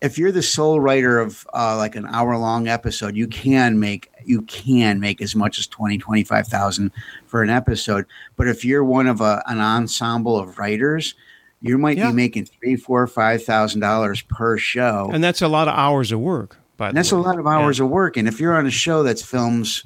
if 0.00 0.18
you're 0.18 0.32
the 0.32 0.42
sole 0.42 0.80
writer 0.80 1.18
of 1.18 1.46
uh, 1.54 1.76
like 1.76 1.96
an 1.96 2.06
hour 2.06 2.36
long 2.36 2.68
episode, 2.68 3.16
you 3.16 3.26
can 3.26 3.80
make 3.80 4.08
you 4.24 4.42
can 4.42 5.00
make 5.00 5.20
as 5.20 5.34
much 5.34 5.58
as 5.58 5.66
20 5.66 5.98
25,000 5.98 6.92
for 7.26 7.42
an 7.42 7.50
episode 7.50 8.06
but 8.36 8.46
if 8.46 8.64
you're 8.64 8.84
one 8.84 9.08
of 9.08 9.20
a, 9.20 9.42
an 9.48 9.58
ensemble 9.58 10.38
of 10.38 10.58
writers 10.58 11.16
you 11.60 11.76
might 11.76 11.96
Yeah. 11.98 12.10
be 12.10 12.16
making 12.16 12.46
three, 12.46 12.76
four, 12.76 13.06
five 13.08 13.42
thousand 13.44 13.80
dollars 13.80 14.22
per 14.22 14.56
show, 14.58 15.06
and, 15.06 15.14
And 15.16 15.24
that's 15.24 15.42
a 15.42 15.48
lot 15.48 15.66
of 15.68 15.74
hours 15.76 16.10
of 16.12 16.18
work. 16.20 16.56
By 16.82 16.90
that's 16.90 17.12
a 17.12 17.16
lot 17.16 17.38
of 17.38 17.46
hours 17.46 17.78
of 17.78 17.88
work. 17.88 18.16
And 18.16 18.26
if 18.26 18.40
you're 18.40 18.56
on 18.56 18.66
a 18.66 18.70
show 18.70 19.04
that's 19.04 19.22
films 19.22 19.84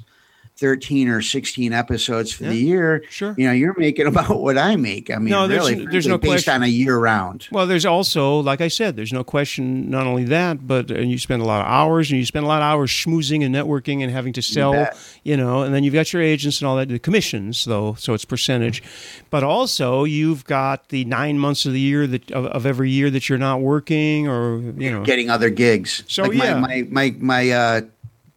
thirteen 0.57 1.07
or 1.07 1.21
sixteen 1.21 1.73
episodes 1.73 2.31
for 2.31 2.43
the 2.45 2.55
year, 2.55 3.03
Sure. 3.09 3.35
you 3.37 3.45
know 3.47 3.53
you're 3.53 3.75
making 3.77 4.07
about 4.13 4.41
what 4.41 4.57
I 4.57 4.75
make. 4.75 5.11
I 5.11 5.17
mean, 5.17 5.29
No, 5.29 5.47
there's- 5.47 5.69
really, 5.69 5.85
there's 5.85 6.07
no 6.07 6.17
based 6.17 6.45
question. 6.45 6.53
on 6.55 6.63
a 6.63 6.67
year 6.67 6.97
round. 6.97 7.47
Well, 7.51 7.67
there's 7.67 7.85
also, 7.85 8.39
like 8.39 8.61
I 8.61 8.67
said, 8.67 8.95
there's 8.95 9.13
no 9.13 9.23
question. 9.23 9.89
Not 9.89 10.07
only 10.07 10.23
that, 10.25 10.65
but 10.67 10.89
uh, 10.91 10.99
you 10.99 11.17
spend 11.17 11.41
a 11.41 11.45
lot 11.45 11.61
of 11.61 11.67
hours, 11.67 12.09
and 12.09 12.19
you 12.19 12.25
spend 12.25 12.45
a 12.45 12.47
lot 12.47 12.61
of 12.61 12.65
hours 12.65 12.89
schmoozing 12.91 13.45
and 13.45 13.53
networking 13.53 14.01
and 14.01 14.11
having 14.11 14.33
to 14.33 14.41
sell, 14.41 14.73
bet. 14.73 14.97
you 15.23 15.37
know. 15.37 15.61
And 15.61 15.73
then 15.73 15.83
you've 15.83 15.93
got 15.93 16.11
your 16.13 16.21
agents 16.21 16.61
and 16.61 16.67
all 16.67 16.75
that, 16.77 16.89
the 16.89 16.99
commissions, 16.99 17.65
though, 17.65 17.93
so 17.95 18.13
it's 18.13 18.25
percentage. 18.25 18.81
But 19.29 19.43
also, 19.43 20.03
you've 20.03 20.45
got 20.45 20.89
the 20.89 21.05
nine 21.05 21.37
months 21.39 21.65
of 21.65 21.73
the 21.73 21.79
year 21.79 22.07
that 22.07 22.31
of, 22.31 22.45
of 22.47 22.65
every 22.65 22.89
year 22.89 23.09
that 23.11 23.29
you're 23.29 23.37
not 23.37 23.61
working, 23.61 24.27
or 24.27 24.59
you 24.77 24.91
know, 24.91 25.03
Getting 25.03 25.29
other 25.29 25.49
gigs. 25.49 26.03
So, 26.07 26.23
like 26.23 26.33
yeah. 26.37 26.59
my 26.59 26.85
my 26.89 27.11
my, 27.11 27.15
my 27.19 27.49
uh, 27.51 27.81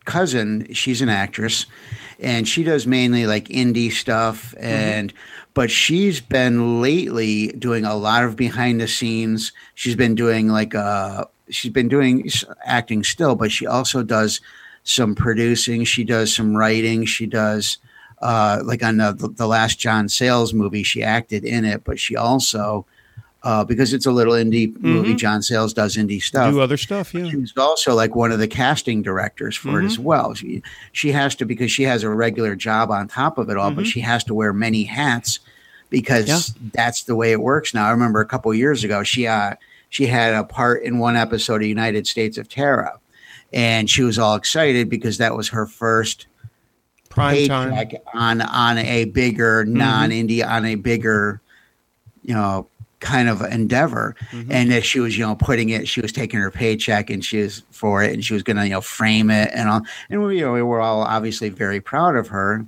cousin, 0.05 0.73
she's 0.73 1.01
an 1.03 1.09
actress, 1.09 1.67
and 2.19 2.47
she 2.49 2.63
does 2.63 2.87
mainly 2.87 3.27
like 3.27 3.49
indie 3.49 3.93
stuff 3.93 4.55
Mm-hmm. 4.57 4.65
and. 4.65 5.13
But 5.53 5.69
she's 5.69 6.21
been 6.21 6.81
lately 6.81 7.49
doing 7.49 7.85
a 7.85 7.97
lot 7.97 8.23
of 8.23 8.37
behind 8.37 8.81
the 8.81 8.87
scenes. 8.87 9.51
She's 9.75 9.97
been 9.97 10.15
doing 10.15 10.47
like 10.47 10.77
uh 10.77 11.25
she's 11.51 11.73
been 11.73 11.89
doing 11.89 12.31
acting 12.65 13.03
still, 13.03 13.35
but 13.35 13.51
she 13.51 13.67
also 13.67 14.05
does 14.05 14.41
some 14.85 15.17
producing. 15.17 15.83
She 15.85 16.05
does 16.05 16.33
some 16.33 16.57
writing. 16.57 17.05
She 17.05 17.27
does 17.27 17.79
uh, 18.23 18.63
like 18.65 18.85
on 18.85 18.99
the, 18.99 19.13
the 19.37 19.49
last 19.49 19.81
John 19.81 20.09
Sayles 20.09 20.55
movie, 20.55 20.85
she 20.85 21.03
acted 21.03 21.45
in 21.45 21.65
it, 21.65 21.83
but 21.83 21.99
she 21.99 22.15
also 22.15 22.87
uh, 23.43 23.65
because 23.65 23.93
it's 23.95 24.05
a 24.07 24.11
little 24.13 24.35
indie 24.35 24.79
movie. 24.81 25.15
Mhm. 25.15 25.19
John 25.19 25.43
Sayles 25.43 25.73
does 25.73 25.97
indie 25.97 26.21
stuff. 26.23 26.53
do 26.53 26.61
other 26.61 26.77
stuff. 26.77 27.15
Yeah. 27.15 27.29
She 27.31 27.37
was 27.37 27.53
also 27.57 27.95
like 27.95 28.15
one 28.15 28.33
of 28.33 28.39
the 28.39 28.49
casting 28.49 29.01
directors 29.03 29.57
for 29.57 29.81
it 29.81 29.87
as 29.87 29.99
well. 29.99 30.35
She 30.35 30.63
she 30.93 31.13
has 31.13 31.35
to 31.37 31.45
because 31.47 31.71
she 31.73 31.85
has 31.85 32.03
a 32.03 32.11
regular 32.11 32.55
job 32.55 32.91
on 32.91 33.09
top 33.09 33.39
of 33.39 33.49
it 33.51 33.57
all, 33.57 33.71
but 33.71 33.87
she 33.87 34.01
has 34.01 34.25
to 34.25 34.35
wear 34.35 34.53
many 34.53 34.85
hats 34.85 35.39
because 35.89 36.29
Yeah. 36.29 36.39
that's 36.75 37.05
the 37.05 37.17
way 37.17 37.33
it 37.33 37.41
works 37.41 37.73
now. 37.75 37.87
I 37.87 37.91
remember 37.91 38.21
a 38.21 38.27
couple 38.27 38.53
years 38.55 38.85
ago 38.85 39.03
she 39.03 39.27
uh 39.27 39.55
she 39.89 40.07
had 40.07 40.35
a 40.35 40.45
part 40.45 40.83
in 40.85 40.99
one 40.99 41.17
episode 41.17 41.63
of 41.63 41.69
United 41.69 42.07
States 42.07 42.39
of 42.39 42.49
Tara, 42.49 42.99
and 43.53 43.89
she 43.91 44.03
was 44.03 44.19
all 44.19 44.37
excited 44.37 44.89
because 44.91 45.19
that 45.19 45.35
was 45.37 45.49
her 45.49 45.67
first 45.67 46.27
Prime 47.09 47.49
time. 47.49 47.73
on 48.15 48.41
on 48.43 48.79
a 48.79 49.07
bigger 49.07 49.65
non 49.65 50.11
indie 50.11 50.47
on 50.47 50.65
a 50.65 50.77
bigger 50.77 51.41
you 52.23 52.35
know 52.35 52.69
kind 53.01 53.29
of 53.29 53.41
endeavor. 53.43 54.15
And 54.33 54.71
that 54.71 54.85
she 54.85 55.01
was 55.01 55.19
you 55.19 55.27
know 55.27 55.35
putting 55.35 55.71
it 55.71 55.89
she 55.89 56.01
was 56.01 56.13
taking 56.13 56.41
her 56.41 56.51
paycheck 56.51 57.11
and 57.11 57.25
she 57.25 57.43
was 57.43 57.63
for 57.71 58.03
it 58.03 58.13
and 58.13 58.25
she 58.25 58.35
was 58.35 58.43
gonna 58.43 58.65
you 58.65 58.71
know 58.71 58.81
frame 58.81 59.31
it 59.31 59.51
and 59.53 59.69
all. 59.69 59.83
And 60.09 60.23
we, 60.23 60.39
you 60.39 60.45
know, 60.45 60.53
we 60.53 60.63
were 60.63 60.81
all 60.81 61.03
obviously 61.03 61.49
very 61.49 61.81
proud 61.81 62.17
of 62.17 62.29
her 62.29 62.65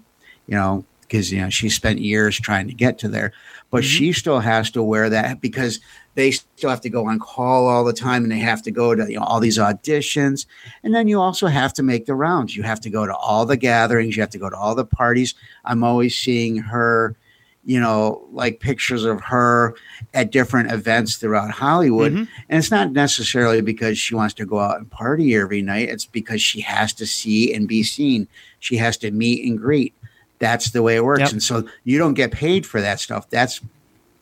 you 0.47 0.55
know 0.55 0.85
because 1.01 1.31
you 1.31 1.41
know 1.41 1.51
she 1.51 1.69
spent 1.69 2.01
years 2.01 2.41
trying 2.41 2.67
to 2.67 2.75
get 2.75 2.99
to 2.99 3.09
there, 3.09 3.33
but 3.71 3.83
mm-hmm. 3.83 3.89
she 3.89 4.13
still 4.13 4.41
has 4.41 4.71
to 4.71 4.83
wear 4.83 5.11
that 5.11 5.41
because 5.41 5.79
they 6.15 6.31
still 6.31 6.71
have 6.71 6.81
to 6.81 6.91
go 6.91 7.07
on 7.07 7.19
call 7.19 7.67
all 7.69 7.85
the 7.85 7.93
time 7.93 8.23
and 8.23 8.33
they 8.33 8.39
have 8.39 8.63
to 8.63 8.71
go 8.71 8.95
to 8.95 9.11
you 9.11 9.19
know, 9.19 9.25
all 9.25 9.41
these 9.41 9.59
auditions. 9.59 10.47
And 10.83 10.95
then 10.95 11.09
you 11.09 11.21
also 11.21 11.47
have 11.47 11.73
to 11.75 11.83
make 11.83 12.07
the 12.07 12.15
rounds. 12.15 12.55
You 12.57 12.63
have 12.65 12.81
to 12.81 12.91
go 12.91 13.07
to 13.07 13.15
all 13.15 13.47
the 13.47 13.57
gatherings. 13.57 14.17
You 14.17 14.23
have 14.23 14.31
to 14.31 14.39
go 14.39 14.51
to 14.51 14.57
all 14.57 14.75
the 14.75 14.85
parties. 14.85 15.35
I'm 15.65 15.83
always 15.83 16.17
seeing 16.17 16.57
her 16.57 17.17
you 17.65 17.79
know 17.79 18.27
like 18.33 18.61
pictures 18.61 19.05
of 19.05 19.21
her 19.21 19.75
at 20.15 20.33
different 20.33 20.73
events 20.73 21.17
throughout 21.17 21.51
hollywood. 21.51 22.13
Mm-hmm. 22.13 22.25
and 22.49 22.59
it's 22.59 22.71
not 22.71 22.93
necessarily 22.93 23.61
because 23.61 23.99
she 23.99 24.15
wants 24.15 24.35
to 24.35 24.47
go 24.47 24.59
out 24.59 24.79
and 24.79 24.91
party 24.91 25.35
every 25.35 25.63
night. 25.63 25.89
It's 25.89 26.07
because 26.07 26.43
she 26.43 26.61
has 26.61 26.93
to 26.95 27.07
see 27.07 27.55
and 27.55 27.69
be 27.69 27.83
seen. 27.83 28.27
She 28.61 28.77
has 28.77 28.97
to 28.99 29.11
meet 29.11 29.49
and 29.49 29.59
greet. 29.59 29.95
That's 30.39 30.71
the 30.71 30.83
way 30.83 30.97
it 30.97 31.05
works. 31.05 31.21
Yep. 31.21 31.33
and 31.33 31.43
so 31.43 31.69
you 31.85 31.99
don't 31.99 32.15
get 32.15 32.33
paid 32.33 32.67
for 32.67 32.81
that 32.81 32.99
stuff. 32.99 33.31
That's 33.31 33.61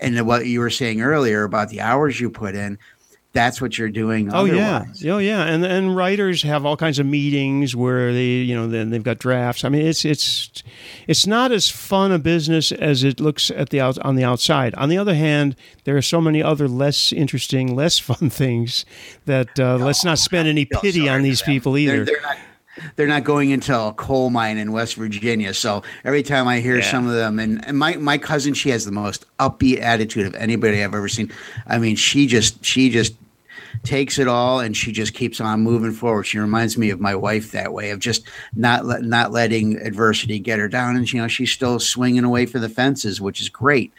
and 0.01 0.27
what 0.27 0.47
you 0.47 0.61
were 0.61 0.71
saying 0.71 1.03
earlier 1.03 1.45
about 1.45 1.69
the 1.69 1.81
hours 1.81 2.21
you 2.21 2.31
put 2.31 2.55
in 2.55 2.79
that's 3.33 3.61
what 3.61 3.79
you're 3.79 3.91
doing. 3.91 4.33
Oh 4.33 4.47
otherwise. 4.47 5.03
yeah, 5.03 5.13
oh 5.13 5.19
yeah, 5.19 5.45
and 5.45 5.65
and 5.65 5.95
writers 5.95 6.43
have 6.43 6.67
all 6.67 6.77
kinds 6.77 6.99
of 6.99 7.07
meetings 7.07 7.77
where 7.77 8.13
they, 8.13 8.25
you 8.25 8.57
know, 8.57 8.67
then 8.67 8.91
they've 8.91 9.03
got 9.03 9.19
drafts. 9.19 9.65
I 9.65 9.69
mean, 9.69 9.87
it's 9.87 10.05
it's 10.05 10.63
it's 11.07 11.27
not 11.27 11.53
as 11.53 11.69
fun 11.69 12.11
a 12.11 12.19
business 12.19 12.73
as 12.73 13.05
it 13.05 13.21
looks 13.21 13.51
at 13.53 13.71
the 13.71 13.81
out 13.81 13.99
on 14.01 14.17
the 14.17 14.25
outside. 14.25 14.75
On 14.75 14.89
the 14.89 14.99
other 14.99 15.15
hand, 15.15 15.55
there 15.85 15.97
are 15.97 16.03
so 16.03 16.21
many 16.21 16.43
other 16.43 16.67
less 16.67 17.13
interesting, 17.13 17.77
less 17.77 17.99
fun 18.11 18.31
things 18.31 18.85
that 19.27 19.61
uh, 19.61 19.77
no, 19.77 19.87
let's 19.87 20.05
not 20.05 20.19
spend 20.19 20.49
any 20.49 20.65
pity 20.65 21.09
on 21.09 21.23
these 21.23 21.41
people 21.43 21.79
either. 21.79 22.05
They're, 22.05 22.17
they're 22.17 22.23
not, 22.23 22.37
they're 22.97 23.07
not 23.07 23.25
going 23.25 23.51
into 23.51 23.79
a 23.79 23.93
coal 23.93 24.31
mine 24.31 24.59
in 24.59 24.73
West 24.73 24.95
Virginia. 24.95 25.53
So 25.55 25.83
every 26.05 26.23
time 26.23 26.47
I 26.47 26.61
hear 26.61 26.79
yeah. 26.79 26.91
some 26.91 27.07
of 27.07 27.15
them, 27.15 27.39
and, 27.39 27.65
and 27.67 27.79
my, 27.79 27.97
my 27.97 28.19
cousin, 28.19 28.55
she 28.55 28.71
has 28.71 28.85
the 28.85 28.93
most 28.93 29.27
upbeat 29.39 29.81
attitude 29.81 30.27
of 30.27 30.35
anybody 30.35 30.83
I've 30.83 30.95
ever 30.95 31.09
seen. 31.09 31.33
I 31.67 31.79
mean, 31.79 31.97
she 31.97 32.27
just 32.27 32.65
she 32.65 32.91
just 32.91 33.15
takes 33.83 34.19
it 34.19 34.29
all 34.29 34.61
and 34.61 34.77
she 34.77 34.93
just 34.93 35.15
keeps 35.15 35.41
on 35.41 35.61
moving 35.61 35.93
forward. 35.93 36.25
She 36.25 36.39
reminds 36.39 36.77
me 36.77 36.91
of 36.91 37.01
my 37.01 37.15
wife 37.15 37.53
that 37.53 37.73
way 37.73 37.91
of 37.91 37.99
just 37.99 38.27
not 38.55 38.85
let, 38.85 39.03
not 39.03 39.33
letting 39.33 39.77
adversity 39.81 40.39
get 40.39 40.59
her 40.59 40.69
down, 40.69 40.97
and 40.97 41.11
you 41.11 41.21
know 41.21 41.29
she's 41.29 41.53
still 41.53 41.79
swinging 41.79 42.25
away 42.25 42.47
for 42.47 42.59
the 42.59 42.69
fences, 42.69 43.21
which 43.21 43.41
is 43.41 43.49
great. 43.49 43.93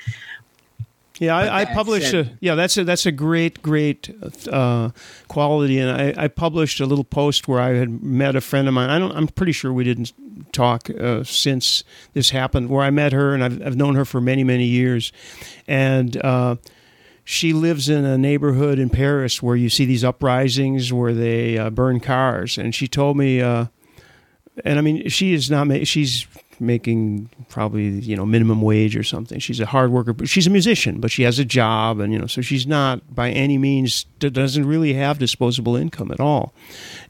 Yeah, 1.22 1.36
I, 1.36 1.62
I 1.62 1.66
published 1.66 2.16
a 2.16 2.32
yeah. 2.40 2.56
That's 2.56 2.76
a 2.78 2.84
that's 2.84 3.06
a 3.06 3.12
great 3.12 3.62
great 3.62 4.10
uh, 4.52 4.90
quality, 5.28 5.78
and 5.78 5.92
I, 5.92 6.24
I, 6.24 6.28
published 6.28 6.80
a 6.80 6.88
little 6.88 7.04
post 7.04 7.48
where 7.48 7.60
I 7.60 7.76
had 7.76 8.02
met 8.02 8.36
a 8.36 8.42
friend 8.42 8.68
of 8.68 8.74
mine. 8.74 8.90
I 8.90 8.98
don't. 8.98 9.12
I'm 9.12 9.28
pretty 9.28 9.52
sure 9.52 9.72
we 9.72 9.84
didn't 9.84 10.14
talk 10.52 10.90
uh, 10.90 11.24
since 11.24 11.84
this 12.14 12.32
happened. 12.32 12.72
Where 12.72 12.84
I 12.84 12.90
met 12.90 13.14
her, 13.14 13.36
and 13.36 13.44
I've, 13.44 13.62
I've 13.62 13.76
known 13.76 13.94
her 13.94 14.04
for 14.04 14.20
many 14.20 14.44
many 14.44 14.66
years, 14.66 15.14
and. 15.68 16.18
Uh, 16.18 16.56
she 17.24 17.54
lives 17.54 17.88
in 17.88 18.04
a 18.04 18.18
neighborhood 18.18 18.80
in 18.80 18.90
Paris 18.90 19.44
where 19.44 19.56
you 19.56 19.70
see 19.70 19.86
these 19.86 20.04
uprisings 20.04 20.92
where 20.92 21.14
they 21.14 21.56
uh, 21.56 21.70
burn 21.70 22.00
cars, 22.00 22.58
and 22.58 22.74
she 22.74 22.88
told 22.88 23.16
me, 23.16 23.40
uh, 23.40 23.68
and 24.66 24.80
I 24.80 24.82
mean, 24.82 25.08
she 25.08 25.32
is 25.32 25.50
not. 25.50 25.88
She's 25.88 26.26
making 26.62 27.30
probably 27.50 27.90
you 27.90 28.16
know 28.16 28.26
minimum 28.26 28.62
wage 28.62 28.96
or 28.96 29.04
something. 29.04 29.40
She's 29.40 29.60
a 29.60 29.66
hard 29.66 29.92
worker, 29.92 30.14
but 30.14 30.30
she's 30.30 30.48
a 30.48 30.50
musician, 30.50 31.00
but 31.00 31.12
she 31.12 31.24
has 31.24 31.40
a 31.40 31.46
job, 31.46 32.00
and 32.00 32.14
you 32.14 32.20
know, 32.20 32.28
so 32.28 32.42
she's 32.42 32.68
not 32.68 33.14
by 33.14 33.32
any 33.32 33.58
means 33.58 34.06
doesn't 34.20 34.66
really 34.66 34.94
have 34.94 35.18
disposable 35.18 35.76
income 35.76 36.12
at 36.12 36.20
all. 36.20 36.54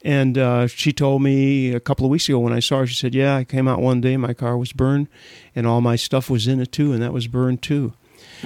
And 0.04 0.38
uh, 0.38 0.68
she 0.68 0.94
told 0.94 1.22
me 1.22 1.74
a 1.74 1.80
couple 1.80 2.06
of 2.06 2.12
weeks 2.12 2.28
ago 2.30 2.40
when 2.40 2.54
I 2.54 2.60
saw 2.60 2.80
her, 2.80 2.88
she 2.88 2.96
said, 2.96 3.14
"Yeah, 3.14 3.36
I 3.36 3.44
came 3.44 3.68
out 3.68 3.82
one 3.82 4.02
day, 4.02 4.18
my 4.18 4.34
car 4.34 4.58
was 4.58 4.72
burned, 4.72 5.08
and 5.56 5.68
all 5.68 5.82
my 5.82 5.96
stuff 5.96 6.30
was 6.30 6.48
in 6.48 6.60
it 6.60 6.72
too, 6.72 6.94
and 6.94 7.02
that 7.04 7.14
was 7.14 7.28
burned 7.28 7.62
too." 7.62 7.94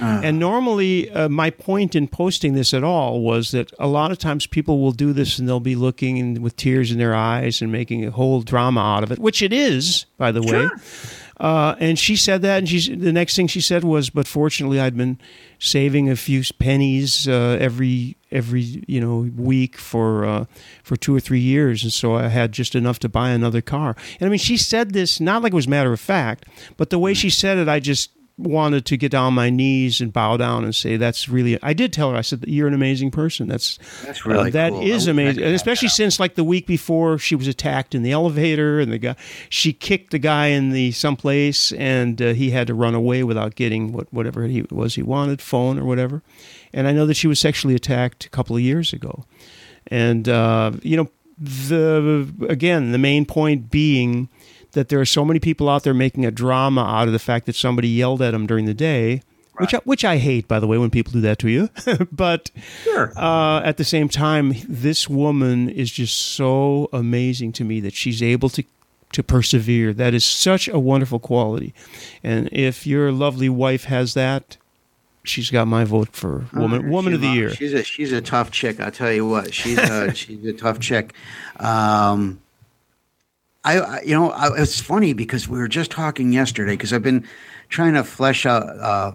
Uh. 0.00 0.20
And 0.22 0.38
normally, 0.38 1.10
uh, 1.10 1.28
my 1.28 1.50
point 1.50 1.94
in 1.94 2.08
posting 2.08 2.54
this 2.54 2.74
at 2.74 2.84
all 2.84 3.20
was 3.20 3.50
that 3.50 3.72
a 3.78 3.86
lot 3.86 4.10
of 4.10 4.18
times 4.18 4.46
people 4.46 4.80
will 4.80 4.92
do 4.92 5.12
this 5.12 5.38
and 5.38 5.48
they'll 5.48 5.60
be 5.60 5.76
looking 5.76 6.42
with 6.42 6.56
tears 6.56 6.90
in 6.90 6.98
their 6.98 7.14
eyes 7.14 7.62
and 7.62 7.72
making 7.72 8.04
a 8.04 8.10
whole 8.10 8.42
drama 8.42 8.80
out 8.80 9.02
of 9.02 9.12
it, 9.12 9.18
which 9.18 9.42
it 9.42 9.52
is, 9.52 10.06
by 10.18 10.32
the 10.32 10.42
sure. 10.42 10.68
way. 10.68 10.70
Uh, 11.38 11.76
and 11.80 11.98
she 11.98 12.16
said 12.16 12.40
that, 12.42 12.58
and 12.58 12.68
she 12.68 12.94
the 12.94 13.12
next 13.12 13.36
thing 13.36 13.46
she 13.46 13.60
said 13.60 13.84
was, 13.84 14.08
"But 14.08 14.26
fortunately, 14.26 14.80
I'd 14.80 14.96
been 14.96 15.18
saving 15.58 16.08
a 16.08 16.16
few 16.16 16.42
pennies 16.58 17.28
uh, 17.28 17.58
every 17.60 18.16
every 18.30 18.82
you 18.88 19.00
know 19.02 19.30
week 19.36 19.76
for 19.76 20.24
uh, 20.24 20.44
for 20.82 20.96
two 20.96 21.14
or 21.14 21.20
three 21.20 21.40
years, 21.40 21.82
and 21.82 21.92
so 21.92 22.14
I 22.14 22.28
had 22.28 22.52
just 22.52 22.74
enough 22.74 22.98
to 23.00 23.10
buy 23.10 23.30
another 23.30 23.60
car." 23.60 23.96
And 24.18 24.26
I 24.26 24.30
mean, 24.30 24.38
she 24.38 24.56
said 24.56 24.94
this 24.94 25.20
not 25.20 25.42
like 25.42 25.52
it 25.52 25.56
was 25.56 25.68
matter 25.68 25.92
of 25.92 26.00
fact, 26.00 26.46
but 26.78 26.88
the 26.88 26.98
way 26.98 27.12
she 27.12 27.28
said 27.28 27.58
it, 27.58 27.68
I 27.68 27.80
just 27.80 28.15
wanted 28.38 28.84
to 28.84 28.96
get 28.96 29.12
down 29.12 29.26
on 29.26 29.34
my 29.34 29.48
knees 29.48 30.00
and 30.00 30.12
bow 30.12 30.36
down 30.36 30.62
and 30.62 30.74
say 30.74 30.98
that's 30.98 31.26
really 31.26 31.58
i 31.62 31.72
did 31.72 31.90
tell 31.90 32.10
her 32.10 32.16
i 32.16 32.20
said 32.20 32.44
you're 32.46 32.68
an 32.68 32.74
amazing 32.74 33.10
person. 33.10 33.48
That's 33.48 33.78
that's 34.04 34.24
really 34.24 34.48
uh, 34.48 34.52
that 34.52 34.72
cool. 34.72 34.82
is 34.82 35.06
amazing. 35.06 35.42
and 35.42 35.54
especially 35.54 35.88
since 35.88 36.20
like 36.20 36.34
the 36.34 36.44
week 36.44 36.66
before 36.66 37.18
she 37.18 37.34
was 37.34 37.48
attacked 37.48 37.94
in 37.94 38.02
the 38.02 38.12
elevator 38.12 38.80
and 38.80 38.92
the 38.92 38.98
guy 38.98 39.16
she 39.48 39.72
kicked 39.72 40.10
the 40.10 40.18
guy 40.18 40.48
in 40.48 40.70
the 40.70 40.92
someplace 40.92 41.72
and 41.72 42.20
uh, 42.20 42.32
he 42.32 42.50
had 42.50 42.66
to 42.66 42.74
run 42.74 42.94
away 42.94 43.22
without 43.22 43.54
getting 43.54 43.92
what 43.92 44.12
whatever 44.12 44.44
he 44.44 44.62
was 44.70 44.94
he 44.94 45.02
wanted 45.02 45.40
phone 45.40 45.78
or 45.78 45.84
whatever. 45.84 46.22
And 46.72 46.86
i 46.86 46.92
know 46.92 47.06
that 47.06 47.14
she 47.14 47.26
was 47.26 47.40
sexually 47.40 47.74
attacked 47.74 48.26
a 48.26 48.30
couple 48.30 48.56
of 48.56 48.62
years 48.62 48.92
ago. 48.92 49.24
And 49.88 50.28
uh, 50.28 50.72
you 50.82 50.96
know 50.96 51.08
the 51.38 52.28
again 52.48 52.92
the 52.92 52.98
main 52.98 53.26
point 53.26 53.70
being 53.70 54.28
that 54.76 54.90
there 54.90 55.00
are 55.00 55.06
so 55.06 55.24
many 55.24 55.40
people 55.40 55.68
out 55.68 55.82
there 55.82 55.94
making 55.94 56.24
a 56.24 56.30
drama 56.30 56.82
out 56.82 57.08
of 57.08 57.12
the 57.12 57.18
fact 57.18 57.46
that 57.46 57.56
somebody 57.56 57.88
yelled 57.88 58.22
at 58.22 58.30
them 58.30 58.46
during 58.46 58.66
the 58.66 58.74
day. 58.74 59.22
Right. 59.54 59.62
Which, 59.62 59.74
I, 59.74 59.78
which 59.78 60.04
I 60.04 60.18
hate, 60.18 60.46
by 60.46 60.60
the 60.60 60.66
way, 60.66 60.76
when 60.76 60.90
people 60.90 61.12
do 61.12 61.22
that 61.22 61.38
to 61.40 61.48
you. 61.48 61.70
but 62.12 62.50
sure. 62.84 63.10
uh, 63.16 63.62
at 63.62 63.78
the 63.78 63.84
same 63.84 64.10
time, 64.10 64.52
this 64.68 65.08
woman 65.08 65.70
is 65.70 65.90
just 65.90 66.14
so 66.14 66.90
amazing 66.92 67.52
to 67.52 67.64
me 67.64 67.80
that 67.80 67.94
she's 67.94 68.22
able 68.22 68.50
to 68.50 68.62
to 69.12 69.22
persevere. 69.22 69.94
That 69.94 70.12
is 70.14 70.24
such 70.24 70.68
a 70.68 70.78
wonderful 70.78 71.20
quality. 71.20 71.72
And 72.22 72.50
if 72.52 72.86
your 72.86 73.12
lovely 73.12 73.48
wife 73.48 73.84
has 73.84 74.12
that, 74.14 74.58
she's 75.22 75.48
got 75.48 75.66
my 75.66 75.84
vote 75.84 76.10
for 76.12 76.46
woman 76.52 76.90
woman 76.90 77.14
of 77.14 77.22
the 77.22 77.28
year. 77.28 77.54
She's 77.54 77.72
a 77.72 77.82
she's 77.82 78.12
a 78.12 78.20
tough 78.20 78.50
chick. 78.50 78.78
I'll 78.78 78.90
tell 78.90 79.12
you 79.12 79.26
what. 79.26 79.54
She's 79.54 79.78
a 79.78 80.12
she's 80.14 80.44
a 80.44 80.52
tough 80.52 80.80
chick. 80.80 81.14
Um, 81.58 82.40
I, 83.66 84.02
you 84.02 84.14
know, 84.14 84.30
I, 84.30 84.60
it's 84.60 84.80
funny 84.80 85.12
because 85.12 85.48
we 85.48 85.58
were 85.58 85.68
just 85.68 85.90
talking 85.90 86.32
yesterday 86.32 86.72
because 86.72 86.92
I've 86.92 87.02
been 87.02 87.26
trying 87.68 87.94
to 87.94 88.04
flesh 88.04 88.46
out 88.46 88.62
uh, 88.78 89.12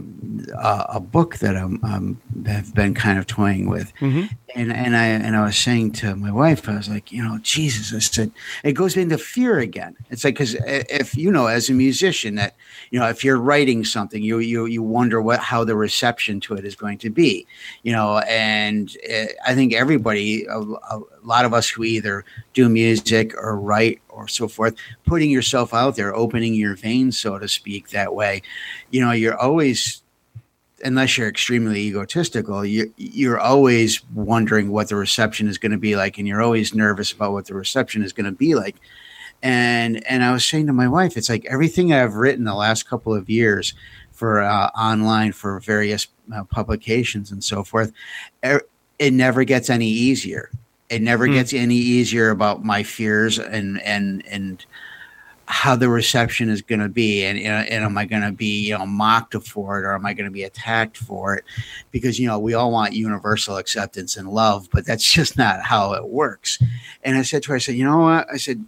uh, 0.58 0.86
a 0.89 0.99
book 0.99 1.38
that 1.38 1.56
I'm 1.56 1.84
um, 1.84 2.22
have 2.45 2.74
been 2.76 2.93
kind 2.93 3.18
of 3.18 3.26
toying 3.28 3.70
with, 3.70 3.93
mm-hmm. 3.99 4.26
and 4.56 4.74
and 4.74 4.95
I 4.95 5.06
and 5.06 5.36
I 5.36 5.45
was 5.45 5.58
saying 5.58 5.93
to 5.93 6.16
my 6.16 6.32
wife, 6.32 6.68
I 6.68 6.76
was 6.76 6.89
like, 6.89 7.12
you 7.12 7.24
know, 7.24 7.39
Jesus, 7.41 7.93
I 7.93 7.99
said 7.99 8.32
it 8.64 8.74
goes 8.74 8.97
into 8.97 9.18
fear 9.18 9.60
again. 9.60 9.95
It's 10.10 10.24
like 10.24 10.36
because 10.36 10.56
if 10.66 11.16
you 11.16 11.32
know, 11.32 11.47
as 11.47 11.70
a 11.70 11.74
musician, 11.74 12.36
that 12.36 12.56
you 12.89 12.99
know, 12.99 13.08
if 13.08 13.24
you're 13.24 13.39
writing 13.39 13.86
something, 13.86 14.22
you 14.22 14.39
you 14.39 14.66
you 14.66 14.84
wonder 14.84 15.22
what 15.22 15.39
how 15.39 15.64
the 15.64 15.76
reception 15.76 16.39
to 16.41 16.56
it 16.56 16.66
is 16.66 16.76
going 16.76 16.97
to 16.99 17.10
be, 17.10 17.47
you 17.84 17.93
know, 17.93 18.20
and 18.20 18.95
it, 19.04 19.36
I 19.45 19.56
think 19.56 19.74
everybody, 19.74 20.45
a, 20.45 20.60
a 20.60 21.02
lot 21.24 21.45
of 21.45 21.54
us 21.54 21.70
who 21.70 21.84
either 21.84 22.26
do 22.54 22.68
music 22.68 23.34
or 23.38 23.58
write 23.58 24.02
or 24.22 24.28
so 24.28 24.47
forth, 24.47 24.76
putting 25.05 25.30
yourself 25.30 25.74
out 25.74 25.95
there, 25.95 26.15
opening 26.15 26.53
your 26.53 26.76
veins, 26.76 27.19
so 27.19 27.38
to 27.38 27.47
speak, 27.47 27.89
that 27.89 28.13
way, 28.13 28.41
you 28.89 29.01
know, 29.01 29.11
you're 29.11 29.38
always, 29.38 30.01
unless 30.84 31.17
you're 31.17 31.28
extremely 31.28 31.82
egotistical, 31.82 32.65
you, 32.65 32.93
you're 32.97 33.39
always 33.39 34.03
wondering 34.13 34.72
what 34.72 34.89
the 34.89 34.95
reception 34.95 35.47
is 35.47 35.57
going 35.57 35.72
to 35.72 35.78
be 35.78 35.95
like, 35.95 36.17
and 36.17 36.28
you're 36.28 36.41
always 36.41 36.74
nervous 36.74 37.11
about 37.11 37.34
what 37.34 37.45
the 37.45 37.55
reception 37.55 38.03
is 38.03 38.13
going 38.13 38.26
to 38.26 38.32
be 38.32 38.55
like. 38.55 38.76
And 39.43 40.05
and 40.07 40.24
I 40.24 40.32
was 40.34 40.47
saying 40.47 40.67
to 40.67 40.74
my 40.74 40.88
wife, 40.88 41.17
it's 41.17 41.30
like 41.30 41.45
everything 41.45 41.91
I've 41.91 42.13
written 42.13 42.43
the 42.43 42.53
last 42.53 42.88
couple 42.88 43.15
of 43.15 43.28
years 43.28 43.74
for 44.11 44.39
uh, 44.39 44.67
online 44.78 45.32
for 45.32 45.59
various 45.61 46.07
uh, 46.32 46.43
publications 46.43 47.32
and 47.32 47.43
so 47.43 47.63
forth, 47.63 47.91
er, 48.45 48.61
it 48.99 49.13
never 49.13 49.43
gets 49.43 49.72
any 49.72 49.88
easier 49.88 50.51
it 50.92 51.02
never 51.02 51.26
mm. 51.26 51.34
gets 51.34 51.54
any 51.54 51.76
easier 51.76 52.30
about 52.30 52.66
my 52.66 52.84
fears 52.84 53.39
and 53.39 53.82
and 53.82 54.24
and 54.28 54.66
how 55.46 55.76
the 55.76 55.89
reception 55.89 56.50
is 56.50 56.62
going 56.62 56.80
to 56.80 56.89
be. 56.89 57.26
And, 57.26 57.39
and 57.39 57.84
am 57.84 57.98
i 57.98 58.06
going 58.06 58.22
to 58.22 58.32
be 58.32 58.68
you 58.68 58.78
know 58.78 58.86
mocked 58.86 59.36
for 59.48 59.80
it 59.80 59.86
or 59.86 59.94
am 59.94 60.06
i 60.06 60.14
going 60.14 60.26
to 60.26 60.32
be 60.32 60.44
attacked 60.44 60.98
for 60.98 61.36
it? 61.36 61.46
Because 61.92 62.20
you 62.20 62.28
know 62.28 62.38
we 62.38 62.54
all 62.54 62.72
want 62.72 62.94
universal 62.94 63.56
acceptance 63.58 64.18
and 64.18 64.30
love 64.30 64.68
but 64.72 64.86
that's 64.86 65.10
just 65.14 65.38
not 65.38 65.62
how 65.62 65.94
it 65.94 66.10
works. 66.10 66.60
And 67.04 67.18
i 67.18 67.22
said 67.22 67.44
to 67.44 67.50
her 67.50 67.56
i 67.56 67.60
said 67.60 67.76
you 67.76 67.86
know 67.86 68.00
what? 68.00 68.28
I 68.32 68.36
said 68.38 68.64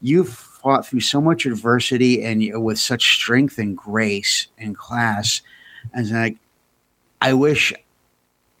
you've 0.00 0.30
fought 0.30 0.86
through 0.86 1.00
so 1.00 1.20
much 1.20 1.46
adversity 1.46 2.24
and 2.24 2.42
you, 2.42 2.58
with 2.58 2.78
such 2.78 3.14
strength 3.14 3.58
and 3.58 3.76
grace 3.76 4.48
and 4.58 4.76
class. 4.76 5.42
And 5.92 6.10
like 6.10 6.38
i 7.20 7.34
wish 7.34 7.74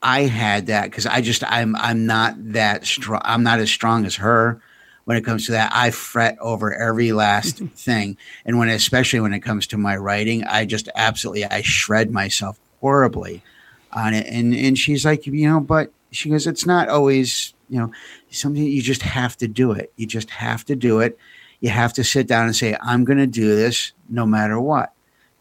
I 0.06 0.22
had 0.22 0.66
that 0.66 0.84
because 0.84 1.04
I 1.04 1.20
just 1.20 1.42
I'm 1.44 1.74
I'm 1.74 2.06
not 2.06 2.34
that 2.52 2.86
strong. 2.86 3.20
I'm 3.24 3.42
not 3.42 3.58
as 3.58 3.70
strong 3.70 4.06
as 4.06 4.14
her, 4.14 4.62
when 5.04 5.16
it 5.16 5.24
comes 5.24 5.46
to 5.46 5.52
that. 5.52 5.72
I 5.74 5.90
fret 5.90 6.38
over 6.40 6.72
every 6.72 7.10
last 7.10 7.58
thing, 7.74 8.16
and 8.44 8.56
when 8.56 8.68
especially 8.68 9.18
when 9.18 9.34
it 9.34 9.40
comes 9.40 9.66
to 9.68 9.76
my 9.76 9.96
writing, 9.96 10.44
I 10.44 10.64
just 10.64 10.88
absolutely 10.94 11.44
I 11.44 11.62
shred 11.62 12.12
myself 12.12 12.56
horribly 12.80 13.42
on 13.90 14.14
it. 14.14 14.28
And 14.28 14.54
and 14.54 14.78
she's 14.78 15.04
like, 15.04 15.26
you 15.26 15.48
know, 15.48 15.58
but 15.58 15.90
she 16.12 16.30
goes, 16.30 16.46
it's 16.46 16.66
not 16.66 16.88
always, 16.88 17.52
you 17.68 17.80
know, 17.80 17.90
something 18.30 18.62
you 18.62 18.82
just 18.82 19.02
have 19.02 19.36
to 19.38 19.48
do 19.48 19.72
it. 19.72 19.92
You 19.96 20.06
just 20.06 20.30
have 20.30 20.64
to 20.66 20.76
do 20.76 21.00
it. 21.00 21.18
You 21.58 21.70
have 21.70 21.92
to 21.94 22.04
sit 22.04 22.28
down 22.28 22.46
and 22.46 22.54
say, 22.54 22.76
I'm 22.80 23.04
going 23.04 23.18
to 23.18 23.26
do 23.26 23.56
this 23.56 23.90
no 24.08 24.24
matter 24.24 24.60
what, 24.60 24.92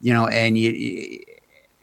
you 0.01 0.11
know, 0.11 0.27
and 0.27 0.57
you, 0.57 1.23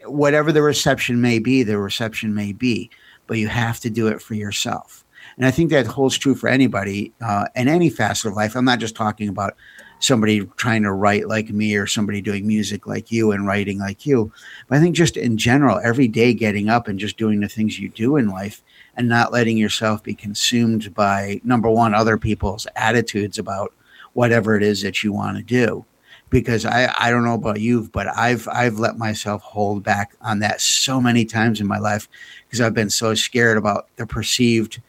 whatever 0.07 0.53
the 0.53 0.63
reception 0.63 1.21
may 1.21 1.39
be, 1.39 1.63
the 1.63 1.79
reception 1.79 2.35
may 2.35 2.53
be, 2.53 2.91
but 3.27 3.39
you 3.39 3.49
have 3.49 3.81
to 3.81 3.91
do 3.91 4.09
it 4.09 4.21
for 4.21 4.35
yourself. 4.35 5.05
And 5.37 5.47
I 5.47 5.51
think 5.51 5.71
that 5.71 5.87
holds 5.87 6.19
true 6.19 6.35
for 6.35 6.49
anybody 6.49 7.13
uh, 7.21 7.47
in 7.55 7.69
any 7.69 7.91
facet 7.91 8.31
of 8.31 8.37
life. 8.37 8.55
I'm 8.55 8.65
not 8.65 8.81
just 8.81 8.97
talking 8.97 9.29
about 9.29 9.57
somebody 10.03 10.45
trying 10.57 10.83
to 10.83 10.93
write 10.93 11.29
like 11.29 11.51
me 11.51 11.77
or 11.77 11.87
somebody 11.87 12.21
doing 12.21 12.47
music 12.47 12.87
like 12.87 13.13
you 13.13 13.31
and 13.31 13.47
writing 13.47 13.79
like 13.79 14.05
you. 14.05 14.33
But 14.69 14.79
I 14.79 14.81
think 14.81 14.97
just 14.97 15.17
in 15.17 15.37
general, 15.37 15.81
every 15.83 16.09
day 16.09 16.35
getting 16.35 16.69
up 16.69 16.89
and 16.89 16.99
just 16.99 17.17
doing 17.17 17.41
the 17.41 17.49
things 17.49 17.79
you 17.79 17.89
do 17.89 18.17
in 18.17 18.29
life 18.29 18.63
and 18.97 19.09
not 19.09 19.33
letting 19.33 19.57
yourself 19.57 20.03
be 20.03 20.15
consumed 20.15 20.93
by 20.95 21.41
number 21.45 21.71
one, 21.71 21.95
other 21.95 22.19
people's 22.19 22.67
attitudes 22.75 23.39
about 23.39 23.73
whatever 24.15 24.57
it 24.57 24.63
is 24.63 24.83
that 24.83 25.05
you 25.05 25.13
want 25.13 25.37
to 25.37 25.43
do. 25.43 25.85
Because 26.33 26.65
I, 26.65 26.93
I 26.99 27.11
don't 27.11 27.25
know 27.25 27.35
about 27.35 27.61
you, 27.61 27.89
but 27.93 28.09
I've 28.09 28.49
I've 28.49 28.79
let 28.79 28.99
myself 28.99 29.43
hold 29.43 29.85
back 29.85 30.15
on 30.21 30.41
that 30.41 30.61
so 30.61 31.01
many 31.01 31.25
times 31.25 31.61
in 31.61 31.69
my 31.69 31.79
life 31.79 32.09
because 32.47 32.61
I've 32.61 32.75
been 32.75 32.91
so 32.91 33.15
scared 33.15 33.57
about 33.57 33.87
the 33.97 34.07
perceived 34.07 34.81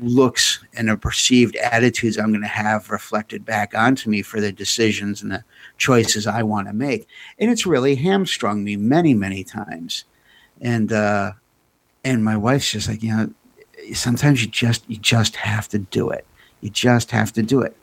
looks 0.00 0.64
and 0.74 0.88
the 0.88 0.96
perceived 0.96 1.56
attitudes 1.56 2.18
I'm 2.18 2.30
going 2.30 2.42
to 2.42 2.48
have 2.48 2.90
reflected 2.90 3.44
back 3.44 3.74
onto 3.74 4.10
me 4.10 4.22
for 4.22 4.40
the 4.40 4.52
decisions 4.52 5.22
and 5.22 5.30
the 5.30 5.44
choices 5.76 6.26
I 6.26 6.42
want 6.42 6.66
to 6.68 6.72
make. 6.72 7.06
And 7.38 7.50
it's 7.50 7.66
really 7.66 7.94
hamstrung 7.94 8.64
me 8.64 8.76
many, 8.76 9.14
many 9.14 9.44
times. 9.44 10.04
And 10.60 10.92
uh, 10.92 11.32
and 12.04 12.24
my 12.24 12.36
wife's 12.36 12.72
just 12.72 12.88
like, 12.88 13.02
you 13.02 13.14
know, 13.14 13.30
sometimes 13.92 14.42
you 14.42 14.48
just 14.48 14.88
you 14.88 14.96
just 14.96 15.36
have 15.36 15.68
to 15.68 15.78
do 15.78 16.10
it. 16.10 16.26
You 16.60 16.70
just 16.70 17.10
have 17.12 17.32
to 17.34 17.42
do 17.42 17.60
it. 17.60 17.76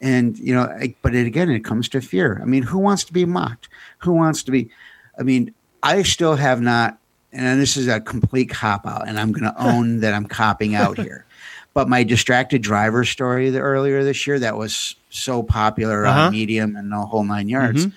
And 0.00 0.38
you 0.38 0.54
know, 0.54 0.62
I, 0.62 0.94
but 1.02 1.14
it, 1.14 1.26
again, 1.26 1.50
it 1.50 1.64
comes 1.64 1.88
to 1.90 2.00
fear. 2.00 2.38
I 2.42 2.44
mean, 2.44 2.62
who 2.62 2.78
wants 2.78 3.04
to 3.04 3.12
be 3.12 3.24
mocked? 3.24 3.68
Who 3.98 4.12
wants 4.12 4.42
to 4.44 4.50
be? 4.50 4.70
I 5.18 5.22
mean, 5.22 5.54
I 5.82 6.02
still 6.02 6.36
have 6.36 6.60
not. 6.60 6.98
And 7.32 7.60
this 7.60 7.76
is 7.76 7.86
a 7.86 8.00
complete 8.00 8.48
cop 8.50 8.86
out, 8.86 9.08
and 9.08 9.18
I'm 9.18 9.32
going 9.32 9.44
to 9.52 9.62
own 9.62 10.00
that 10.00 10.14
I'm 10.14 10.26
copping 10.26 10.74
out 10.74 10.98
here. 10.98 11.26
But 11.74 11.88
my 11.88 12.02
distracted 12.02 12.62
driver 12.62 13.04
story 13.04 13.50
the, 13.50 13.60
earlier 13.60 14.02
this 14.02 14.26
year 14.26 14.38
that 14.38 14.56
was 14.56 14.96
so 15.10 15.42
popular 15.42 16.06
uh-huh. 16.06 16.20
on 16.20 16.32
Medium 16.32 16.76
and 16.76 16.90
the 16.90 16.96
whole 16.96 17.24
nine 17.24 17.48
yards. 17.48 17.86
Mm-hmm. 17.86 17.96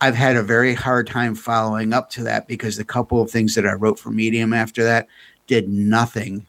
I've 0.00 0.14
had 0.14 0.36
a 0.36 0.42
very 0.42 0.74
hard 0.74 1.06
time 1.06 1.34
following 1.34 1.92
up 1.92 2.10
to 2.10 2.22
that 2.24 2.46
because 2.46 2.76
the 2.76 2.84
couple 2.84 3.20
of 3.20 3.30
things 3.30 3.54
that 3.54 3.66
I 3.66 3.72
wrote 3.72 3.98
for 3.98 4.10
Medium 4.10 4.52
after 4.52 4.84
that 4.84 5.08
did 5.46 5.68
nothing 5.68 6.46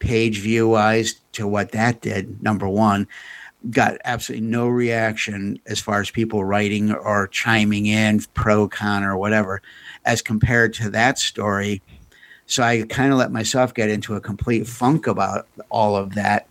page 0.00 0.38
view 0.38 0.68
wise 0.68 1.14
to 1.32 1.46
what 1.46 1.72
that 1.72 2.00
did. 2.00 2.42
Number 2.42 2.68
one, 2.68 3.06
got 3.70 3.98
absolutely 4.04 4.46
no 4.46 4.68
reaction 4.68 5.60
as 5.66 5.78
far 5.78 6.00
as 6.00 6.10
people 6.10 6.44
writing 6.44 6.92
or 6.92 7.28
chiming 7.28 7.86
in 7.86 8.20
pro 8.32 8.66
con 8.66 9.04
or 9.04 9.16
whatever 9.16 9.60
as 10.06 10.22
compared 10.22 10.72
to 10.72 10.88
that 10.88 11.18
story 11.18 11.82
so 12.50 12.64
I 12.64 12.82
kind 12.82 13.12
of 13.12 13.18
let 13.18 13.30
myself 13.30 13.74
get 13.74 13.90
into 13.90 14.16
a 14.16 14.20
complete 14.20 14.66
funk 14.66 15.06
about 15.06 15.46
all 15.68 15.94
of 15.94 16.16
that 16.16 16.48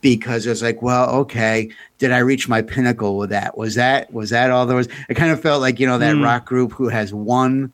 because 0.00 0.44
it's 0.44 0.60
like, 0.60 0.82
well, 0.82 1.08
okay, 1.10 1.70
did 1.98 2.10
I 2.10 2.18
reach 2.18 2.48
my 2.48 2.62
pinnacle 2.62 3.16
with 3.16 3.30
that? 3.30 3.56
Was 3.56 3.76
that 3.76 4.12
was 4.12 4.30
that 4.30 4.50
all 4.50 4.66
there 4.66 4.76
was? 4.76 4.88
It 5.08 5.14
kind 5.14 5.30
of 5.30 5.40
felt 5.40 5.60
like 5.60 5.78
you 5.78 5.86
know 5.86 5.98
that 5.98 6.16
mm. 6.16 6.24
rock 6.24 6.46
group 6.46 6.72
who 6.72 6.88
has 6.88 7.14
one 7.14 7.72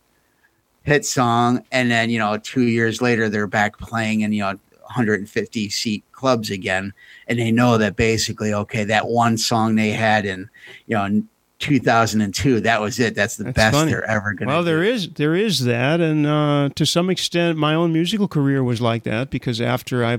hit 0.82 1.06
song 1.06 1.64
and 1.72 1.90
then 1.90 2.10
you 2.10 2.18
know 2.18 2.36
two 2.36 2.62
years 2.62 3.00
later 3.00 3.30
they're 3.30 3.46
back 3.46 3.78
playing 3.78 4.20
in 4.20 4.32
you 4.32 4.42
know 4.42 4.58
150 4.82 5.70
seat 5.70 6.04
clubs 6.12 6.50
again 6.50 6.92
and 7.32 7.40
they 7.40 7.50
know 7.50 7.78
that 7.78 7.96
basically 7.96 8.52
okay 8.54 8.84
that 8.84 9.08
one 9.08 9.36
song 9.36 9.74
they 9.74 9.90
had 9.90 10.24
in 10.24 10.48
you 10.86 10.96
know 10.96 11.22
2002. 11.62 12.60
That 12.60 12.80
was 12.80 12.98
it. 12.98 13.14
That's 13.14 13.36
the 13.36 13.44
That's 13.44 13.56
best 13.56 13.76
funny. 13.76 13.92
they're 13.92 14.04
ever 14.04 14.34
going 14.34 14.48
to. 14.48 14.52
Well, 14.54 14.62
do. 14.62 14.66
there 14.66 14.82
is 14.82 15.10
there 15.10 15.34
is 15.34 15.64
that, 15.64 16.00
and 16.00 16.26
uh, 16.26 16.70
to 16.74 16.84
some 16.84 17.08
extent, 17.08 17.56
my 17.56 17.74
own 17.74 17.92
musical 17.92 18.28
career 18.28 18.62
was 18.62 18.80
like 18.80 19.04
that 19.04 19.30
because 19.30 19.60
after 19.60 20.04
I 20.04 20.18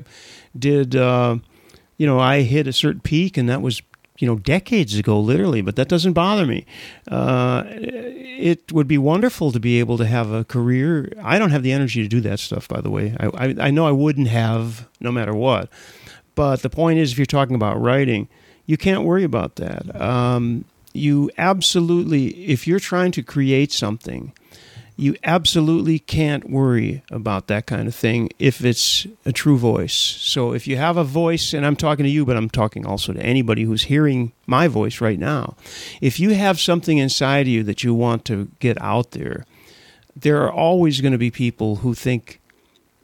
did, 0.57 0.95
uh, 0.95 1.37
you 1.97 2.07
know, 2.07 2.19
I 2.19 2.41
hit 2.41 2.65
a 2.65 2.73
certain 2.73 3.01
peak, 3.01 3.37
and 3.37 3.49
that 3.49 3.61
was 3.61 3.81
you 4.19 4.27
know 4.27 4.37
decades 4.37 4.97
ago, 4.97 5.19
literally. 5.19 5.61
But 5.61 5.75
that 5.75 5.89
doesn't 5.89 6.13
bother 6.13 6.45
me. 6.45 6.65
Uh, 7.09 7.63
it 7.67 8.71
would 8.71 8.87
be 8.87 8.97
wonderful 8.97 9.51
to 9.51 9.59
be 9.59 9.79
able 9.79 9.97
to 9.97 10.05
have 10.05 10.31
a 10.31 10.45
career. 10.45 11.11
I 11.21 11.37
don't 11.39 11.51
have 11.51 11.63
the 11.63 11.73
energy 11.73 12.01
to 12.01 12.07
do 12.07 12.21
that 12.21 12.39
stuff, 12.39 12.69
by 12.69 12.79
the 12.79 12.89
way. 12.89 13.15
I, 13.19 13.27
I, 13.27 13.55
I 13.67 13.71
know 13.71 13.85
I 13.85 13.91
wouldn't 13.91 14.29
have 14.29 14.87
no 15.01 15.11
matter 15.11 15.33
what. 15.33 15.69
But 16.35 16.61
the 16.61 16.69
point 16.69 16.99
is, 16.99 17.11
if 17.11 17.17
you're 17.17 17.25
talking 17.25 17.55
about 17.55 17.81
writing, 17.81 18.27
you 18.65 18.77
can't 18.77 19.03
worry 19.03 19.23
about 19.23 19.55
that. 19.57 19.99
Um, 19.99 20.65
you 20.93 21.29
absolutely, 21.37 22.27
if 22.45 22.67
you're 22.67 22.79
trying 22.79 23.11
to 23.13 23.23
create 23.23 23.71
something, 23.71 24.33
you 24.95 25.15
absolutely 25.23 25.97
can't 25.97 26.49
worry 26.49 27.03
about 27.09 27.47
that 27.47 27.65
kind 27.65 27.87
of 27.87 27.95
thing 27.95 28.29
if 28.37 28.63
it's 28.63 29.07
a 29.25 29.31
true 29.31 29.57
voice. 29.57 29.93
So 29.93 30.53
if 30.53 30.67
you 30.67 30.77
have 30.77 30.97
a 30.97 31.03
voice, 31.03 31.53
and 31.53 31.65
I'm 31.65 31.75
talking 31.75 32.03
to 32.03 32.09
you, 32.09 32.25
but 32.25 32.37
I'm 32.37 32.49
talking 32.49 32.85
also 32.85 33.11
to 33.13 33.19
anybody 33.19 33.63
who's 33.63 33.83
hearing 33.83 34.33
my 34.45 34.67
voice 34.67 35.01
right 35.01 35.17
now, 35.17 35.55
if 35.99 36.19
you 36.19 36.35
have 36.35 36.59
something 36.59 36.99
inside 36.99 37.41
of 37.41 37.47
you 37.47 37.63
that 37.63 37.83
you 37.83 37.93
want 37.93 38.23
to 38.25 38.51
get 38.59 38.79
out 38.81 39.11
there, 39.11 39.45
there 40.15 40.43
are 40.43 40.51
always 40.51 41.01
going 41.01 41.11
to 41.11 41.17
be 41.17 41.31
people 41.31 41.77
who 41.77 41.95
think 41.95 42.39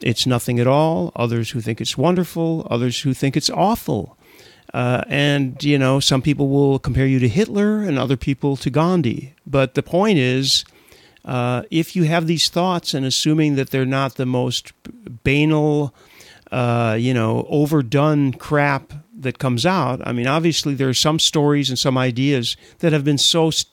it's 0.02 0.26
nothing 0.26 0.58
at 0.60 0.66
all, 0.66 1.12
others 1.16 1.50
who 1.50 1.60
think 1.60 1.80
it's 1.80 1.96
wonderful, 1.98 2.66
others 2.70 3.00
who 3.00 3.14
think 3.14 3.36
it's 3.36 3.50
awful. 3.50 4.16
Uh, 4.72 5.02
and, 5.08 5.62
you 5.64 5.78
know, 5.78 6.00
some 6.00 6.22
people 6.22 6.48
will 6.48 6.78
compare 6.78 7.06
you 7.06 7.18
to 7.18 7.28
Hitler 7.28 7.82
and 7.82 7.98
other 7.98 8.16
people 8.16 8.56
to 8.56 8.70
Gandhi. 8.70 9.34
But 9.46 9.74
the 9.74 9.82
point 9.82 10.18
is, 10.18 10.64
uh, 11.24 11.62
if 11.70 11.96
you 11.96 12.04
have 12.04 12.26
these 12.26 12.48
thoughts 12.48 12.94
and 12.94 13.04
assuming 13.04 13.56
that 13.56 13.70
they're 13.70 13.84
not 13.84 14.14
the 14.14 14.26
most 14.26 14.72
banal, 15.24 15.94
uh, 16.52 16.96
you 16.98 17.12
know, 17.12 17.46
overdone 17.48 18.32
crap 18.32 18.92
that 19.18 19.38
comes 19.38 19.66
out, 19.66 20.00
I 20.06 20.12
mean, 20.12 20.26
obviously 20.26 20.74
there 20.74 20.88
are 20.88 20.94
some 20.94 21.18
stories 21.18 21.68
and 21.68 21.78
some 21.78 21.98
ideas 21.98 22.56
that 22.78 22.92
have 22.92 23.04
been 23.04 23.18
so 23.18 23.50
st- 23.50 23.72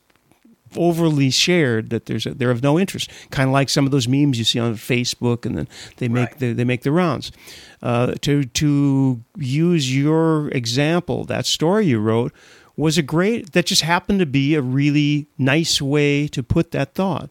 overly 0.75 1.29
shared 1.29 1.89
that 1.89 2.05
there's 2.05 2.25
a, 2.25 2.33
they're 2.33 2.51
of 2.51 2.63
no 2.63 2.79
interest. 2.79 3.11
Kind 3.31 3.49
of 3.49 3.53
like 3.53 3.69
some 3.69 3.85
of 3.85 3.91
those 3.91 4.07
memes 4.07 4.37
you 4.37 4.45
see 4.45 4.59
on 4.59 4.75
Facebook, 4.75 5.45
and 5.45 5.57
then 5.57 5.67
they 5.97 6.07
make 6.07 6.29
right. 6.29 6.39
the, 6.39 6.53
they 6.53 6.63
make 6.63 6.83
the 6.83 6.91
rounds. 6.91 7.31
Uh, 7.81 8.13
to 8.21 8.43
to 8.45 9.23
use 9.37 9.95
your 9.95 10.49
example, 10.49 11.23
that 11.25 11.45
story 11.45 11.85
you 11.85 11.99
wrote 11.99 12.33
was 12.75 12.97
a 12.97 13.03
great. 13.03 13.53
That 13.53 13.65
just 13.65 13.81
happened 13.81 14.19
to 14.19 14.25
be 14.25 14.55
a 14.55 14.61
really 14.61 15.27
nice 15.37 15.81
way 15.81 16.27
to 16.29 16.43
put 16.43 16.71
that 16.71 16.93
thought. 16.93 17.29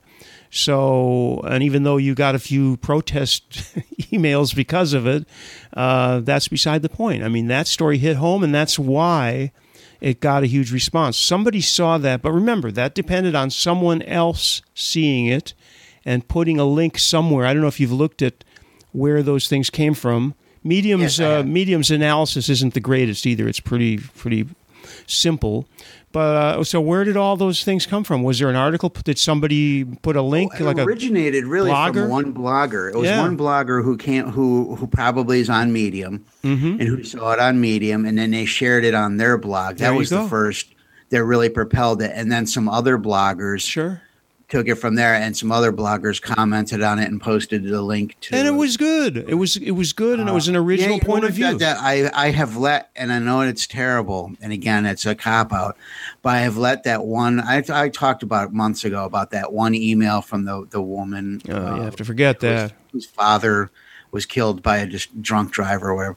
So, 0.51 1.41
and 1.45 1.63
even 1.63 1.83
though 1.83 1.97
you 1.97 2.15
got 2.15 2.35
a 2.35 2.39
few 2.39 2.77
protest 2.79 3.51
emails 4.01 4.55
because 4.55 4.93
of 4.93 5.07
it, 5.07 5.29
uh, 5.75 6.21
that's 6.21 6.49
beside 6.49 6.83
the 6.83 6.89
point. 6.89 7.23
I 7.23 7.29
mean, 7.29 7.49
that 7.49 7.67
story 7.67 7.99
hit 7.99 8.17
home, 8.17 8.43
and 8.43 8.55
that's 8.55 8.79
why 8.79 9.53
it 10.01 10.21
got 10.21 10.43
a 10.43 10.47
huge 10.47 10.73
response. 10.73 11.17
Somebody 11.17 11.61
saw 11.61 11.99
that, 11.99 12.23
but 12.23 12.33
remember, 12.33 12.71
that 12.73 12.95
depended 12.95 13.35
on 13.35 13.51
someone 13.51 14.03
else 14.03 14.63
seeing 14.75 15.27
it 15.27 15.55
and 16.05 16.27
putting 16.29 16.59
a 16.59 16.65
link 16.65 16.99
somewhere. 16.99 17.47
I 17.47 17.53
don't 17.53 17.63
know 17.63 17.69
if 17.69 17.81
you've 17.81 17.93
looked 17.93 18.23
at 18.23 18.45
where 18.93 19.23
those 19.23 19.49
things 19.49 19.71
came 19.71 19.95
from. 19.95 20.35
Medium's 20.63 21.19
yes, 21.19 21.21
uh, 21.21 21.43
Medium's 21.45 21.91
analysis 21.91 22.49
isn't 22.49 22.75
the 22.75 22.81
greatest 22.81 23.27
either. 23.27 23.47
It's 23.47 23.61
pretty 23.61 23.99
pretty 23.99 24.47
simple. 25.07 25.69
But 26.17 26.37
uh, 26.37 26.65
so, 26.65 26.81
where 26.81 27.05
did 27.05 27.19
all 27.19 27.37
those 27.37 27.63
things 27.63 27.85
come 27.85 28.03
from? 28.03 28.23
Was 28.23 28.39
there 28.39 28.49
an 28.49 28.57
article? 28.57 28.89
Did 28.89 29.19
somebody 29.19 29.85
put 29.85 30.17
a 30.17 30.23
link? 30.23 30.55
Well, 30.55 30.73
like 30.73 30.79
originated 30.79 31.45
really 31.45 31.71
blogger? 31.71 32.05
from 32.05 32.09
one 32.09 32.33
blogger. 32.33 32.91
It 32.91 32.97
was 32.97 33.07
yeah. 33.07 33.21
one 33.21 33.37
blogger 33.37 33.85
who 33.85 33.99
can't 33.99 34.31
who 34.31 34.77
who 34.77 34.87
probably 34.87 35.41
is 35.41 35.51
on 35.51 35.75
Medium 35.75 36.25
mm-hmm. 36.43 36.81
and 36.81 36.83
who 36.85 37.05
saw 37.05 37.33
it 37.33 37.39
on 37.39 37.61
Medium, 37.61 38.07
and 38.07 38.17
then 38.17 38.31
they 38.31 38.47
shared 38.47 38.87
it 38.87 38.95
on 38.95 39.19
their 39.19 39.37
blog. 39.37 39.77
That 39.77 39.91
was 39.91 40.09
go. 40.09 40.23
the 40.23 40.31
first 40.31 40.75
that 41.11 41.23
really 41.23 41.51
propelled 41.51 42.01
it, 42.01 42.13
and 42.15 42.33
then 42.33 42.47
some 42.47 42.67
other 42.67 42.97
bloggers 42.97 43.61
sure 43.61 44.01
took 44.49 44.69
it 44.69 44.77
from 44.77 44.95
there 44.95 45.15
and 45.15 45.37
some 45.37 45.51
other 45.51 45.73
bloggers 45.73 46.23
commented 46.23 46.81
on 46.81 46.99
it 46.99 47.09
and 47.09 47.21
posted 47.21 47.65
the 47.65 47.83
link 47.83 48.17
to 48.21 48.37
and 48.37 48.47
it 48.47 48.53
was 48.53 48.77
good. 48.77 49.17
It 49.17 49.35
was 49.35 49.57
it 49.57 49.73
was 49.73 49.93
good 49.93 50.21
and 50.21 50.29
uh, 50.29 50.33
it 50.33 50.35
was 50.35 50.49
an 50.49 50.57
uh, 50.57 50.61
original 50.61 50.99
yeah, 50.99 51.05
point 51.05 51.25
of 51.25 51.33
view. 51.33 51.59
that 51.59 51.79
i 51.79 52.11
i 52.15 52.31
have 52.31 52.57
let 52.57 52.91
and 52.95 53.13
i 53.13 53.19
know 53.19 53.41
it's 53.41 53.67
terrible 53.67 54.33
and 54.41 54.53
again 54.53 54.87
it's 54.87 55.05
a 55.05 55.15
cop 55.15 55.53
out 55.53 55.77
but 56.23 56.35
i 56.35 56.41
have 56.41 56.57
let 56.57 56.85
that 56.85 57.05
one 57.05 57.41
i, 57.41 57.63
I 57.69 57.89
talked 57.89 58.23
about 58.23 58.53
months 58.53 58.85
ago 58.85 59.05
about 59.05 59.31
that 59.31 59.53
one 59.53 59.75
email 59.75 60.23
from 60.23 60.45
the 60.45 60.67
the 60.71 60.83
woman 60.83 61.41
oh, 61.49 61.55
uh, 61.55 61.77
you 61.77 61.83
have 61.83 61.97
to 61.97 62.05
forget 62.05 62.41
that. 62.41 62.73
whose 62.93 63.07
father 63.07 63.71
was 64.17 64.27
killed 64.27 64.63
by 64.63 64.79
a 64.79 64.87
just 64.87 65.21
drunk 65.21 65.53
driver 65.53 65.91
or 65.91 65.95
whatever. 65.95 66.17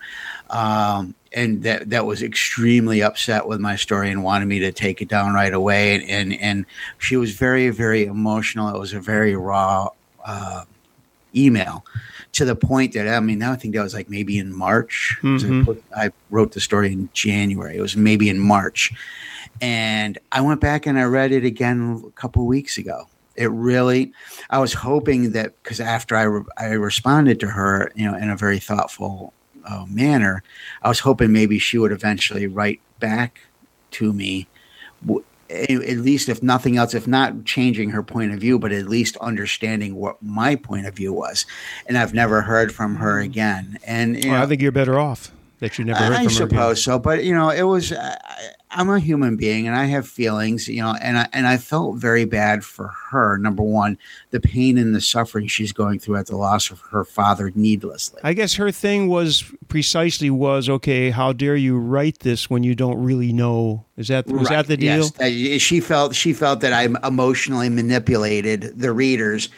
Um, 0.49 1.15
and 1.33 1.63
that 1.63 1.89
that 1.89 2.05
was 2.05 2.21
extremely 2.23 3.01
upset 3.03 3.47
with 3.47 3.59
my 3.59 3.75
story 3.75 4.09
and 4.11 4.23
wanted 4.23 4.47
me 4.47 4.59
to 4.59 4.71
take 4.71 5.01
it 5.01 5.07
down 5.07 5.33
right 5.33 5.53
away. 5.53 5.95
And 5.95 6.03
and, 6.09 6.33
and 6.41 6.65
she 6.97 7.17
was 7.17 7.35
very 7.35 7.69
very 7.69 8.05
emotional. 8.05 8.73
It 8.73 8.79
was 8.79 8.93
a 8.93 8.99
very 8.99 9.35
raw 9.35 9.89
uh, 10.25 10.65
email 11.35 11.85
to 12.33 12.45
the 12.45 12.55
point 12.55 12.93
that 12.93 13.07
I 13.07 13.19
mean, 13.19 13.39
now 13.39 13.51
I 13.51 13.55
think 13.55 13.75
that 13.75 13.83
was 13.83 13.93
like 13.93 14.09
maybe 14.09 14.37
in 14.37 14.53
March. 14.53 15.17
Mhm. 15.21 15.61
I, 15.61 15.65
put, 15.65 15.83
I 15.95 16.11
wrote 16.29 16.53
the 16.53 16.59
story 16.61 16.91
in 16.91 17.09
January. 17.13 17.77
It 17.77 17.81
was 17.81 17.95
maybe 17.95 18.29
in 18.29 18.39
March, 18.39 18.91
and 19.61 20.17
I 20.31 20.41
went 20.41 20.61
back 20.61 20.85
and 20.85 20.97
I 20.99 21.03
read 21.03 21.31
it 21.31 21.45
again 21.45 22.03
a 22.07 22.11
couple 22.11 22.45
weeks 22.45 22.77
ago. 22.77 23.07
It 23.35 23.49
really, 23.51 24.11
I 24.49 24.59
was 24.59 24.73
hoping 24.73 25.31
that 25.31 25.53
because 25.63 25.79
after 25.79 26.15
I 26.15 26.23
re- 26.23 26.43
I 26.57 26.65
responded 26.71 27.39
to 27.39 27.47
her, 27.47 27.91
you 27.95 28.09
know, 28.09 28.17
in 28.17 28.29
a 28.29 28.35
very 28.35 28.59
thoughtful 28.59 29.33
uh, 29.69 29.85
manner, 29.87 30.43
I 30.81 30.89
was 30.89 30.99
hoping 30.99 31.31
maybe 31.31 31.59
she 31.59 31.77
would 31.77 31.91
eventually 31.91 32.47
write 32.47 32.81
back 32.99 33.41
to 33.91 34.11
me. 34.13 34.47
At 35.49 35.97
least, 35.97 36.29
if 36.29 36.43
nothing 36.43 36.77
else, 36.77 36.93
if 36.93 37.07
not 37.07 37.43
changing 37.43 37.89
her 37.89 38.03
point 38.03 38.33
of 38.33 38.39
view, 38.39 38.59
but 38.59 38.71
at 38.71 38.87
least 38.87 39.17
understanding 39.17 39.95
what 39.95 40.21
my 40.21 40.55
point 40.55 40.85
of 40.85 40.95
view 40.95 41.11
was. 41.11 41.45
And 41.87 41.97
I've 41.97 42.13
never 42.13 42.41
heard 42.41 42.73
from 42.73 42.97
her 42.97 43.19
again. 43.19 43.79
And 43.83 44.13
Well, 44.13 44.33
know, 44.33 44.43
I 44.43 44.45
think 44.45 44.61
you're 44.61 44.71
better 44.71 44.99
off 44.99 45.31
that 45.59 45.77
you 45.77 45.85
never 45.85 45.99
heard 46.03 46.13
I 46.13 46.23
her 46.23 46.29
suppose 46.29 46.51
again. 46.53 46.75
so, 46.75 46.99
but 46.99 47.23
you 47.23 47.33
know, 47.33 47.49
it 47.49 47.63
was. 47.63 47.91
I, 47.93 48.17
I'm 48.71 48.87
a 48.89 48.99
human 48.99 49.35
being, 49.35 49.65
and 49.67 49.75
I 49.75 49.85
have 49.85 50.07
feelings, 50.07 50.67
you 50.67 50.81
know, 50.83 50.93
and 51.01 51.17
I 51.17 51.27
and 51.33 51.47
I 51.47 51.57
felt 51.57 51.95
very 51.95 52.25
bad 52.25 52.63
for 52.63 52.93
her. 53.09 53.37
Number 53.37 53.63
one, 53.63 53.97
the 54.29 54.39
pain 54.39 54.77
and 54.77 54.93
the 54.93 55.01
suffering 55.01 55.47
she's 55.47 55.73
going 55.73 55.97
through 55.97 56.17
at 56.17 56.27
the 56.27 56.37
loss 56.37 56.69
of 56.69 56.79
her 56.91 57.03
father 57.03 57.51
needlessly. 57.55 58.21
I 58.23 58.33
guess 58.33 58.53
her 58.55 58.71
thing 58.71 59.07
was 59.07 59.43
precisely 59.69 60.29
was 60.29 60.69
okay. 60.69 61.09
How 61.09 61.33
dare 61.33 61.55
you 61.55 61.79
write 61.79 62.19
this 62.19 62.47
when 62.47 62.61
you 62.63 62.75
don't 62.75 63.01
really 63.01 63.33
know? 63.33 63.85
Is 63.97 64.09
that 64.09 64.27
was 64.27 64.49
Right, 64.49 64.57
that 64.57 64.67
the 64.67 64.77
deal? 64.77 65.09
Yes, 65.19 65.61
she 65.63 65.79
felt 65.79 66.13
she 66.13 66.31
felt 66.31 66.61
that 66.61 66.71
I 66.71 66.87
emotionally 67.07 67.69
manipulated 67.69 68.79
the 68.79 68.91
readers, 68.93 69.49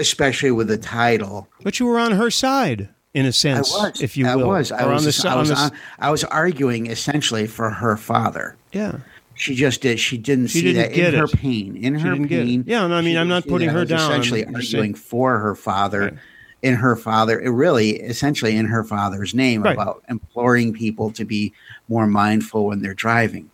especially 0.00 0.50
with 0.50 0.66
the 0.66 0.78
title. 0.78 1.48
But 1.62 1.78
you 1.78 1.86
were 1.86 2.00
on 2.00 2.10
her 2.12 2.30
side 2.30 2.88
in 3.14 3.26
a 3.26 3.32
sense, 3.32 3.70
was, 3.72 4.00
if 4.02 4.16
you 4.16 4.26
I 4.26 4.36
will. 4.36 4.48
was, 4.48 4.70
I 4.70 4.86
was, 4.86 5.04
the 5.04 5.28
I 5.28 5.34
was, 5.36 5.48
the 5.48 5.54
s- 5.56 5.70
on- 5.70 5.78
I 5.98 6.10
was 6.10 6.24
arguing 6.24 6.86
essentially 6.88 7.46
for 7.46 7.70
her 7.70 7.96
father. 7.96 8.56
yeah. 8.72 8.98
She 9.34 9.54
just 9.54 9.82
did. 9.82 10.00
She 10.00 10.18
didn't 10.18 10.48
She 10.48 10.58
see 10.58 10.72
didn't 10.72 10.82
that 10.90 10.94
get 10.96 11.14
in 11.14 11.20
her 11.20 11.28
pain. 11.28 11.76
In 11.76 11.96
She 11.96 12.04
her 12.04 12.14
it. 12.14 12.28
pain. 12.28 12.64
Yeah, 12.66 12.84
and 12.84 12.92
I 12.92 13.00
mean, 13.02 13.16
I'm 13.16 13.28
didn't 13.28 13.46
putting 13.46 13.68
her 13.68 13.84
down. 13.84 14.10
Essentially 14.10 14.44
I'm 14.44 14.52
arguing 14.56 14.94
for 14.94 15.38
her 15.38 15.54
father, 15.54 16.00
Right. 16.00 16.14
in 16.62 16.74
her 16.74 16.96
father, 16.96 17.40
really, 17.52 17.90
essentially 18.00 18.56
in 18.56 18.66
her 18.66 18.82
father's 18.82 19.34
name, 19.36 19.62
Right. 19.62 19.74
about 19.74 20.02
imploring 20.08 20.72
people 20.72 21.12
to 21.12 21.24
be 21.24 21.52
more 21.88 22.08
mindful 22.08 22.66
when 22.66 22.82
they're 22.82 22.94
driving. 22.94 23.48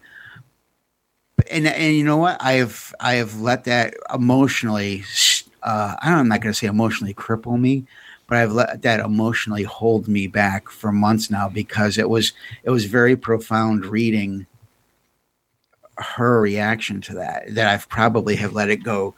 And 1.51 1.67
and 1.67 1.95
you 1.95 2.03
know 2.05 2.17
what? 2.17 2.39
I 2.41 2.53
have 2.55 2.95
I 3.01 3.15
have 3.17 3.41
let 3.43 3.65
that 3.65 3.93
emotionally. 4.15 5.05
Uh, 5.63 5.97
I 6.01 6.09
don't, 6.09 6.19
I'm 6.21 6.29
not 6.29 6.41
going 6.41 6.53
to 6.53 6.59
say 6.59 6.67
emotionally 6.67 7.13
cripple 7.13 7.61
me, 7.61 7.85
but 8.27 8.39
I've 8.39 8.53
let 8.53 8.83
that 8.83 9.01
emotionally 9.01 9.64
hold 9.64 10.09
me 10.09 10.27
back 10.27 10.68
for 10.68 10.93
months 10.93 11.31
now 11.31 11.49
because 11.49 11.99
it 11.99 12.09
was 12.09 12.33
it 12.62 12.70
was 12.70 12.85
very 12.87 13.16
profound 13.16 13.87
reading 13.87 14.47
her 15.97 16.41
reaction 16.41 17.01
to 17.03 17.14
that 17.14 17.55
that 17.55 17.68
I've 17.68 17.89
probably 17.89 18.37
have 18.37 18.53
let 18.53 18.70
it 18.70 18.83
go 18.83 19.14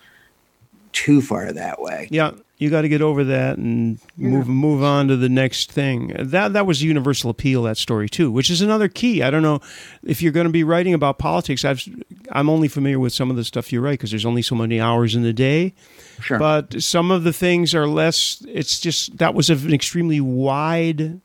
too 0.93 1.21
far 1.23 1.53
that 1.53 1.81
way. 1.81 2.09
Yeah, 2.11 2.33
you 2.59 2.71
got 2.71 2.83
to 2.83 2.89
get 2.89 3.03
over 3.03 3.25
that 3.25 3.59
and 3.59 3.99
move 4.17 4.49
move 4.49 4.83
on 4.83 5.09
to 5.09 5.17
the 5.17 5.29
next 5.29 5.71
thing. 5.71 6.15
That 6.19 6.55
that 6.55 6.67
was 6.67 6.81
a 6.81 6.87
universal 6.87 7.31
appeal 7.31 7.63
that 7.65 7.77
story 7.77 8.09
too, 8.09 8.31
which 8.31 8.51
is 8.51 8.63
another 8.63 8.89
key. 8.89 9.23
I 9.23 9.31
don't 9.31 9.43
know 9.43 9.61
if 10.03 10.23
you're 10.23 10.33
going 10.33 10.47
to 10.47 10.53
be 10.53 10.65
writing 10.65 10.95
about 10.95 11.19
politics. 11.19 11.65
I've 11.65 11.87
I'm 12.31 12.49
only 12.49 12.69
familiar 12.69 12.99
with 12.99 13.13
some 13.13 13.31
of 13.31 13.37
the 13.37 13.45
stuff 13.45 13.73
you 13.73 13.81
write 13.81 13.99
because 13.99 14.11
there's 14.11 14.25
only 14.25 14.43
so 14.43 14.55
many 14.55 14.81
hours 14.81 15.15
in 15.15 15.23
the 15.23 15.35
day. 15.35 15.75
Sure. 16.21 16.39
But 16.39 16.83
some 16.83 17.11
of 17.11 17.25
the 17.25 17.33
things 17.33 17.75
are 17.75 17.87
less. 17.87 18.43
It's 18.49 18.81
just 18.81 19.19
that 19.19 19.35
was 19.35 19.51
an 19.51 19.75
extremely 19.75 20.21
wide 20.21 21.21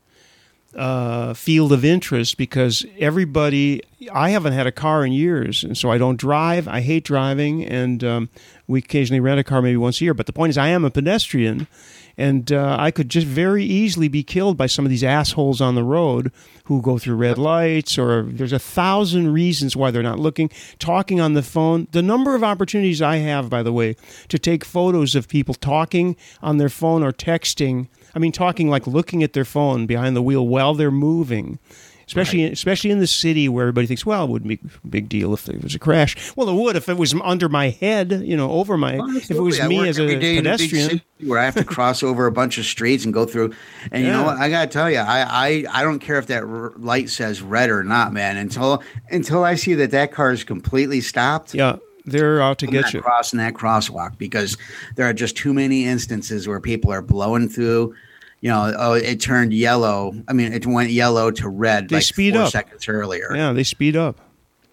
uh, 0.76 1.34
field 1.34 1.72
of 1.72 1.84
interest 1.84 2.36
because 2.36 2.84
everybody. 2.98 3.82
I 4.12 4.30
haven't 4.30 4.52
had 4.52 4.66
a 4.66 4.72
car 4.72 5.04
in 5.04 5.12
years, 5.12 5.62
and 5.62 5.78
so 5.78 5.88
I 5.90 5.96
don't 5.96 6.16
drive. 6.18 6.66
I 6.66 6.80
hate 6.80 7.04
driving, 7.04 7.64
and 7.64 8.02
um, 8.02 8.30
we 8.66 8.80
occasionally 8.80 9.20
rent 9.20 9.38
a 9.38 9.44
car 9.44 9.62
maybe 9.62 9.76
once 9.76 10.00
a 10.00 10.04
year. 10.04 10.12
But 10.12 10.26
the 10.26 10.32
point 10.32 10.50
is, 10.50 10.58
I 10.58 10.68
am 10.68 10.84
a 10.84 10.90
pedestrian, 10.90 11.68
and 12.16 12.50
uh, 12.52 12.76
I 12.78 12.90
could 12.90 13.08
just 13.08 13.26
very 13.26 13.64
easily 13.64 14.08
be 14.08 14.22
killed 14.22 14.56
by 14.56 14.66
some 14.66 14.84
of 14.84 14.90
these 14.90 15.04
assholes 15.04 15.60
on 15.60 15.76
the 15.76 15.84
road 15.84 16.32
who 16.64 16.82
go 16.82 16.98
through 16.98 17.16
red 17.16 17.38
lights, 17.38 17.98
or 17.98 18.22
there's 18.22 18.52
a 18.52 18.58
thousand 18.58 19.32
reasons 19.32 19.76
why 19.76 19.90
they're 19.90 20.02
not 20.02 20.18
looking, 20.18 20.50
talking 20.78 21.20
on 21.20 21.34
the 21.34 21.42
phone. 21.42 21.86
The 21.92 22.02
number 22.02 22.34
of 22.34 22.42
opportunities 22.42 23.00
I 23.00 23.16
have, 23.16 23.48
by 23.48 23.62
the 23.62 23.72
way, 23.72 23.96
to 24.28 24.38
take 24.38 24.64
photos 24.64 25.14
of 25.14 25.28
people 25.28 25.54
talking 25.54 26.16
on 26.42 26.58
their 26.58 26.68
phone 26.68 27.02
or 27.02 27.12
texting. 27.12 27.88
I 28.14 28.18
mean, 28.18 28.32
talking 28.32 28.68
like 28.68 28.86
looking 28.86 29.22
at 29.22 29.32
their 29.32 29.44
phone 29.44 29.86
behind 29.86 30.14
the 30.16 30.22
wheel 30.22 30.46
while 30.46 30.74
they're 30.74 30.90
moving. 30.90 31.58
Especially, 32.04 32.44
especially 32.44 32.90
in 32.90 32.98
the 32.98 33.06
city 33.06 33.48
where 33.48 33.62
everybody 33.62 33.86
thinks, 33.86 34.04
well, 34.04 34.24
it 34.24 34.30
wouldn't 34.30 34.48
be 34.48 34.60
a 34.84 34.86
big 34.86 35.08
deal 35.08 35.32
if 35.32 35.44
there 35.44 35.58
was 35.62 35.74
a 35.74 35.78
crash. 35.78 36.14
Well, 36.36 36.46
it 36.48 36.54
would 36.60 36.76
if 36.76 36.88
it 36.90 36.98
was 36.98 37.14
under 37.22 37.48
my 37.48 37.70
head, 37.70 38.12
you 38.12 38.36
know, 38.36 38.50
over 38.50 38.76
my. 38.76 39.00
if 39.16 39.30
it 39.30 39.40
was 39.40 39.58
I 39.58 39.66
me 39.68 39.88
as 39.88 39.98
a 39.98 40.08
in 40.08 40.22
a 40.22 40.36
pedestrian, 40.36 41.00
where 41.24 41.38
I 41.38 41.44
have 41.44 41.54
to 41.54 41.64
cross 41.64 42.02
over 42.02 42.26
a 42.26 42.32
bunch 42.32 42.58
of 42.58 42.66
streets 42.66 43.04
and 43.06 43.14
go 43.14 43.24
through. 43.24 43.54
And 43.90 44.04
you 44.04 44.10
know 44.10 44.24
what? 44.24 44.36
I 44.36 44.50
got 44.50 44.62
to 44.62 44.70
tell 44.70 44.90
you, 44.90 44.98
I, 44.98 45.22
I 45.22 45.64
I 45.70 45.82
don't 45.82 46.00
care 46.00 46.18
if 46.18 46.26
that 46.26 46.42
r- 46.42 46.72
light 46.76 47.08
says 47.08 47.40
red 47.40 47.70
or 47.70 47.82
not, 47.82 48.12
man. 48.12 48.36
Until 48.36 48.82
until 49.10 49.42
I 49.44 49.54
see 49.54 49.72
that 49.74 49.92
that 49.92 50.12
car 50.12 50.32
is 50.32 50.44
completely 50.44 51.00
stopped. 51.00 51.54
yeah, 51.54 51.76
they're 52.04 52.40
out 52.42 52.58
to 52.58 52.66
get 52.66 52.92
you. 52.92 53.00
crossing 53.00 53.38
that 53.38 53.54
crosswalk 53.54 54.18
because 54.18 54.56
there 54.96 55.06
are 55.08 55.12
just 55.12 55.36
too 55.36 55.52
many 55.54 55.84
instances 55.84 56.48
where 56.48 56.60
people 56.60 56.92
are 56.92 57.02
blowing 57.02 57.48
through. 57.48 57.94
You 58.40 58.50
know, 58.50 58.74
oh, 58.76 58.94
it 58.94 59.20
turned 59.20 59.52
yellow. 59.52 60.12
I 60.26 60.32
mean, 60.32 60.52
it 60.52 60.66
went 60.66 60.90
yellow 60.90 61.30
to 61.30 61.48
red 61.48 61.88
They 61.88 61.96
like 61.96 62.04
speed 62.04 62.34
up. 62.34 62.50
seconds 62.50 62.88
earlier. 62.88 63.32
Yeah, 63.36 63.52
they 63.52 63.62
speed 63.62 63.94
up. 63.96 64.18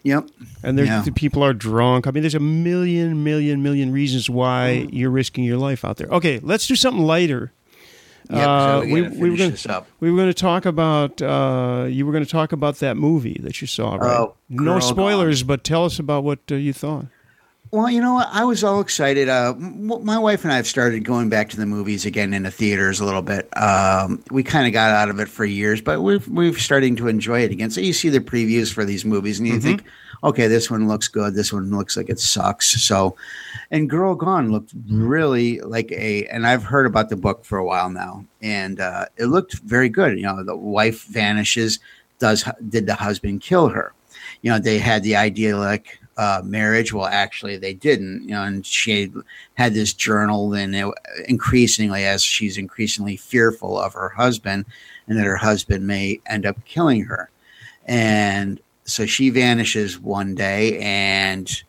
Yep. 0.01 0.29
And 0.63 0.79
Yeah. 0.79 1.01
the 1.01 1.11
people 1.11 1.43
are 1.43 1.53
drunk. 1.53 2.07
I 2.07 2.11
mean, 2.11 2.23
there's 2.23 2.33
a 2.33 2.39
million, 2.39 3.23
million, 3.23 3.61
million 3.61 3.91
reasons 3.91 4.27
why 4.29 4.85
Mm. 4.87 4.89
you're 4.93 5.11
risking 5.11 5.43
your 5.43 5.57
life 5.57 5.85
out 5.85 5.97
there. 5.97 6.07
Okay, 6.07 6.39
let's 6.41 6.65
do 6.67 6.75
something 6.75 7.03
lighter. 7.03 7.51
Yep, 8.31 8.39
so 8.43 8.49
Uh, 8.49 8.81
we, 8.85 9.01
we- 9.03 9.29
were 9.29 9.37
gonna-. 9.37 9.85
We 9.99 10.09
were 10.09 10.17
going 10.17 10.29
to 10.29 10.33
talk 10.33 10.65
about. 10.65 11.21
Uh, 11.21 11.85
you 11.89 12.05
were 12.05 12.11
going 12.11 12.23
to 12.23 12.29
talk 12.29 12.51
about 12.51 12.77
that 12.79 12.95
movie 12.97 13.39
that 13.43 13.59
you 13.61 13.67
saw, 13.67 13.95
right? 13.95 14.17
Oh, 14.19 14.35
no 14.49 14.79
spoilers, 14.79 15.43
but 15.43 15.63
tell 15.63 15.83
us 15.85 15.99
about 15.99 16.23
what 16.23 16.39
uh, 16.51 16.55
you 16.55 16.71
thought. 16.73 17.05
Well, 17.71 17.87
you 17.87 18.01
know 18.01 18.15
what? 18.15 18.29
I 18.31 18.45
was 18.45 18.63
all 18.63 18.81
excited. 18.81 19.29
Uh, 19.29 19.53
my 19.55 20.17
wife 20.17 20.43
and 20.43 20.51
I 20.51 20.55
have 20.55 20.65
started 20.65 21.03
going 21.03 21.29
back 21.29 21.49
to 21.49 21.57
the 21.57 21.67
movies 21.67 22.03
again 22.03 22.33
in 22.33 22.43
the 22.43 22.51
theaters 22.51 22.99
a 22.99 23.05
little 23.05 23.21
bit. 23.21 23.47
Um, 23.55 24.23
we 24.31 24.41
kind 24.41 24.65
of 24.65 24.73
got 24.73 24.89
out 24.89 25.09
of 25.09 25.19
it 25.19 25.27
for 25.27 25.45
years, 25.45 25.79
but 25.79 26.01
we've 26.01 26.27
we've 26.27 26.59
starting 26.59 26.95
to 26.95 27.07
enjoy 27.07 27.41
it 27.41 27.51
again. 27.51 27.69
So 27.69 27.79
you 27.79 27.93
see 27.93 28.09
the 28.09 28.21
previews 28.21 28.73
for 28.73 28.85
these 28.85 29.05
movies, 29.05 29.37
and 29.37 29.47
you 29.47 29.59
think, 29.59 29.83
okay, 30.23 30.47
this 30.47 30.71
one 30.71 30.87
looks 30.87 31.07
good. 31.07 31.35
This 31.35 31.53
one 31.53 31.69
looks 31.69 31.95
like 31.95 32.09
it 32.09 32.19
sucks. 32.19 32.81
So, 32.81 33.15
and 33.69 33.87
Girl 33.87 34.15
Gone 34.15 34.51
looked 34.51 34.73
really 34.89 35.59
like 35.59 35.91
a. 35.91 36.25
And 36.25 36.47
I've 36.47 36.63
heard 36.63 36.87
about 36.87 37.09
the 37.09 37.17
book 37.17 37.45
for 37.45 37.59
a 37.59 37.65
while 37.65 37.91
now, 37.91 38.25
and 38.41 38.79
uh, 38.79 39.05
it 39.17 39.25
looked 39.25 39.59
very 39.59 39.89
good. 39.89 40.17
You 40.17 40.23
know, 40.23 40.43
the 40.43 40.57
wife 40.57 41.03
vanishes. 41.03 41.77
Does 42.17 42.45
did 42.67 42.87
the 42.87 42.95
husband 42.95 43.41
kill 43.41 43.69
her? 43.69 43.93
You 44.41 44.51
know, 44.51 44.57
they 44.57 44.79
had 44.79 45.03
the 45.03 45.15
idyllic 45.15 45.99
uh, 46.19 46.41
marriage. 46.43 46.91
Well, 46.91 47.05
actually, 47.05 47.55
they 47.55 47.73
didn't. 47.73 48.23
You 48.23 48.31
know, 48.31 48.43
and 48.43 48.65
she 48.65 49.09
had 49.53 49.73
this 49.73 49.93
journal, 49.93 50.53
and 50.53 50.75
it, 50.75 50.85
increasingly, 51.29 52.05
as 52.05 52.21
she's 52.21 52.57
increasingly 52.57 53.15
fearful 53.15 53.79
of 53.79 53.93
her 53.93 54.09
husband, 54.09 54.65
and 55.07 55.17
that 55.17 55.25
her 55.25 55.37
husband 55.37 55.87
may 55.87 56.19
end 56.27 56.45
up 56.45 56.57
killing 56.65 57.05
her, 57.05 57.29
and 57.85 58.59
so 58.83 59.05
she 59.05 59.29
vanishes 59.29 59.97
one 59.97 60.35
day, 60.35 60.77
and 60.79 61.63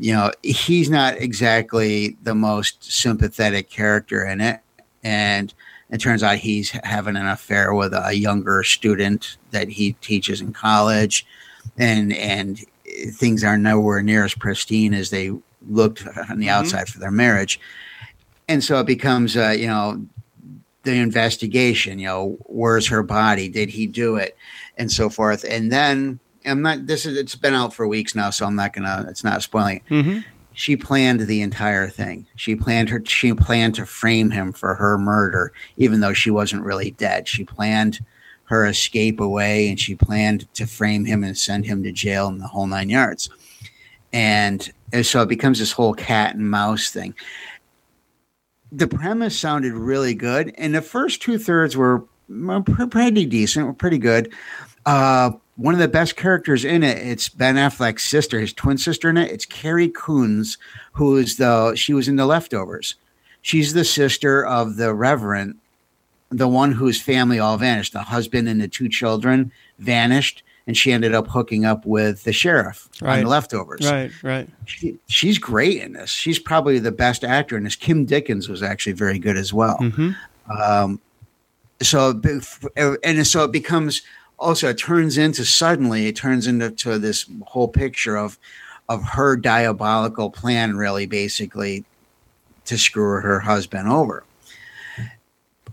you 0.00 0.12
know 0.12 0.32
he's 0.42 0.90
not 0.90 1.14
exactly 1.18 2.16
the 2.24 2.34
most 2.34 2.82
sympathetic 2.82 3.70
character 3.70 4.26
in 4.26 4.40
it, 4.40 4.58
and 5.04 5.54
it 5.90 5.98
turns 5.98 6.24
out 6.24 6.38
he's 6.38 6.70
having 6.82 7.14
an 7.14 7.28
affair 7.28 7.72
with 7.72 7.94
a 7.94 8.14
younger 8.14 8.64
student 8.64 9.36
that 9.52 9.68
he 9.68 9.92
teaches 9.92 10.40
in 10.40 10.52
college, 10.52 11.24
and 11.78 12.12
and 12.14 12.64
things 13.12 13.42
are 13.44 13.58
nowhere 13.58 14.02
near 14.02 14.24
as 14.24 14.34
pristine 14.34 14.94
as 14.94 15.10
they 15.10 15.30
looked 15.68 16.06
on 16.28 16.38
the 16.38 16.46
Mhm. 16.46 16.50
outside 16.50 16.88
for 16.88 16.98
their 16.98 17.10
marriage, 17.10 17.58
and 18.48 18.62
so 18.62 18.78
it 18.80 18.86
becomes 18.86 19.36
uh, 19.36 19.54
you 19.56 19.66
know 19.66 20.04
the 20.84 20.92
investigation. 20.94 21.98
You 21.98 22.06
know, 22.06 22.38
where's 22.46 22.86
her 22.88 23.02
body? 23.02 23.48
Did 23.48 23.70
he 23.70 23.86
do 23.86 24.16
it? 24.16 24.36
And 24.78 24.90
so 24.92 25.08
forth. 25.08 25.44
And 25.48 25.72
then 25.72 26.20
I'm 26.44 26.62
not. 26.62 26.86
This 26.86 27.06
is 27.06 27.16
it's 27.16 27.34
been 27.34 27.54
out 27.54 27.74
for 27.74 27.88
weeks 27.88 28.14
now, 28.14 28.30
so 28.30 28.46
I'm 28.46 28.54
not 28.56 28.72
gonna. 28.72 29.06
It's 29.08 29.24
not 29.24 29.42
spoiling. 29.42 29.80
Mm-hmm. 29.90 30.18
she 30.58 30.74
planned 30.74 31.20
the 31.20 31.42
entire 31.42 31.86
thing. 31.88 32.24
She 32.36 32.54
planned 32.56 32.88
her 32.88 33.02
she 33.04 33.34
planned 33.34 33.74
to 33.74 33.84
frame 33.84 34.30
him 34.30 34.52
for 34.52 34.74
her 34.76 34.96
murder, 34.96 35.52
even 35.76 36.00
though 36.00 36.14
she 36.14 36.30
wasn't 36.30 36.62
really 36.62 36.92
dead. 36.92 37.28
She 37.28 37.44
planned 37.44 38.00
her 38.46 38.66
escape 38.66 39.20
away, 39.20 39.68
and 39.68 39.78
she 39.78 39.94
planned 39.94 40.52
to 40.54 40.66
frame 40.66 41.04
him 41.04 41.22
and 41.22 41.36
send 41.36 41.66
him 41.66 41.82
to 41.82 41.92
jail 41.92 42.28
in 42.28 42.38
the 42.38 42.46
whole 42.46 42.66
nine 42.66 42.88
yards. 42.88 43.28
And, 44.12 44.72
and 44.92 45.04
so 45.04 45.22
it 45.22 45.28
becomes 45.28 45.58
this 45.58 45.72
whole 45.72 45.94
cat 45.94 46.34
and 46.34 46.50
mouse 46.50 46.90
thing. 46.90 47.14
The 48.72 48.88
premise 48.88 49.38
sounded 49.38 49.72
really 49.72 50.14
good, 50.14 50.54
and 50.58 50.74
the 50.74 50.82
first 50.82 51.22
two 51.22 51.38
thirds 51.38 51.76
were 51.76 52.04
pretty 52.90 53.26
decent, 53.26 53.66
were 53.66 53.72
pretty 53.72 53.98
good. 53.98 54.32
Uh, 54.84 55.32
one 55.56 55.74
of 55.74 55.80
the 55.80 55.88
best 55.88 56.16
characters 56.16 56.64
in 56.64 56.82
it, 56.82 56.98
it's 56.98 57.28
Ben 57.28 57.56
Affleck's 57.56 58.04
sister, 58.04 58.38
his 58.40 58.52
twin 58.52 58.78
sister 58.78 59.08
in 59.08 59.16
it. 59.16 59.32
It's 59.32 59.46
Carrie 59.46 59.88
Coons, 59.88 60.58
who 60.92 61.16
is 61.16 61.36
the 61.36 61.74
she 61.74 61.94
was 61.94 62.08
in 62.08 62.16
the 62.16 62.26
leftovers. 62.26 62.94
She's 63.42 63.72
the 63.72 63.84
sister 63.84 64.44
of 64.44 64.76
the 64.76 64.92
Reverend, 64.92 65.56
the 66.30 66.48
one 66.48 66.72
whose 66.72 67.00
family 67.00 67.38
all 67.38 67.56
vanished. 67.56 67.92
The 67.92 68.02
husband 68.02 68.48
and 68.48 68.60
the 68.60 68.68
two 68.68 68.88
children 68.88 69.52
vanished, 69.78 70.42
and 70.66 70.76
she 70.76 70.90
ended 70.92 71.14
up 71.14 71.28
hooking 71.28 71.64
up 71.64 71.86
with 71.86 72.24
the 72.24 72.32
sheriff 72.32 72.88
Right. 73.00 73.18
on 73.18 73.24
the 73.24 73.28
leftovers. 73.30 73.88
Right, 73.88 74.10
right. 74.22 74.48
She, 74.64 74.98
she's 75.06 75.38
great 75.38 75.80
in 75.82 75.92
this. 75.92 76.10
She's 76.10 76.38
probably 76.38 76.78
the 76.80 76.90
best 76.92 77.22
actor 77.22 77.56
in 77.56 77.64
this. 77.64 77.76
Kim 77.76 78.04
Dickens 78.04 78.48
was 78.48 78.62
actually 78.62 78.94
very 78.94 79.18
good 79.18 79.36
as 79.36 79.52
well. 79.52 79.76
hmm 79.78 80.10
Um, 80.50 81.00
so, 81.82 82.20
and 83.04 83.26
so 83.26 83.44
it 83.44 83.52
becomes 83.52 84.02
also 84.38 84.68
it 84.68 84.78
turns 84.78 85.18
into 85.18 85.44
suddenly 85.44 86.06
it 86.08 86.16
turns 86.16 86.46
into 86.46 86.70
to 86.70 86.98
this 86.98 87.26
whole 87.46 87.68
picture 87.68 88.16
of 88.16 88.38
of 88.88 89.02
her 89.02 89.36
diabolical 89.36 90.30
plan, 90.30 90.76
really, 90.76 91.06
basically 91.06 91.84
to 92.66 92.78
screw 92.78 93.20
her 93.20 93.40
husband 93.40 93.88
over. 93.88 94.24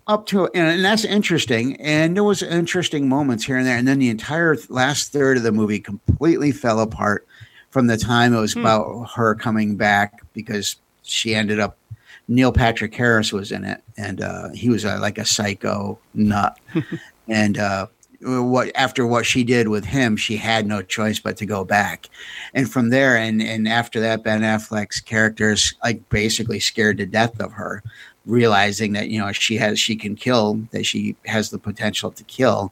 Up 0.05 0.25
to 0.27 0.47
and, 0.47 0.67
and 0.67 0.83
that's 0.83 1.05
interesting, 1.05 1.77
and 1.77 2.15
there 2.15 2.25
was 2.25 2.43
interesting 2.43 3.07
moments 3.07 3.45
here 3.45 3.57
and 3.57 3.65
there, 3.65 3.77
and 3.77 3.87
then 3.87 3.99
the 3.99 4.09
entire 4.09 4.57
last 4.67 5.13
third 5.13 5.37
of 5.37 5.43
the 5.43 5.51
movie 5.51 5.79
completely 5.79 6.51
fell 6.51 6.81
apart 6.81 7.25
from 7.69 7.87
the 7.87 7.97
time 7.97 8.33
it 8.33 8.39
was 8.39 8.53
Hmm. 8.53 8.59
about 8.61 9.11
her 9.15 9.33
coming 9.33 9.77
back 9.77 10.21
because 10.33 10.75
she 11.03 11.33
ended 11.33 11.59
up 11.59 11.77
Neil 12.27 12.51
Patrick 12.51 12.93
Harris 12.93 13.31
was 13.31 13.51
in 13.51 13.63
it, 13.63 13.81
and 13.97 14.21
uh, 14.21 14.49
he 14.49 14.69
was 14.69 14.83
uh, 14.85 14.97
like 15.01 15.17
a 15.17 15.25
psycho 15.25 15.97
nut. 16.13 16.57
and 17.29 17.57
uh, 17.57 17.87
what 18.21 18.71
after 18.75 19.05
what 19.07 19.25
she 19.25 19.43
did 19.43 19.67
with 19.67 19.85
him, 19.85 20.15
she 20.15 20.37
had 20.37 20.65
no 20.65 20.81
choice 20.81 21.19
but 21.19 21.37
to 21.37 21.45
go 21.45 21.63
back. 21.65 22.09
And 22.53 22.69
from 22.71 22.89
there, 22.89 23.17
and 23.17 23.41
and 23.41 23.67
after 23.67 23.99
that, 24.01 24.23
Ben 24.23 24.41
Affleck's 24.41 24.99
character's 24.99 25.73
like 25.83 26.07
basically 26.09 26.59
scared 26.59 26.97
to 26.97 27.05
death 27.05 27.39
of 27.39 27.51
her, 27.53 27.83
realizing 28.25 28.93
that 28.93 29.09
you 29.09 29.19
know 29.19 29.31
she 29.31 29.57
has 29.57 29.79
she 29.79 29.95
can 29.95 30.15
kill, 30.15 30.55
that 30.71 30.85
she 30.85 31.15
has 31.25 31.49
the 31.49 31.59
potential 31.59 32.11
to 32.11 32.23
kill. 32.25 32.71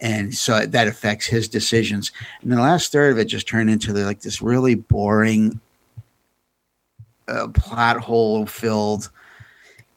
And 0.00 0.34
so 0.34 0.66
that 0.66 0.86
affects 0.88 1.26
his 1.26 1.48
decisions. 1.48 2.10
And 2.42 2.52
the 2.52 2.60
last 2.60 2.92
third 2.92 3.12
of 3.12 3.18
it 3.18 3.24
just 3.26 3.48
turned 3.48 3.70
into 3.70 3.92
like 3.92 4.20
this 4.20 4.42
really 4.42 4.74
boring 4.74 5.60
uh, 7.28 7.48
plot 7.48 7.98
hole 7.98 8.46
filled 8.46 9.10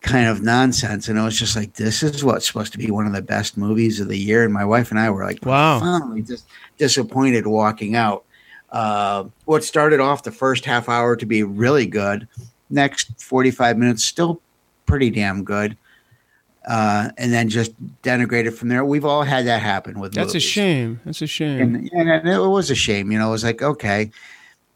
kind 0.02 0.28
of 0.28 0.42
nonsense. 0.42 1.08
And 1.10 1.18
it 1.18 1.22
was 1.22 1.38
just 1.38 1.56
like, 1.56 1.74
this 1.74 2.04
is 2.04 2.24
what's 2.24 2.48
supposed 2.48 2.72
to 2.74 2.78
be 2.78 2.90
one 2.92 3.06
of 3.06 3.14
the 3.14 3.22
best 3.22 3.58
movies 3.58 4.00
of 4.00 4.08
the 4.08 4.18
year. 4.18 4.44
And 4.44 4.54
my 4.54 4.64
wife 4.66 4.92
and 4.92 5.00
I 5.00 5.10
were 5.10 5.26
like, 5.26 5.44
Wow. 5.46 5.80
profoundly 5.80 6.22
dis- 6.22 6.44
disappointed 6.78 7.48
walking 7.48 7.96
out. 7.96 8.24
Uh, 8.72 9.26
what 9.46 9.64
started 9.64 10.00
off 10.00 10.24
the 10.24 10.32
first 10.32 10.66
half 10.66 10.88
hour 10.90 11.16
to 11.16 11.26
be 11.26 11.44
really 11.44 11.86
good, 11.86 12.28
next 12.70 13.22
45 13.22 13.78
minutes, 13.78 14.04
still 14.04 14.42
pretty 14.88 15.12
damn 15.12 15.44
good. 15.44 15.78
Uh, 16.68 17.10
and 17.18 17.32
then 17.32 17.48
just 17.48 17.72
denigrated 18.02 18.54
from 18.54 18.68
there. 18.68 18.84
We've 18.84 19.06
all 19.06 19.24
had 19.24 19.46
that 19.46 19.62
happen 19.62 20.00
with 20.00 20.14
That's 20.14 20.36
a 20.36 20.40
shame. 20.42 21.00
That's 21.06 21.22
a 21.22 21.28
shame. 21.28 21.62
And, 21.62 21.90
and 21.94 22.28
it 22.28 22.40
was 22.40 22.70
a 22.70 22.76
shame. 22.76 23.10
You 23.12 23.20
know, 23.20 23.30
it 23.30 23.32
was 23.32 23.44
like, 23.46 23.62
okay, 23.62 24.12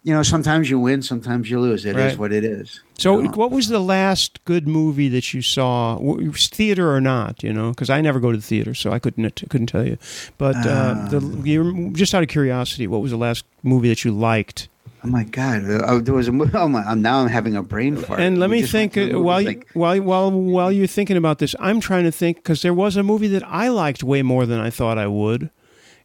you 0.04 0.14
know, 0.14 0.24
sometimes 0.24 0.70
you 0.70 0.80
win, 0.80 1.02
sometimes 1.02 1.50
you 1.52 1.60
lose. 1.60 1.86
It 1.86 1.98
is 1.98 2.12
Right. 2.14 2.18
what 2.18 2.32
it 2.32 2.46
is. 2.46 2.80
So, 2.98 3.18
you 3.18 3.24
know? 3.24 3.32
what 3.32 3.52
was 3.52 3.68
the 3.68 3.80
last 3.82 4.44
good 4.46 4.70
movie 4.70 5.10
that 5.10 5.34
you 5.34 5.42
saw, 5.42 5.98
theater 6.38 6.96
or 6.96 7.02
not? 7.02 7.44
You 7.44 7.52
know, 7.52 7.72
because 7.72 7.90
I 7.90 8.00
never 8.00 8.22
go 8.22 8.32
to 8.32 8.38
the 8.38 8.44
theater, 8.44 8.74
so 8.74 8.94
I 8.94 9.00
couldn't 9.00 9.44
couldn't 9.50 9.68
tell 9.68 9.86
you. 9.86 9.98
But 10.38 10.56
uh, 10.66 11.10
the, 11.10 11.18
Um. 11.60 11.94
just 11.94 12.16
out 12.16 12.24
of 12.24 12.30
curiosity, 12.30 12.88
what 12.88 13.02
was 13.02 13.12
the 13.12 13.18
last 13.18 13.44
movie 13.64 13.90
that 13.90 14.06
you 14.06 14.12
liked? 14.14 14.70
Oh 15.04 15.08
my 15.08 15.24
god, 15.24 15.64
uh, 15.70 16.00
there 16.00 16.14
was 16.14 16.28
a 16.28 16.32
movie. 16.32 16.52
Oh 16.56 16.68
my, 16.68 16.82
I'm 16.84 17.02
now 17.02 17.20
I'm 17.22 17.28
having 17.30 17.56
a 17.56 17.64
brain 17.64 17.96
fart. 17.98 18.20
And 18.20 18.40
let 18.40 18.50
We 18.50 18.62
me 18.62 18.68
think 18.68 18.96
while 18.96 19.42
you, 19.42 19.48
like- 19.48 19.68
while 19.74 20.00
while 20.02 20.32
while 20.32 20.72
you're 20.72 20.88
thinking 20.88 21.18
about 21.18 21.40
this, 21.40 21.56
I'm 21.60 21.80
trying 21.80 22.04
to 22.06 22.12
think 22.12 22.38
because 22.38 22.62
there 22.62 22.74
was 22.74 22.96
a 22.98 23.04
movie 23.04 23.28
that 23.30 23.44
I 23.48 23.68
liked 23.70 24.04
way 24.04 24.22
more 24.22 24.46
than 24.46 24.60
I 24.60 24.70
thought 24.70 24.98
I 24.98 25.08
would, 25.08 25.50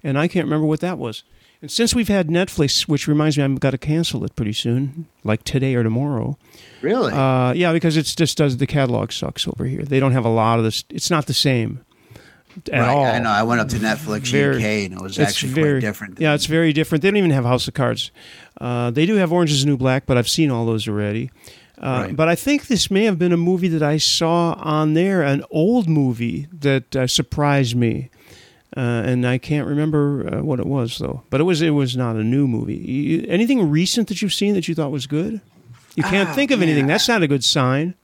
and 0.03 0.19
I 0.19 0.29
can't 0.29 0.45
remember 0.47 0.67
what 0.67 0.81
that 0.81 0.99
was. 0.99 1.25
And 1.63 1.71
since 1.71 1.95
we've 1.95 2.09
had 2.09 2.29
Netflix, 2.29 2.83
which 2.87 3.09
reminds 3.09 3.39
me, 3.39 3.45
I've 3.45 3.59
got 3.61 3.71
to 3.71 3.79
cancel 3.79 4.23
it 4.25 4.37
pretty 4.37 4.53
soon, 4.53 5.07
like 5.25 5.43
today 5.43 5.75
or 5.75 5.83
tomorrow. 5.83 6.37
really. 6.83 7.15
Uh, 7.15 7.55
yeah, 7.55 7.73
because 7.73 7.97
it's 7.97 8.15
just 8.15 8.37
does 8.37 8.59
the 8.59 8.67
catalog 8.67 9.11
sucks 9.11 9.49
over 9.49 9.65
here. 9.65 9.83
They 9.83 9.99
don't 9.99 10.13
have 10.13 10.27
a 10.27 10.29
lot 10.31 10.59
of 10.59 10.67
this. 10.67 10.85
It's 10.91 11.11
not 11.11 11.27
the 11.27 11.33
same 11.35 11.81
at 12.73 12.81
Right, 12.81 12.89
all. 12.89 13.05
I 13.05 13.19
know. 13.19 13.31
I 13.31 13.43
went 13.43 13.61
up 13.61 13.69
to 13.71 13.77
Netflix 13.77 14.31
Very- 14.31 14.57
UK 14.57 14.85
and 14.87 14.95
it 14.95 15.01
was 15.01 15.19
actually 15.19 15.53
very 15.53 15.81
quite 15.81 15.89
different. 15.89 16.21
Yeah, 16.21 16.35
it's 16.35 16.47
very 16.47 16.73
different. 16.73 17.03
They 17.03 17.11
don't 17.11 17.17
even 17.19 17.31
have 17.31 17.45
House 17.45 17.69
of 17.69 17.75
Cards. 17.75 18.11
Uh, 18.61 18.91
they 18.91 19.07
do 19.07 19.17
have 19.17 19.33
Orange 19.33 19.53
Is 19.53 19.63
the 19.65 19.71
New 19.71 19.77
Black, 19.77 20.07
but 20.07 20.17
I've 20.17 20.29
seen 20.29 20.51
all 20.51 20.65
those 20.67 20.89
already. 20.89 21.31
Uh, 21.79 22.05
Right. 22.07 22.17
But 22.17 22.29
I 22.29 22.35
think 22.35 22.69
this 22.69 22.91
may 22.91 23.05
have 23.05 23.19
been 23.19 23.33
a 23.33 23.37
movie 23.37 23.69
that 23.69 23.83
I 23.83 23.99
saw 23.99 24.55
on 24.55 24.95
there, 24.95 25.23
an 25.23 25.45
old 25.51 25.89
movie 25.89 26.47
that 26.61 26.97
uh, 26.97 27.07
surprised 27.07 27.77
me, 27.77 28.09
uh, 28.75 28.81
and 28.81 29.27
I 29.27 29.37
can't 29.37 29.69
remember 29.69 30.27
uh, 30.39 30.43
what 30.43 30.59
it 30.59 30.67
was 30.67 30.97
though. 30.99 31.23
But 31.29 31.43
it 31.43 31.45
was 31.45 31.61
it 31.61 31.71
was 31.71 31.95
not 31.95 32.17
a 32.17 32.25
new 32.25 32.49
movie. 32.49 32.77
You, 32.77 33.27
anything 33.29 33.69
recent 33.69 34.09
that 34.09 34.23
you've 34.23 34.33
seen 34.33 34.55
that 34.55 34.69
you 34.69 34.75
thought 34.75 34.91
was 34.91 35.07
good? 35.07 35.43
You 35.97 36.03
can't 36.03 36.31
Ah, 36.31 36.33
think 36.35 36.51
of 36.51 36.61
man. 36.61 36.69
anything. 36.71 36.87
That's 36.87 37.09
not 37.09 37.23
a 37.23 37.27
good 37.29 37.45
sign. 37.45 37.95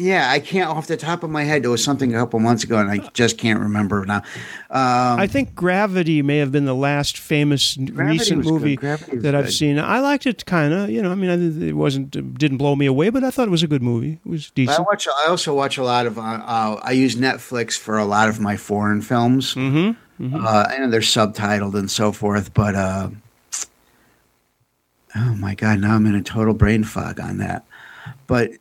Yeah, 0.00 0.30
I 0.30 0.40
can't 0.40 0.70
off 0.70 0.86
the 0.86 0.96
top 0.96 1.22
of 1.22 1.28
my 1.28 1.44
head. 1.44 1.62
It 1.62 1.68
was 1.68 1.84
something 1.84 2.14
a 2.14 2.18
couple 2.18 2.40
months 2.40 2.64
ago, 2.64 2.78
and 2.78 2.90
I 2.90 3.06
just 3.12 3.36
can't 3.36 3.60
remember 3.60 4.06
now. 4.06 4.22
Um, 4.70 5.20
I 5.20 5.26
think 5.26 5.54
Gravity 5.54 6.22
may 6.22 6.38
have 6.38 6.50
been 6.50 6.64
the 6.64 6.74
last 6.74 7.18
famous 7.18 7.76
Gravity 7.76 8.18
recent 8.18 8.44
movie 8.46 8.76
that 8.76 9.34
I've 9.34 9.52
seen. 9.52 9.78
I 9.78 10.00
liked 10.00 10.26
it, 10.26 10.46
kind 10.46 10.72
of. 10.72 10.88
You 10.88 11.02
know, 11.02 11.12
I 11.12 11.14
mean, 11.14 11.62
it 11.62 11.74
wasn't 11.74 12.10
didn't 12.38 12.56
blow 12.56 12.76
me 12.76 12.86
away, 12.86 13.10
but 13.10 13.24
I 13.24 13.30
thought 13.30 13.46
it 13.46 13.50
was 13.50 13.62
a 13.62 13.68
good 13.68 13.82
movie. 13.82 14.18
It 14.24 14.28
was 14.28 14.46
I 14.46 14.52
decent. 14.54 14.86
watch. 14.86 15.06
I 15.06 15.26
also 15.28 15.54
watch 15.54 15.76
a 15.76 15.84
lot 15.84 16.06
of. 16.06 16.18
Uh, 16.18 16.22
uh, 16.22 16.80
I 16.82 16.92
use 16.92 17.16
Netflix 17.16 17.76
for 17.76 17.98
a 17.98 18.06
lot 18.06 18.30
of 18.30 18.40
my 18.40 18.56
foreign 18.56 19.02
films. 19.02 19.54
Mm-hmm. 19.54 20.34
Uh, 20.34 20.66
I 20.68 20.78
know 20.78 20.88
they're 20.88 21.00
subtitled 21.00 21.74
and 21.74 21.90
so 21.90 22.10
forth, 22.10 22.54
but 22.54 22.74
uh, 22.74 23.10
oh 25.14 25.34
my 25.34 25.54
god, 25.54 25.80
now 25.80 25.94
I'm 25.94 26.06
in 26.06 26.14
a 26.14 26.22
total 26.22 26.54
brain 26.54 26.84
fog 26.84 27.20
on 27.20 27.36
that. 27.38 27.66
But 28.26 28.52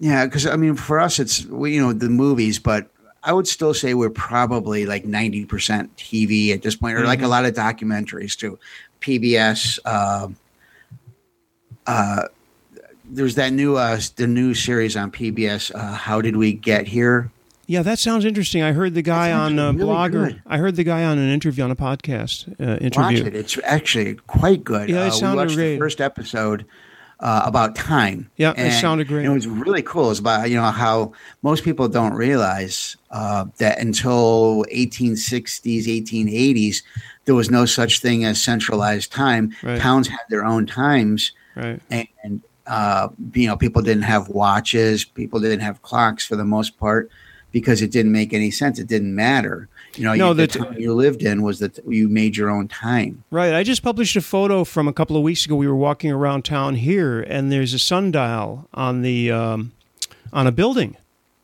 yeah, 0.00 0.24
because 0.24 0.46
I 0.46 0.56
mean, 0.56 0.74
for 0.74 0.98
us, 0.98 1.18
it's 1.20 1.44
we, 1.46 1.74
you 1.74 1.80
know 1.80 1.92
the 1.92 2.08
movies, 2.08 2.58
but 2.58 2.90
I 3.22 3.32
would 3.32 3.46
still 3.46 3.74
say 3.74 3.94
we're 3.94 4.10
probably 4.10 4.86
like 4.86 5.04
ninety 5.04 5.44
percent 5.44 5.94
TV 5.96 6.52
at 6.52 6.62
this 6.62 6.74
point, 6.74 6.96
or 6.96 7.04
like 7.04 7.22
a 7.22 7.28
lot 7.28 7.44
of 7.44 7.54
documentaries 7.54 8.36
too. 8.36 8.58
PBS. 9.00 9.78
um 9.86 10.36
uh, 11.86 12.24
there's 13.04 13.34
that 13.34 13.52
new 13.52 13.76
uh, 13.76 14.00
the 14.16 14.26
new 14.26 14.54
series 14.54 14.96
on 14.96 15.10
PBS. 15.10 15.74
Uh, 15.74 15.92
How 15.94 16.20
did 16.20 16.36
we 16.36 16.52
get 16.52 16.86
here? 16.86 17.30
Yeah, 17.66 17.82
that 17.82 17.98
sounds 17.98 18.24
interesting. 18.24 18.62
I 18.62 18.72
heard 18.72 18.94
the 18.94 19.02
guy 19.02 19.32
on 19.32 19.58
uh, 19.58 19.68
actually 19.70 19.78
really 19.84 19.92
Blogger. 19.92 20.28
good. 20.28 20.42
I 20.46 20.58
heard 20.58 20.76
the 20.76 20.84
guy 20.84 21.04
on 21.04 21.18
an 21.18 21.30
interview 21.30 21.62
on 21.64 21.70
a 21.70 21.76
podcast 21.76 22.48
uh, 22.60 22.78
Watch 22.80 23.12
interview. 23.14 23.26
it. 23.26 23.34
It's 23.36 23.58
actually 23.64 24.14
quite 24.26 24.64
good. 24.64 24.88
Yeah, 24.88 24.96
it 24.96 25.00
uh, 25.00 25.04
we 25.06 25.10
sounded 25.18 25.36
watched 25.42 25.54
great. 25.56 25.74
the 25.74 25.78
first 25.78 26.00
episode 26.00 26.66
uh, 27.20 27.42
about 27.44 27.74
time. 27.76 28.30
Yeah, 28.36 28.50
it 28.52 28.58
and 28.58 28.72
sounded 28.74 29.08
great. 29.08 29.24
It 29.24 29.28
was 29.28 29.46
really 29.46 29.82
cool. 29.82 30.10
It's 30.10 30.20
about 30.20 30.50
you 30.50 30.56
know 30.56 30.70
how 30.70 31.12
most 31.42 31.64
people 31.64 31.88
don't 31.88 32.14
realize 32.14 32.96
uh, 33.10 33.44
that 33.58 33.78
until 33.78 34.64
1860s, 34.72 35.84
1880s, 35.86 36.82
there 37.26 37.34
was 37.34 37.50
no 37.50 37.64
such 37.66 38.00
thing 38.00 38.24
as 38.24 38.42
centralized 38.42 39.12
time. 39.12 39.52
Right. 39.62 39.80
Towns 39.80 40.08
had 40.08 40.20
their 40.28 40.44
own 40.44 40.66
times, 40.66 41.32
Right. 41.56 41.80
and 41.90 42.40
uh, 42.66 43.08
you 43.34 43.46
know 43.46 43.56
people 43.56 43.82
didn't 43.82 44.04
have 44.04 44.28
watches. 44.28 45.04
People 45.04 45.40
didn't 45.40 45.60
have 45.60 45.82
clocks 45.82 46.26
for 46.26 46.36
the 46.36 46.44
most 46.44 46.78
part 46.78 47.10
because 47.52 47.82
it 47.82 47.90
didn't 47.90 48.12
make 48.12 48.32
any 48.32 48.50
sense. 48.50 48.78
It 48.78 48.86
didn't 48.86 49.14
matter. 49.14 49.68
You 50.00 50.06
know, 50.06 50.14
No, 50.14 50.28
you, 50.28 50.34
the 50.34 50.46
that- 50.46 50.52
town 50.58 50.76
you 50.80 50.94
lived 50.94 51.22
in 51.22 51.42
was 51.42 51.58
that 51.58 51.78
you 51.86 52.08
made 52.08 52.34
your 52.34 52.48
own 52.48 52.68
time. 52.68 53.22
Right. 53.30 53.52
I 53.52 53.62
just 53.62 53.82
published 53.82 54.16
a 54.16 54.22
photo 54.22 54.64
from 54.64 54.88
a 54.88 54.94
couple 54.94 55.14
of 55.14 55.22
weeks 55.22 55.44
ago. 55.44 55.54
We 55.56 55.68
were 55.68 55.76
walking 55.76 56.10
around 56.10 56.44
town 56.46 56.76
here, 56.76 57.20
and 57.20 57.52
there's 57.52 57.74
a 57.74 57.78
sundial 57.78 58.66
on 58.72 59.02
the 59.02 59.30
um, 59.30 59.72
on 60.32 60.46
a 60.46 60.52
building, 60.52 60.96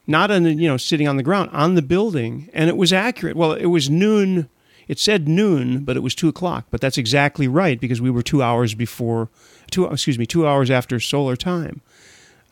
not 0.07 0.31
on 0.31 0.45
the 0.45 0.53
you 0.55 0.67
know 0.69 0.79
sitting 0.79 1.07
on 1.07 1.19
the 1.19 1.23
ground 1.23 1.51
on 1.53 1.75
the 1.75 1.83
building, 1.83 2.49
and 2.55 2.71
it 2.71 2.79
was 2.79 2.95
accurate. 2.95 3.37
Well, 3.37 3.53
it 3.53 3.67
was 3.67 3.91
noon. 3.91 4.49
It 4.89 4.99
said 4.99 5.29
noon, 5.29 5.85
but 5.85 5.97
it 5.99 6.01
was 6.01 6.15
two 6.15 6.29
o'clock. 6.29 6.65
But 6.71 6.81
that's 6.81 6.97
exactly 6.97 7.49
right 7.49 7.79
because 7.79 8.01
we 8.01 8.09
were 8.11 8.23
two 8.23 8.43
hours 8.43 8.75
before 8.75 9.29
two. 9.71 9.85
Excuse 9.87 10.19
me, 10.19 10.25
two 10.25 10.47
hours 10.47 10.71
after 10.71 10.99
solar 10.99 11.37
time. 11.37 11.83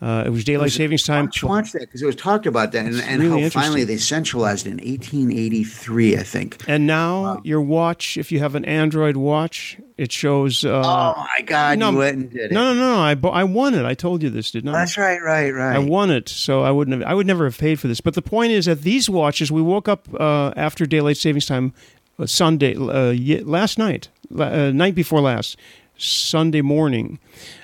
Uh, 0.05 0.25
it 0.27 0.29
was 0.29 0.45
daylight 0.45 0.71
savings 0.71 1.03
time. 1.03 1.25
Watch, 1.25 1.43
watch 1.43 1.73
that 1.73 1.81
because 1.81 2.03
it 2.03 2.05
was 2.05 2.15
talked 2.15 2.45
about 2.45 2.73
that 2.73 2.85
and, 2.85 3.01
and 3.01 3.23
really 3.23 3.45
how 3.45 3.49
finally 3.49 3.85
they 3.85 3.97
centralized 3.97 4.67
in 4.67 4.73
1883, 4.73 6.19
I 6.19 6.23
think. 6.23 6.63
And 6.69 6.87
now 6.87 7.41
your 7.43 7.63
watch, 7.63 8.19
if 8.19 8.31
you 8.31 8.39
have 8.41 8.55
an 8.55 8.67
Android 8.67 9.17
watch, 9.17 9.79
it 9.97 10.13
shows. 10.13 10.63
Uh, 10.63 10.83
oh 10.85 11.27
my 11.39 11.43
God! 11.47 11.79
no, 11.79 11.91
you 11.91 11.97
went 11.97 12.17
and 12.19 12.31
did 12.31 12.51
it. 12.51 12.53
no, 12.53 12.75
no, 12.75 12.81
no, 12.81 12.97
I 12.97 13.17
I 13.41 13.45
won 13.45 13.73
it. 13.73 13.87
I 13.87 13.95
told 13.95 14.23
you 14.23 14.29
this, 14.29 14.51
didn't 14.51 14.69
I? 14.69 14.81
That's 14.81 14.99
right, 14.99 15.23
right, 15.23 15.51
right. 15.55 15.77
I 15.77 15.79
won 15.79 16.11
it, 16.11 16.29
so 16.29 16.63
I 16.63 16.71
wouldn't 16.71 17.01
have. 17.01 17.11
I 17.11 17.15
would 17.15 17.27
never 17.27 17.47
have 17.47 17.57
paid 17.57 17.81
for 17.81 17.89
this. 17.89 18.03
But 18.03 18.13
the 18.13 18.21
point 18.21 18.53
is 18.53 18.67
that 18.67 18.83
these 18.83 19.09
watches, 19.09 19.51
we 19.51 19.63
woke 19.63 19.89
up 19.89 20.07
uh, 20.21 20.53
after 20.55 20.85
daylight 20.85 21.17
savings 21.17 21.47
time, 21.47 21.73
uh, 22.19 22.27
Sunday 22.27 22.77
uh, 22.77 23.15
last 23.47 23.79
night, 23.79 24.09
uh, 24.39 24.71
night 24.71 24.95
before 24.95 25.23
last, 25.23 25.57
Sunday 25.97 26.61
morning, 26.61 27.21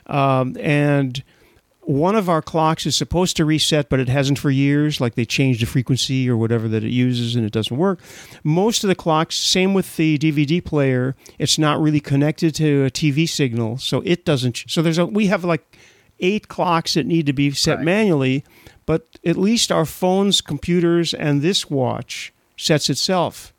um, 0.07 0.57
and 0.59 1.23
one 1.91 2.15
of 2.15 2.29
our 2.29 2.41
clocks 2.41 2.87
is 2.87 2.95
supposed 2.97 3.37
to 3.37 3.45
reset, 3.45 3.89
but 3.89 3.99
it 3.99 4.09
hasn't 4.09 4.39
for 4.39 4.51
years. 4.51 5.01
Like 5.01 5.17
they 5.17 5.25
changed 5.25 5.61
the 5.61 5.67
frequency 5.67 6.31
or 6.31 6.37
whatever 6.37 6.69
that 6.69 6.85
it 6.85 6.91
uses, 6.93 7.35
and 7.35 7.45
it 7.45 7.53
doesn't 7.53 7.77
work. 7.77 8.01
Most 8.45 8.85
of 8.85 8.89
the 8.89 8.95
clocks, 8.95 9.35
same 9.37 9.75
with 9.75 9.97
the 9.97 10.17
DVD 10.19 10.65
player, 10.65 11.17
it's 11.39 11.59
not 11.59 11.81
really 11.81 12.01
connected 12.01 12.55
to 12.57 12.85
a 12.85 12.91
TV 12.91 13.29
signal, 13.29 13.79
so 13.79 14.03
it 14.05 14.25
doesn't. 14.25 14.65
So 14.69 14.83
there's 14.83 14.99
a 14.99 15.07
we 15.07 15.27
have 15.27 15.45
like 15.45 15.77
eight 16.21 16.49
clocks 16.49 16.95
that 16.95 17.07
need 17.07 17.27
to 17.27 17.33
be 17.33 17.51
set 17.51 17.77
Right. 17.79 17.85
manually, 17.85 18.45
but 18.87 19.19
at 19.25 19.37
least 19.37 19.73
our 19.73 19.85
phones, 19.87 20.41
computers, 20.41 21.13
and 21.15 21.43
this 21.43 21.69
watch 21.69 22.33
sets 22.57 22.89
itself. 22.89 23.53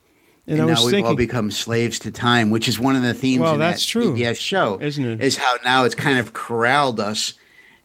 And, 0.48 0.60
And 0.60 0.68
now 0.70 0.86
we've 0.86 1.06
all 1.06 1.16
become 1.16 1.52
slaves 1.52 2.00
to 2.00 2.12
time, 2.12 2.50
which 2.50 2.68
is 2.68 2.80
one 2.80 2.96
of 2.96 3.04
the 3.04 3.14
themes 3.14 3.42
Well, 3.42 3.54
in 3.54 3.60
that's 3.60 3.84
that 3.86 3.92
true. 3.92 4.14
PBS 4.16 4.38
show, 4.40 4.80
Isn't 4.82 5.06
it? 5.06 5.22
Is 5.22 5.38
how 5.38 5.56
now 5.64 5.84
it's 5.86 5.96
kind 5.96 6.18
of 6.18 6.34
corralled 6.34 7.00
us 7.00 7.34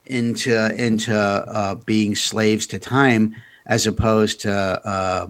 into 0.07 0.75
into 0.83 1.15
uh, 1.17 1.75
being 1.87 2.15
slaves 2.15 2.67
to 2.69 2.79
time, 2.79 3.35
as 3.67 3.87
opposed 3.87 4.41
to 4.43 4.53
uh, 4.53 5.27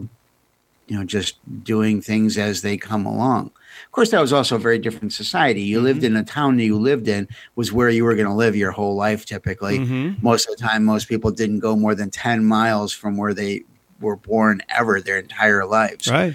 you 0.87 0.97
know 0.99 1.05
just 1.05 1.37
doing 1.65 2.01
things 2.01 2.39
as 2.39 2.63
they 2.63 2.77
come 2.77 3.07
along. 3.07 3.47
Of 3.87 3.93
course, 3.93 4.11
that 4.11 4.21
was 4.21 4.33
also 4.33 4.57
a 4.57 4.59
very 4.59 4.79
different 4.79 5.13
society. 5.13 5.63
You 5.63 5.81
lived 5.81 6.03
Mm-hmm. 6.03 6.17
in 6.17 6.23
a 6.23 6.25
town 6.25 6.57
that 6.57 6.65
you 6.65 6.79
lived 6.79 7.09
in 7.09 7.29
was 7.57 7.73
where 7.73 7.91
you 7.91 8.05
were 8.05 8.15
going 8.15 8.29
to 8.29 8.35
live 8.35 8.57
your 8.57 8.71
whole 8.73 8.95
life. 8.97 9.25
Typically, 9.27 9.79
Mhm. 9.81 10.23
most 10.23 10.49
of 10.49 10.57
the 10.57 10.63
time, 10.63 10.85
most 10.85 11.09
people 11.09 11.31
didn't 11.31 11.61
go 11.61 11.77
more 11.77 11.95
than 11.95 12.11
ten 12.11 12.45
miles 12.45 12.93
from 12.93 13.17
where 13.17 13.35
they 13.35 13.63
were 14.01 14.17
born 14.17 14.61
ever 14.69 15.01
their 15.01 15.19
entire 15.19 15.65
lives 15.65 16.07
right? 16.11 16.35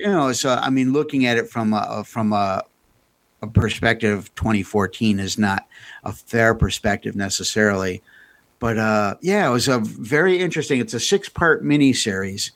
you 0.00 0.08
know 0.08 0.32
so 0.32 0.58
i 0.60 0.68
mean 0.68 0.92
looking 0.92 1.24
at 1.24 1.36
it 1.36 1.48
from 1.48 1.72
a 1.72 2.02
from 2.04 2.32
a, 2.32 2.64
a 3.46 3.50
perspective 3.50 4.34
2014 4.34 5.20
is 5.20 5.38
not 5.38 5.66
a 6.04 6.12
fair 6.12 6.54
perspective 6.54 7.16
necessarily. 7.16 8.02
But 8.58 8.78
uh 8.78 9.16
yeah 9.20 9.48
it 9.48 9.52
was 9.52 9.68
a 9.68 9.78
very 9.78 10.38
interesting 10.40 10.80
it's 10.80 10.94
a 10.94 11.00
six 11.00 11.28
part 11.28 11.62
mini 11.62 11.92
series 11.92 12.52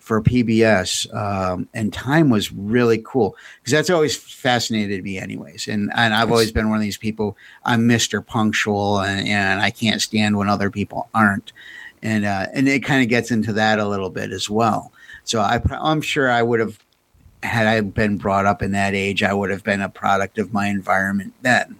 for 0.00 0.20
pbs 0.20 1.12
um, 1.14 1.68
and 1.72 1.92
time 1.92 2.28
was 2.28 2.52
really 2.52 3.00
cool 3.04 3.36
because 3.60 3.72
that's 3.72 3.88
always 3.88 4.16
fascinated 4.16 5.02
me 5.02 5.18
anyways. 5.18 5.68
And 5.68 5.90
and 5.94 6.12
i've 6.12 6.30
always 6.30 6.52
been 6.52 6.68
one 6.68 6.76
of 6.76 6.82
these 6.82 6.98
people 6.98 7.36
i'm 7.64 7.88
mr 7.88 8.24
punctual 8.24 9.00
and, 9.00 9.28
and 9.28 9.60
i 9.62 9.70
can't 9.70 10.02
stand 10.02 10.36
when 10.36 10.48
other 10.48 10.70
people 10.70 11.08
aren't. 11.14 11.52
And 12.02 12.26
uh, 12.26 12.48
and 12.52 12.68
it 12.68 12.84
kind 12.84 13.02
of 13.02 13.08
gets 13.08 13.30
into 13.30 13.54
that 13.54 13.78
a 13.78 13.88
little 13.88 14.10
bit 14.10 14.30
as 14.30 14.50
well. 14.50 14.92
So 15.24 15.40
I, 15.40 15.60
I'm 15.70 16.02
sure 16.02 16.30
I 16.30 16.42
would 16.42 16.60
have, 16.60 16.78
had 17.44 17.66
I 17.66 17.80
been 17.82 18.16
brought 18.16 18.46
up 18.46 18.62
in 18.62 18.72
that 18.72 18.94
age, 18.94 19.22
I 19.22 19.34
would 19.34 19.50
have 19.50 19.62
been 19.62 19.80
a 19.80 19.88
product 19.88 20.38
of 20.38 20.52
my 20.52 20.68
environment 20.68 21.34
then. 21.42 21.76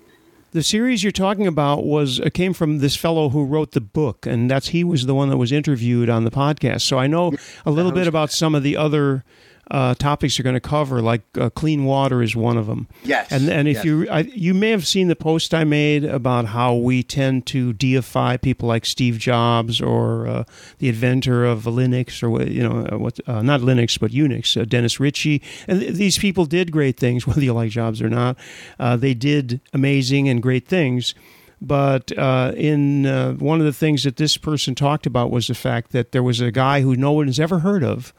The 0.53 0.63
series 0.63 1.03
you're 1.03 1.11
talking 1.11 1.49
about 1.49 1.85
was 1.85 2.21
uh, 2.21 2.29
came 2.33 2.53
from 2.53 2.79
this 2.79 2.95
fellow 2.95 3.31
who 3.31 3.45
wrote 3.45 3.73
the 3.73 3.81
book, 3.81 4.25
and 4.25 4.49
that's 4.49 4.69
he 4.69 4.85
was 4.85 5.07
the 5.07 5.15
one 5.15 5.29
that 5.31 5.37
was 5.37 5.51
interviewed 5.51 6.09
on 6.09 6.25
the 6.25 6.31
podcast. 6.31 6.83
So 6.83 6.99
I 6.99 7.09
know 7.09 7.33
a 7.67 7.73
little 7.73 7.91
bit 7.91 8.07
about 8.07 8.31
some 8.31 8.55
of 8.55 8.63
the 8.63 8.77
other 8.77 9.25
uh, 9.71 9.95
topics 9.95 10.39
you're 10.39 10.45
going 10.45 10.55
to 10.55 10.61
cover, 10.61 11.01
like 11.01 11.23
uh, 11.39 11.51
clean 11.51 11.85
water 11.85 12.23
is 12.23 12.37
one 12.37 12.57
of 12.57 12.67
them. 12.67 12.89
Yes, 13.03 13.31
and 13.33 13.49
and 13.49 13.67
if 13.69 13.77
yes. 13.77 13.85
you 13.85 14.09
I, 14.11 14.21
you 14.21 14.55
may 14.55 14.71
have 14.71 14.87
seen 14.87 15.09
the 15.09 15.17
post 15.17 15.55
I 15.55 15.65
made 15.65 16.05
about 16.05 16.47
how 16.47 16.75
we 16.75 17.03
tend 17.03 17.47
to 17.47 17.73
deify 17.73 18.37
people 18.37 18.69
like 18.69 18.85
Steve 18.85 19.19
Jobs 19.19 19.81
or 19.81 20.27
uh, 20.27 20.45
the 20.79 20.89
inventor 20.89 21.45
of 21.45 21.65
Linux 21.65 22.23
or 22.23 22.43
you 22.47 22.63
know 22.63 22.87
uh, 22.87 22.99
what 22.99 23.21
uh, 23.27 23.43
not 23.43 23.61
Linux 23.61 23.99
but 23.99 24.11
Unix, 24.11 24.61
uh, 24.61 24.65
Dennis 24.65 25.01
Ritchie, 25.01 25.43
and 25.67 25.81
th- 25.81 25.95
these 25.95 26.19
people 26.19 26.45
did 26.45 26.71
great 26.71 26.99
things, 26.99 27.27
whether 27.27 27.43
you 27.43 27.53
like 27.53 27.71
Jobs 27.71 28.03
or 28.03 28.11
not. 28.11 28.37
Uh, 28.79 28.97
they 28.97 29.15
did 29.15 29.61
amazing 29.73 30.29
and 30.29 30.43
great 30.43 30.67
things. 30.67 31.15
But 31.61 32.17
uh, 32.19 32.53
in 32.57 33.07
uh, 33.07 33.35
one 33.35 33.59
of 33.59 33.65
the 33.65 33.73
things 33.73 34.03
that 34.05 34.17
this 34.17 34.37
person 34.37 34.75
talked 34.75 35.07
about 35.07 35.31
was 35.31 35.47
the 35.47 35.55
fact 35.55 35.93
that 35.93 36.13
there 36.13 36.23
was 36.23 36.41
a 36.43 36.51
guy 36.51 36.83
who 36.83 36.95
no 36.95 37.13
one 37.13 37.27
has 37.27 37.41
ever 37.41 37.61
heard 37.61 37.83
of 37.83 38.13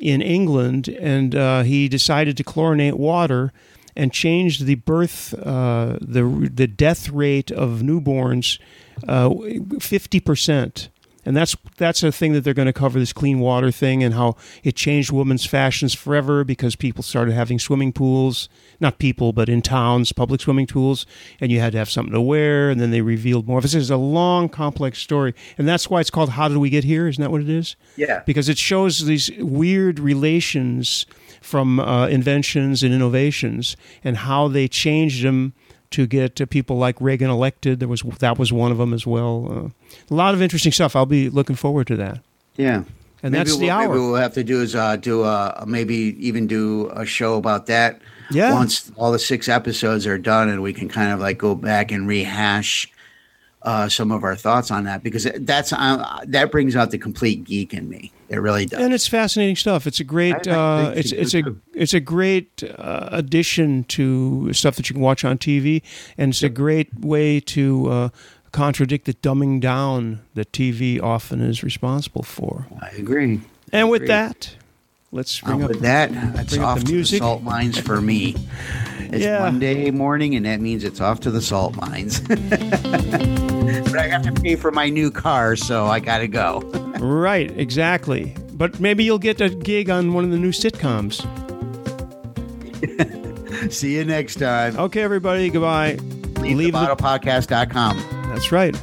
in 0.00 0.22
England, 0.22 0.88
and 0.88 1.34
uh, 1.34 1.62
he 1.62 1.88
decided 1.88 2.36
to 2.36 2.44
chlorinate 2.44 2.94
water 2.94 3.52
and 3.94 4.12
changed 4.12 4.64
the 4.66 4.76
birth, 4.76 5.34
uh, 5.34 5.98
the 6.00 6.50
the 6.52 6.66
death 6.66 7.10
rate 7.10 7.50
of 7.50 7.80
newborns, 7.80 8.58
fifty 9.80 10.20
percent. 10.20 10.88
And 11.24 11.36
that's 11.36 11.56
that's 11.76 12.02
a 12.02 12.10
thing 12.10 12.32
that 12.32 12.44
they're 12.44 12.54
going 12.54 12.66
to 12.66 12.72
cover 12.72 12.98
this 12.98 13.12
clean 13.12 13.40
water 13.40 13.70
thing 13.70 14.02
and 14.02 14.14
how 14.14 14.36
it 14.62 14.74
changed 14.74 15.12
women's 15.12 15.44
fashions 15.44 15.94
forever 15.94 16.44
because 16.44 16.76
people 16.76 17.02
started 17.02 17.34
having 17.34 17.58
swimming 17.58 17.92
pools, 17.92 18.48
not 18.80 18.98
people, 18.98 19.32
but 19.32 19.48
in 19.48 19.60
towns, 19.60 20.12
public 20.12 20.40
swimming 20.40 20.66
pools, 20.66 21.04
and 21.40 21.52
you 21.52 21.60
had 21.60 21.72
to 21.72 21.78
have 21.78 21.90
something 21.90 22.14
to 22.14 22.20
wear. 22.20 22.70
And 22.70 22.80
then 22.80 22.90
they 22.90 23.02
revealed 23.02 23.46
more. 23.46 23.60
This 23.60 23.74
is 23.74 23.90
a 23.90 23.96
long, 23.96 24.48
complex 24.48 24.98
story, 24.98 25.34
and 25.58 25.68
that's 25.68 25.90
why 25.90 26.00
it's 26.00 26.10
called 26.10 26.30
"How 26.30 26.48
Did 26.48 26.56
We 26.56 26.70
Get 26.70 26.84
Here?" 26.84 27.06
Isn't 27.06 27.22
that 27.22 27.30
what 27.30 27.42
it 27.42 27.50
is? 27.50 27.76
Yeah. 27.96 28.22
because 28.24 28.48
it 28.48 28.58
shows 28.58 29.04
these 29.04 29.30
weird 29.38 29.98
relations 29.98 31.06
from 31.40 31.80
uh, 31.80 32.06
inventions 32.08 32.82
and 32.82 32.94
innovations 32.94 33.76
and 34.04 34.18
how 34.18 34.48
they 34.48 34.68
changed 34.68 35.24
them 35.24 35.52
to 35.90 36.06
get 36.06 36.40
uh, 36.40 36.46
people 36.46 36.76
like 36.76 37.00
Reagan 37.00 37.30
elected. 37.30 37.80
There 37.80 37.88
was 37.88 38.02
that 38.18 38.38
was 38.38 38.52
one 38.52 38.72
of 38.72 38.78
them 38.78 38.92
as 38.92 39.06
well. 39.06 39.72
Uh, 39.92 39.94
a 40.10 40.14
lot 40.14 40.34
of 40.34 40.42
interesting 40.42 40.72
stuff. 40.72 40.94
I'll 40.94 41.06
be 41.06 41.28
looking 41.28 41.56
forward 41.56 41.86
to 41.88 41.96
that. 41.96 42.20
Yeah. 42.56 42.84
And 43.22 43.32
maybe 43.32 43.44
that's 43.44 43.56
the 43.58 43.66
what, 43.66 43.72
hour. 43.72 43.88
Maybe 43.88 44.00
we'll 44.00 44.14
have 44.14 44.34
to 44.34 44.44
do 44.44 44.62
is 44.62 44.74
uh, 44.74 44.96
do 44.96 45.24
a 45.24 45.64
maybe 45.66 46.16
even 46.18 46.46
do 46.46 46.90
a 46.94 47.04
show 47.04 47.36
about 47.36 47.66
that. 47.66 48.00
Yeah. 48.30 48.54
Once 48.54 48.90
all 48.96 49.12
the 49.12 49.18
six 49.18 49.48
episodes 49.48 50.06
are 50.06 50.18
done, 50.18 50.48
and 50.48 50.62
we 50.62 50.72
can 50.72 50.88
kind 50.88 51.12
of 51.12 51.20
like 51.20 51.38
go 51.38 51.54
back 51.54 51.90
and 51.90 52.06
rehash 52.06 52.90
uh, 53.62 53.88
some 53.88 54.10
of 54.10 54.24
our 54.24 54.34
thoughts 54.36 54.70
on 54.70 54.84
that 54.84 55.02
because 55.02 55.28
that's 55.40 55.72
uh, 55.72 56.20
that 56.26 56.50
brings 56.50 56.74
out 56.76 56.90
the 56.90 56.98
complete 56.98 57.44
geek 57.44 57.74
in 57.74 57.88
me. 57.88 58.12
It 58.28 58.36
really 58.38 58.64
does. 58.64 58.80
and 58.80 58.94
it's 58.94 59.06
fascinating 59.08 59.56
stuff. 59.56 59.86
It's 59.86 60.00
a 60.00 60.04
great. 60.04 60.46
I- 60.48 60.50
I 60.52 60.54
uh, 60.86 60.90
it's 60.96 61.12
it's 61.12 61.34
a 61.34 61.42
too. 61.42 61.60
it's 61.74 61.92
a 61.94 62.00
great 62.00 62.62
uh, 62.62 63.08
addition 63.12 63.84
to 63.84 64.52
stuff 64.52 64.76
that 64.76 64.88
you 64.88 64.94
can 64.94 65.02
watch 65.02 65.24
on 65.24 65.36
TV, 65.38 65.82
and 66.16 66.30
it's 66.30 66.42
a 66.42 66.48
great 66.48 66.88
way 67.00 67.40
to 67.40 67.86
uh, 67.90 68.08
contradict 68.52 69.04
the 69.06 69.14
dumbing 69.14 69.60
down 69.60 70.20
that 70.34 70.52
TV 70.52 71.02
often 71.02 71.40
is 71.40 71.62
responsible 71.62 72.22
for. 72.22 72.66
I 72.80 72.88
agree. 72.96 73.40
And 73.72 73.90
with 73.90 74.06
that, 74.08 74.56
let's 75.12 75.42
Uh, 75.42 75.46
bring 75.46 75.62
up 75.64 75.70
with 75.70 75.80
that, 75.80 76.10
it's 76.40 76.50
bring 76.54 76.62
off 76.62 76.78
the 76.80 76.84
to 76.86 76.92
music. 76.92 77.18
the 77.20 77.24
salt 77.26 77.42
mines 77.42 77.78
for 77.78 78.00
me. 78.00 78.36
It's 79.12 79.24
Yeah. 79.24 79.40
Monday 79.40 79.90
morning, 79.90 80.34
and 80.36 80.46
that 80.46 80.60
means 80.60 80.84
it's 80.84 81.00
off 81.00 81.20
to 81.20 81.30
the 81.30 81.42
salt 81.42 81.74
mines. 81.76 82.20
but 82.28 83.98
I 83.98 84.06
have 84.08 84.22
to 84.22 84.32
pay 84.40 84.54
for 84.56 84.70
my 84.70 84.88
new 84.88 85.10
car, 85.10 85.56
so 85.56 85.86
I 85.86 85.98
got 86.00 86.18
to 86.18 86.28
go. 86.28 86.60
right, 87.00 87.50
exactly. 87.58 88.34
But 88.52 88.78
maybe 88.78 89.02
you'll 89.04 89.18
get 89.18 89.40
a 89.40 89.48
gig 89.48 89.90
on 89.90 90.12
one 90.12 90.22
of 90.24 90.30
the 90.30 90.38
new 90.38 90.52
sitcoms. 90.52 91.26
See 93.72 93.94
you 93.96 94.04
next 94.04 94.36
time. 94.36 94.76
Okay, 94.78 95.02
everybody, 95.02 95.50
goodbye. 95.50 95.98
Leave, 96.40 96.56
Leave 96.56 96.72
the- 96.72 96.86
the, 96.94 96.96
podcast.com. 96.96 97.96
That's 98.32 98.52
right. 98.52 98.76